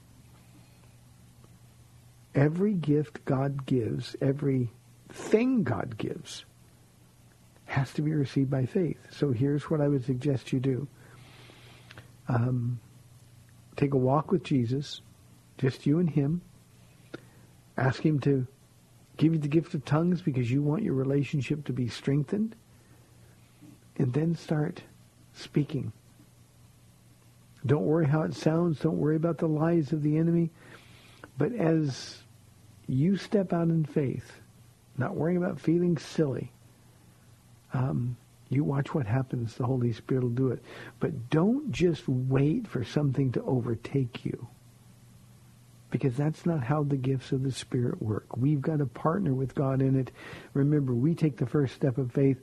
Every 2.36 2.74
gift 2.74 3.24
God 3.24 3.66
gives, 3.66 4.14
every 4.20 4.70
thing 5.08 5.64
God 5.64 5.98
gives, 5.98 6.44
has 7.64 7.92
to 7.94 8.02
be 8.02 8.12
received 8.12 8.50
by 8.50 8.66
faith. 8.66 8.98
So 9.10 9.32
here's 9.32 9.68
what 9.68 9.80
I 9.80 9.88
would 9.88 10.04
suggest 10.04 10.52
you 10.52 10.60
do. 10.60 10.86
Um, 12.28 12.78
take 13.80 13.94
a 13.94 13.98
walk 13.98 14.30
with 14.30 14.44
Jesus, 14.44 15.00
just 15.56 15.86
you 15.86 15.98
and 15.98 16.10
him. 16.10 16.42
Ask 17.78 18.04
him 18.04 18.20
to 18.20 18.46
give 19.16 19.32
you 19.32 19.38
the 19.38 19.48
gift 19.48 19.72
of 19.72 19.84
tongues 19.86 20.20
because 20.20 20.50
you 20.50 20.62
want 20.62 20.82
your 20.82 20.92
relationship 20.92 21.64
to 21.64 21.72
be 21.72 21.88
strengthened. 21.88 22.54
And 23.96 24.12
then 24.12 24.34
start 24.34 24.82
speaking. 25.32 25.92
Don't 27.64 27.84
worry 27.84 28.06
how 28.06 28.22
it 28.22 28.34
sounds. 28.34 28.80
Don't 28.80 28.98
worry 28.98 29.16
about 29.16 29.38
the 29.38 29.48
lies 29.48 29.92
of 29.92 30.02
the 30.02 30.18
enemy. 30.18 30.50
But 31.38 31.54
as 31.54 32.18
you 32.86 33.16
step 33.16 33.52
out 33.52 33.68
in 33.68 33.84
faith, 33.84 34.40
not 34.98 35.16
worrying 35.16 35.38
about 35.38 35.58
feeling 35.58 35.96
silly, 35.96 36.52
um, 37.72 38.16
you 38.50 38.64
watch 38.64 38.92
what 38.92 39.06
happens. 39.06 39.54
The 39.54 39.64
Holy 39.64 39.92
Spirit 39.92 40.24
will 40.24 40.30
do 40.30 40.48
it. 40.48 40.62
But 40.98 41.30
don't 41.30 41.70
just 41.70 42.06
wait 42.08 42.66
for 42.66 42.84
something 42.84 43.30
to 43.32 43.42
overtake 43.44 44.24
you. 44.24 44.48
Because 45.90 46.16
that's 46.16 46.44
not 46.44 46.64
how 46.64 46.82
the 46.82 46.96
gifts 46.96 47.32
of 47.32 47.44
the 47.44 47.52
Spirit 47.52 48.02
work. 48.02 48.36
We've 48.36 48.60
got 48.60 48.78
to 48.78 48.86
partner 48.86 49.34
with 49.34 49.54
God 49.54 49.80
in 49.80 49.98
it. 49.98 50.10
Remember, 50.52 50.92
we 50.92 51.14
take 51.14 51.36
the 51.36 51.46
first 51.46 51.74
step 51.74 51.96
of 51.96 52.12
faith, 52.12 52.38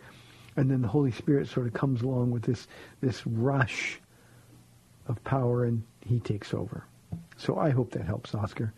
and 0.55 0.71
then 0.71 0.81
the 0.81 0.87
Holy 0.87 1.11
Spirit 1.11 1.47
sort 1.49 1.67
of 1.67 1.73
comes 1.73 2.01
along 2.01 2.31
with 2.31 2.43
this, 2.43 2.67
this 3.01 3.25
rush 3.27 3.99
of 5.07 5.21
power, 5.23 5.65
and 5.65 5.83
he 6.05 6.19
takes 6.19 6.53
over. 6.53 6.85
So 7.37 7.57
I 7.57 7.69
hope 7.69 7.91
that 7.91 8.05
helps, 8.05 8.33
Oscar. 8.33 8.73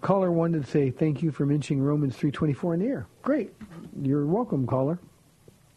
Caller 0.00 0.30
wanted 0.30 0.64
to 0.64 0.70
say 0.70 0.90
thank 0.90 1.22
you 1.22 1.30
for 1.30 1.46
mentioning 1.46 1.82
Romans 1.82 2.16
3.24 2.16 2.74
in 2.74 2.80
the 2.80 2.86
air. 2.86 3.06
Great. 3.22 3.52
You're 4.02 4.26
welcome, 4.26 4.66
caller. 4.66 4.98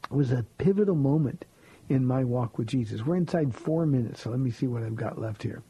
It 0.03 0.15
was 0.15 0.31
a 0.31 0.45
pivotal 0.57 0.95
moment 0.95 1.45
in 1.89 2.05
my 2.05 2.23
walk 2.23 2.57
with 2.57 2.67
Jesus. 2.67 3.05
We're 3.05 3.15
inside 3.15 3.55
four 3.55 3.85
minutes, 3.85 4.21
so 4.21 4.29
let 4.29 4.39
me 4.39 4.51
see 4.51 4.67
what 4.67 4.83
I've 4.83 4.95
got 4.95 5.19
left 5.19 5.41
here. 5.41 5.63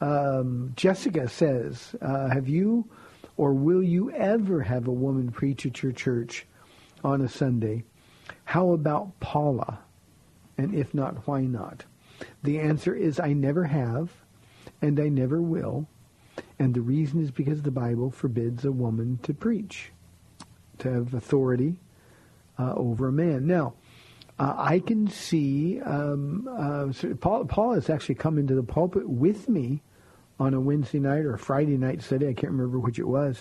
Um, 0.00 0.72
Jessica 0.76 1.28
says, 1.28 1.94
uh, 2.00 2.28
have 2.30 2.48
you 2.48 2.88
or 3.36 3.54
will 3.54 3.82
you 3.82 4.10
ever 4.12 4.62
have 4.62 4.86
a 4.86 4.92
woman 4.92 5.30
preach 5.30 5.64
at 5.66 5.82
your 5.82 5.92
church 5.92 6.46
on 7.04 7.20
a 7.20 7.28
Sunday? 7.28 7.84
How 8.44 8.72
about 8.72 9.18
Paula? 9.20 9.78
And 10.58 10.74
if 10.74 10.92
not, 10.92 11.26
why 11.26 11.42
not? 11.42 11.84
The 12.42 12.58
answer 12.58 12.94
is 12.94 13.18
I 13.18 13.32
never 13.32 13.64
have, 13.64 14.10
and 14.82 15.00
I 15.00 15.08
never 15.08 15.40
will. 15.40 15.88
And 16.60 16.74
the 16.74 16.82
reason 16.82 17.22
is 17.22 17.30
because 17.30 17.62
the 17.62 17.70
Bible 17.70 18.10
forbids 18.10 18.66
a 18.66 18.70
woman 18.70 19.18
to 19.22 19.32
preach, 19.32 19.92
to 20.78 20.92
have 20.92 21.14
authority 21.14 21.76
uh, 22.58 22.74
over 22.74 23.08
a 23.08 23.12
man. 23.12 23.46
Now, 23.46 23.72
uh, 24.38 24.54
I 24.58 24.80
can 24.80 25.08
see 25.08 25.80
um, 25.80 26.46
uh, 26.50 27.14
Paul, 27.14 27.46
Paul 27.46 27.72
has 27.72 27.88
actually 27.88 28.16
come 28.16 28.36
into 28.36 28.54
the 28.54 28.62
pulpit 28.62 29.08
with 29.08 29.48
me 29.48 29.82
on 30.38 30.52
a 30.52 30.60
Wednesday 30.60 31.00
night 31.00 31.24
or 31.24 31.32
a 31.32 31.38
Friday 31.38 31.78
night 31.78 32.02
study. 32.02 32.28
I 32.28 32.34
can't 32.34 32.52
remember 32.52 32.78
which 32.78 32.98
it 32.98 33.08
was. 33.08 33.38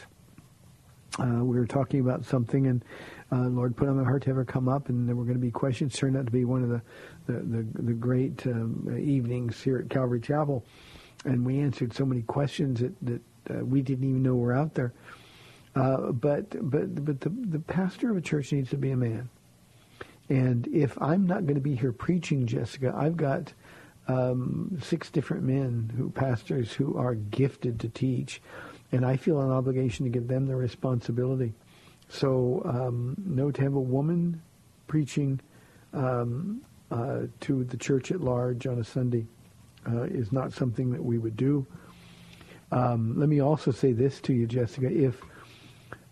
Uh, 1.19 1.43
we 1.43 1.59
were 1.59 1.67
talking 1.67 1.99
about 1.99 2.23
something, 2.23 2.67
and 2.67 2.85
uh, 3.33 3.49
Lord 3.49 3.75
put 3.75 3.89
on 3.89 3.97
my 3.97 4.03
heart 4.05 4.23
to 4.23 4.33
her 4.33 4.45
come 4.45 4.69
up, 4.69 4.87
and 4.87 5.09
there 5.09 5.15
were 5.15 5.25
going 5.25 5.35
to 5.35 5.41
be 5.41 5.51
questions. 5.51 5.93
Turned 5.93 6.15
out 6.15 6.25
to 6.25 6.31
be 6.31 6.45
one 6.45 6.63
of 6.63 6.69
the 6.69 6.81
the, 7.27 7.39
the, 7.41 7.83
the 7.83 7.93
great 7.93 8.47
um, 8.47 8.97
evenings 8.97 9.61
here 9.61 9.79
at 9.79 9.89
Calvary 9.89 10.21
Chapel 10.21 10.63
and 11.25 11.45
we 11.45 11.59
answered 11.59 11.93
so 11.93 12.05
many 12.05 12.21
questions 12.21 12.79
that, 12.79 12.93
that 13.01 13.21
uh, 13.49 13.65
we 13.65 13.81
didn't 13.81 14.03
even 14.03 14.23
know 14.23 14.35
were 14.35 14.53
out 14.53 14.73
there. 14.73 14.93
Uh, 15.75 16.11
but 16.11 16.49
but 16.69 17.05
but 17.05 17.21
the 17.21 17.29
the 17.29 17.59
pastor 17.59 18.09
of 18.09 18.17
a 18.17 18.21
church 18.21 18.51
needs 18.51 18.69
to 18.69 18.77
be 18.77 18.91
a 18.91 18.97
man. 18.97 19.29
And 20.29 20.67
if 20.67 20.99
I'm 21.01 21.25
not 21.25 21.45
going 21.45 21.55
to 21.55 21.61
be 21.61 21.75
here 21.75 21.91
preaching, 21.91 22.45
Jessica, 22.45 22.93
I've 22.95 23.17
got 23.17 23.53
um, 24.07 24.77
six 24.81 25.09
different 25.09 25.43
men 25.43 25.91
who 25.95 26.09
pastors 26.09 26.73
who 26.73 26.97
are 26.97 27.15
gifted 27.15 27.79
to 27.79 27.89
teach, 27.89 28.41
and 28.91 29.05
I 29.05 29.17
feel 29.17 29.41
an 29.41 29.51
obligation 29.51 30.05
to 30.05 30.11
give 30.11 30.27
them 30.27 30.47
the 30.47 30.55
responsibility. 30.55 31.53
So 32.09 32.61
um, 32.65 33.15
no, 33.23 33.51
to 33.51 33.61
have 33.61 33.75
a 33.75 33.79
woman 33.79 34.41
preaching 34.87 35.39
um, 35.93 36.61
uh, 36.91 37.21
to 37.41 37.63
the 37.63 37.77
church 37.77 38.11
at 38.11 38.21
large 38.21 38.65
on 38.65 38.79
a 38.79 38.83
Sunday 38.83 39.27
uh, 39.87 40.03
is 40.03 40.31
not 40.31 40.53
something 40.53 40.91
that 40.91 41.03
we 41.03 41.17
would 41.17 41.37
do. 41.37 41.65
Um, 42.71 43.17
let 43.17 43.29
me 43.29 43.39
also 43.39 43.71
say 43.71 43.93
this 43.93 44.19
to 44.21 44.33
you, 44.33 44.45
Jessica. 44.45 44.91
If 44.91 45.21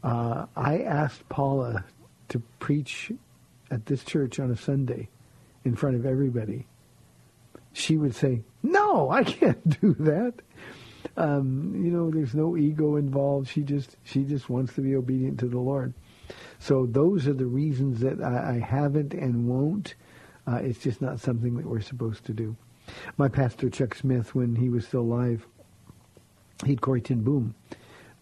uh, 0.03 0.45
I 0.55 0.79
asked 0.79 1.27
Paula 1.29 1.85
to 2.29 2.39
preach 2.59 3.11
at 3.69 3.85
this 3.85 4.03
church 4.03 4.39
on 4.39 4.51
a 4.51 4.57
Sunday 4.57 5.09
in 5.63 5.75
front 5.75 5.95
of 5.95 6.05
everybody, 6.05 6.65
she 7.73 7.97
would 7.97 8.15
say, 8.15 8.41
"No, 8.63 9.09
I 9.09 9.23
can't 9.23 9.81
do 9.81 9.93
that." 9.99 10.33
Um, 11.15 11.73
you 11.75 11.91
know, 11.91 12.09
there's 12.09 12.35
no 12.35 12.57
ego 12.57 12.95
involved. 12.95 13.49
She 13.49 13.61
just 13.61 13.97
she 14.03 14.23
just 14.23 14.49
wants 14.49 14.73
to 14.75 14.81
be 14.81 14.95
obedient 14.95 15.39
to 15.39 15.47
the 15.47 15.59
Lord. 15.59 15.93
So 16.59 16.85
those 16.85 17.27
are 17.27 17.33
the 17.33 17.45
reasons 17.45 17.99
that 18.01 18.21
I, 18.21 18.55
I 18.55 18.59
haven't 18.59 19.13
and 19.13 19.47
won't. 19.47 19.95
Uh, 20.47 20.55
it's 20.55 20.79
just 20.79 21.01
not 21.01 21.19
something 21.19 21.55
that 21.57 21.65
we're 21.65 21.81
supposed 21.81 22.25
to 22.25 22.33
do. 22.33 22.55
My 23.17 23.27
pastor, 23.27 23.69
Chuck 23.69 23.95
Smith, 23.95 24.35
when 24.35 24.55
he 24.55 24.69
was 24.69 24.87
still 24.87 25.01
alive, 25.01 25.45
he 26.63 26.71
had 26.71 26.81
Corrie 26.81 27.01
ten 27.01 27.21
Boom 27.21 27.55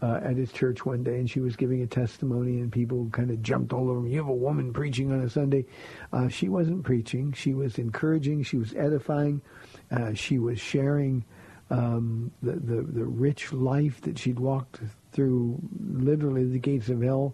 uh, 0.02 0.20
at 0.24 0.36
his 0.36 0.52
church 0.52 0.86
one 0.86 1.04
day, 1.04 1.20
and 1.20 1.30
she 1.30 1.40
was 1.40 1.56
giving 1.56 1.82
a 1.82 1.88
testimony, 1.88 2.60
and 2.60 2.72
people 2.72 3.08
kind 3.12 3.32
of 3.32 3.42
jumped 3.42 3.74
all 3.74 3.90
over 3.90 4.02
me. 4.02 4.12
You 4.12 4.18
have 4.18 4.28
a 4.28 4.34
woman 4.34 4.74
preaching 4.74 5.12
on 5.12 5.22
a 5.22 5.30
Sunday. 5.30 5.66
Uh, 6.12 6.28
she 6.28 6.50
wasn't 6.50 6.84
preaching. 6.84 7.34
She 7.34 7.54
was 7.54 7.78
encouraging. 7.78 8.44
She 8.44 8.58
was 8.58 8.74
edifying. 8.76 9.42
Uh, 9.90 10.14
she 10.14 10.38
was 10.38 10.60
sharing 10.60 11.24
um, 11.70 12.32
the, 12.44 12.54
the 12.54 12.82
the 12.82 13.06
rich 13.06 13.52
life 13.52 14.02
that 14.02 14.20
she'd 14.20 14.40
walked 14.40 14.80
through, 15.12 15.58
literally 15.80 16.46
the 16.46 16.60
gates 16.60 16.90
of 16.90 17.02
hell, 17.02 17.34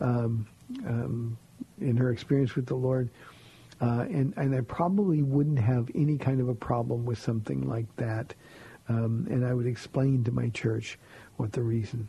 um, 0.00 0.46
um, 0.86 1.36
in 1.80 1.96
her 1.96 2.10
experience 2.10 2.54
with 2.54 2.66
the 2.66 2.74
Lord. 2.74 3.10
Uh, 3.80 4.06
and 4.08 4.32
and 4.36 4.54
I 4.54 4.62
probably 4.62 5.22
wouldn't 5.22 5.58
have 5.58 5.90
any 5.94 6.16
kind 6.16 6.40
of 6.40 6.48
a 6.48 6.54
problem 6.54 7.04
with 7.04 7.18
something 7.18 7.68
like 7.68 7.94
that. 7.96 8.34
Um, 8.88 9.26
and 9.30 9.44
I 9.44 9.52
would 9.52 9.66
explain 9.66 10.24
to 10.24 10.32
my 10.32 10.48
church 10.48 10.98
what 11.36 11.52
the 11.52 11.62
reason. 11.62 12.08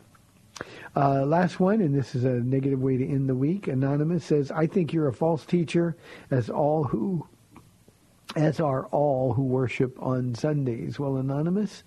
Uh, 0.96 1.24
last 1.24 1.60
one, 1.60 1.80
and 1.80 1.94
this 1.94 2.14
is 2.14 2.24
a 2.24 2.40
negative 2.40 2.80
way 2.80 2.96
to 2.96 3.06
end 3.06 3.28
the 3.28 3.34
week. 3.34 3.68
Anonymous 3.68 4.24
says, 4.24 4.50
"I 4.50 4.66
think 4.66 4.92
you're 4.92 5.08
a 5.08 5.12
false 5.12 5.44
teacher, 5.44 5.96
as 6.30 6.48
all 6.48 6.84
who, 6.84 7.26
as 8.34 8.60
are 8.60 8.86
all 8.86 9.34
who 9.34 9.42
worship 9.42 10.00
on 10.02 10.34
Sundays." 10.34 10.98
Well, 10.98 11.16
Anonymous, 11.16 11.84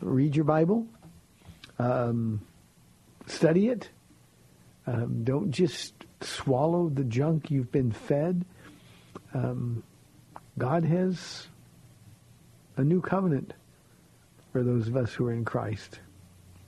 read 0.00 0.36
your 0.36 0.44
Bible, 0.44 0.86
um, 1.78 2.40
study 3.26 3.68
it. 3.68 3.88
Um, 4.86 5.24
don't 5.24 5.50
just 5.50 5.94
swallow 6.20 6.88
the 6.90 7.04
junk 7.04 7.50
you've 7.50 7.72
been 7.72 7.90
fed. 7.90 8.44
Um, 9.34 9.82
God 10.56 10.84
has 10.84 11.48
a 12.76 12.84
new 12.84 13.00
covenant 13.00 13.52
for 14.52 14.62
those 14.62 14.88
of 14.88 14.96
us 14.96 15.12
who 15.12 15.26
are 15.26 15.32
in 15.32 15.44
Christ. 15.44 15.98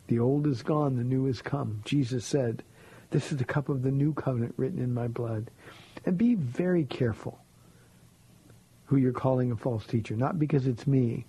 The 0.09 0.19
old 0.19 0.47
is 0.47 0.62
gone, 0.62 0.97
the 0.97 1.05
new 1.05 1.27
is 1.27 1.41
come. 1.41 1.81
Jesus 1.85 2.25
said, 2.25 2.62
this 3.11 3.31
is 3.31 3.39
the 3.39 3.45
cup 3.45 3.69
of 3.69 3.83
the 3.83 3.91
new 3.91 4.12
covenant 4.12 4.55
written 4.57 4.81
in 4.81 4.93
my 4.93 5.09
blood. 5.09 5.51
And 6.05 6.19
be 6.19 6.35
very 6.35 6.85
careful 6.85 7.39
who 8.87 8.97
you're 8.97 9.12
calling 9.12 9.53
a 9.53 9.57
false 9.57 9.87
teacher, 9.87 10.17
not 10.17 10.39
because 10.39 10.67
it's 10.67 10.87
me, 10.87 11.27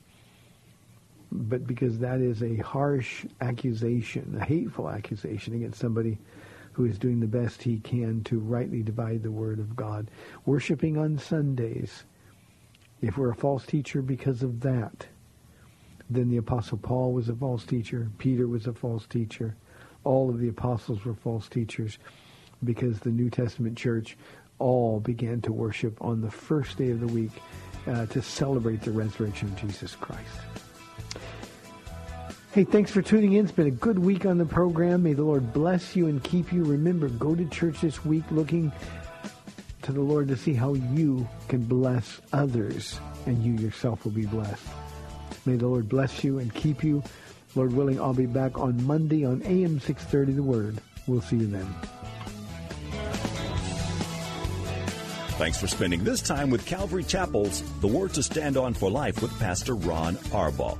but 1.32 1.66
because 1.66 2.00
that 2.00 2.22
is 2.22 2.42
a 2.42 2.56
harsh 2.58 3.26
accusation, 3.42 4.38
a 4.40 4.46
hateful 4.46 4.90
accusation 4.90 5.56
against 5.56 5.80
somebody 5.80 6.18
who 6.78 6.86
is 6.86 7.00
doing 7.00 7.20
the 7.20 7.26
best 7.26 7.64
he 7.64 7.80
can 7.80 8.24
to 8.24 8.38
rightly 8.38 8.84
divide 8.84 9.24
the 9.24 9.32
word 9.32 9.58
of 9.58 9.76
God. 9.76 10.12
Worshipping 10.46 10.96
on 10.96 11.18
Sundays, 11.18 12.04
if 13.02 13.18
we're 13.18 13.32
a 13.32 13.36
false 13.36 13.66
teacher 13.66 14.04
because 14.04 14.44
of 14.44 14.60
that, 14.60 15.08
then 16.08 16.30
the 16.30 16.38
Apostle 16.38 16.78
Paul 16.78 17.14
was 17.14 17.30
a 17.30 17.36
false 17.36 17.66
teacher. 17.66 18.12
Peter 18.20 18.48
was 18.48 18.68
a 18.68 18.74
false 18.74 19.08
teacher. 19.08 19.56
All 20.04 20.30
of 20.30 20.40
the 20.40 20.50
apostles 20.50 21.04
were 21.04 21.16
false 21.16 21.50
teachers 21.50 21.98
because 22.64 23.00
the 23.00 23.10
New 23.10 23.32
Testament 23.32 23.76
church 23.76 24.16
all 24.60 25.00
began 25.00 25.42
to 25.42 25.52
worship 25.52 26.00
on 26.00 26.22
the 26.22 26.30
first 26.30 26.78
day 26.78 26.92
of 26.92 27.00
the 27.00 27.08
week 27.08 27.32
uh, 27.88 28.06
to 28.06 28.22
celebrate 28.22 28.82
the 28.82 28.92
resurrection 28.92 29.48
of 29.48 29.60
Jesus 29.60 29.96
Christ. 29.96 30.67
Hey, 32.58 32.64
thanks 32.64 32.90
for 32.90 33.04
tuning 33.04 33.34
in. 33.34 33.46
It's 33.46 33.54
been 33.54 33.68
a 33.68 33.70
good 33.70 34.00
week 34.00 34.26
on 34.26 34.40
the 34.40 34.46
program. 34.46 35.04
May 35.04 35.14
the 35.14 35.22
Lord 35.22 35.54
bless 35.54 35.96
you 35.96 36.08
and 36.08 36.24
keep 36.24 36.52
you. 36.52 36.64
Remember, 36.64 37.08
go 37.08 37.36
to 37.36 37.46
church 37.50 37.82
this 37.82 38.04
week 38.04 38.24
looking 38.32 38.72
to 39.84 39.92
the 39.92 40.02
Lord 40.02 40.28
to 40.30 40.36
see 40.36 40.56
how 40.56 40.74
you 40.74 41.30
can 41.50 41.64
bless 41.66 42.20
others 42.34 43.00
and 43.28 43.44
you 43.44 43.54
yourself 43.64 44.04
will 44.04 44.12
be 44.12 44.26
blessed. 44.26 44.66
May 45.46 45.56
the 45.56 45.68
Lord 45.68 45.88
bless 45.88 46.24
you 46.24 46.40
and 46.40 46.52
keep 46.52 46.84
you. 46.84 47.04
Lord 47.54 47.74
willing, 47.74 48.02
I'll 48.02 48.16
be 48.16 48.26
back 48.26 48.58
on 48.58 48.84
Monday 48.88 49.24
on 49.24 49.44
AM 49.44 49.80
630 49.80 50.34
The 50.34 50.42
Word. 50.42 50.80
We'll 51.06 51.22
see 51.22 51.36
you 51.36 51.46
then. 51.46 51.76
Thanks 55.38 55.62
for 55.62 55.68
spending 55.68 56.04
this 56.04 56.24
time 56.24 56.50
with 56.50 56.66
Calvary 56.66 57.04
Chapel's 57.04 57.62
The 57.82 57.88
Word 57.88 58.16
to 58.16 58.24
Stand 58.24 58.58
On 58.58 58.74
for 58.74 58.90
Life 58.90 59.22
with 59.22 59.38
Pastor 59.38 59.76
Ron 59.76 60.16
Arbaugh. 60.32 60.80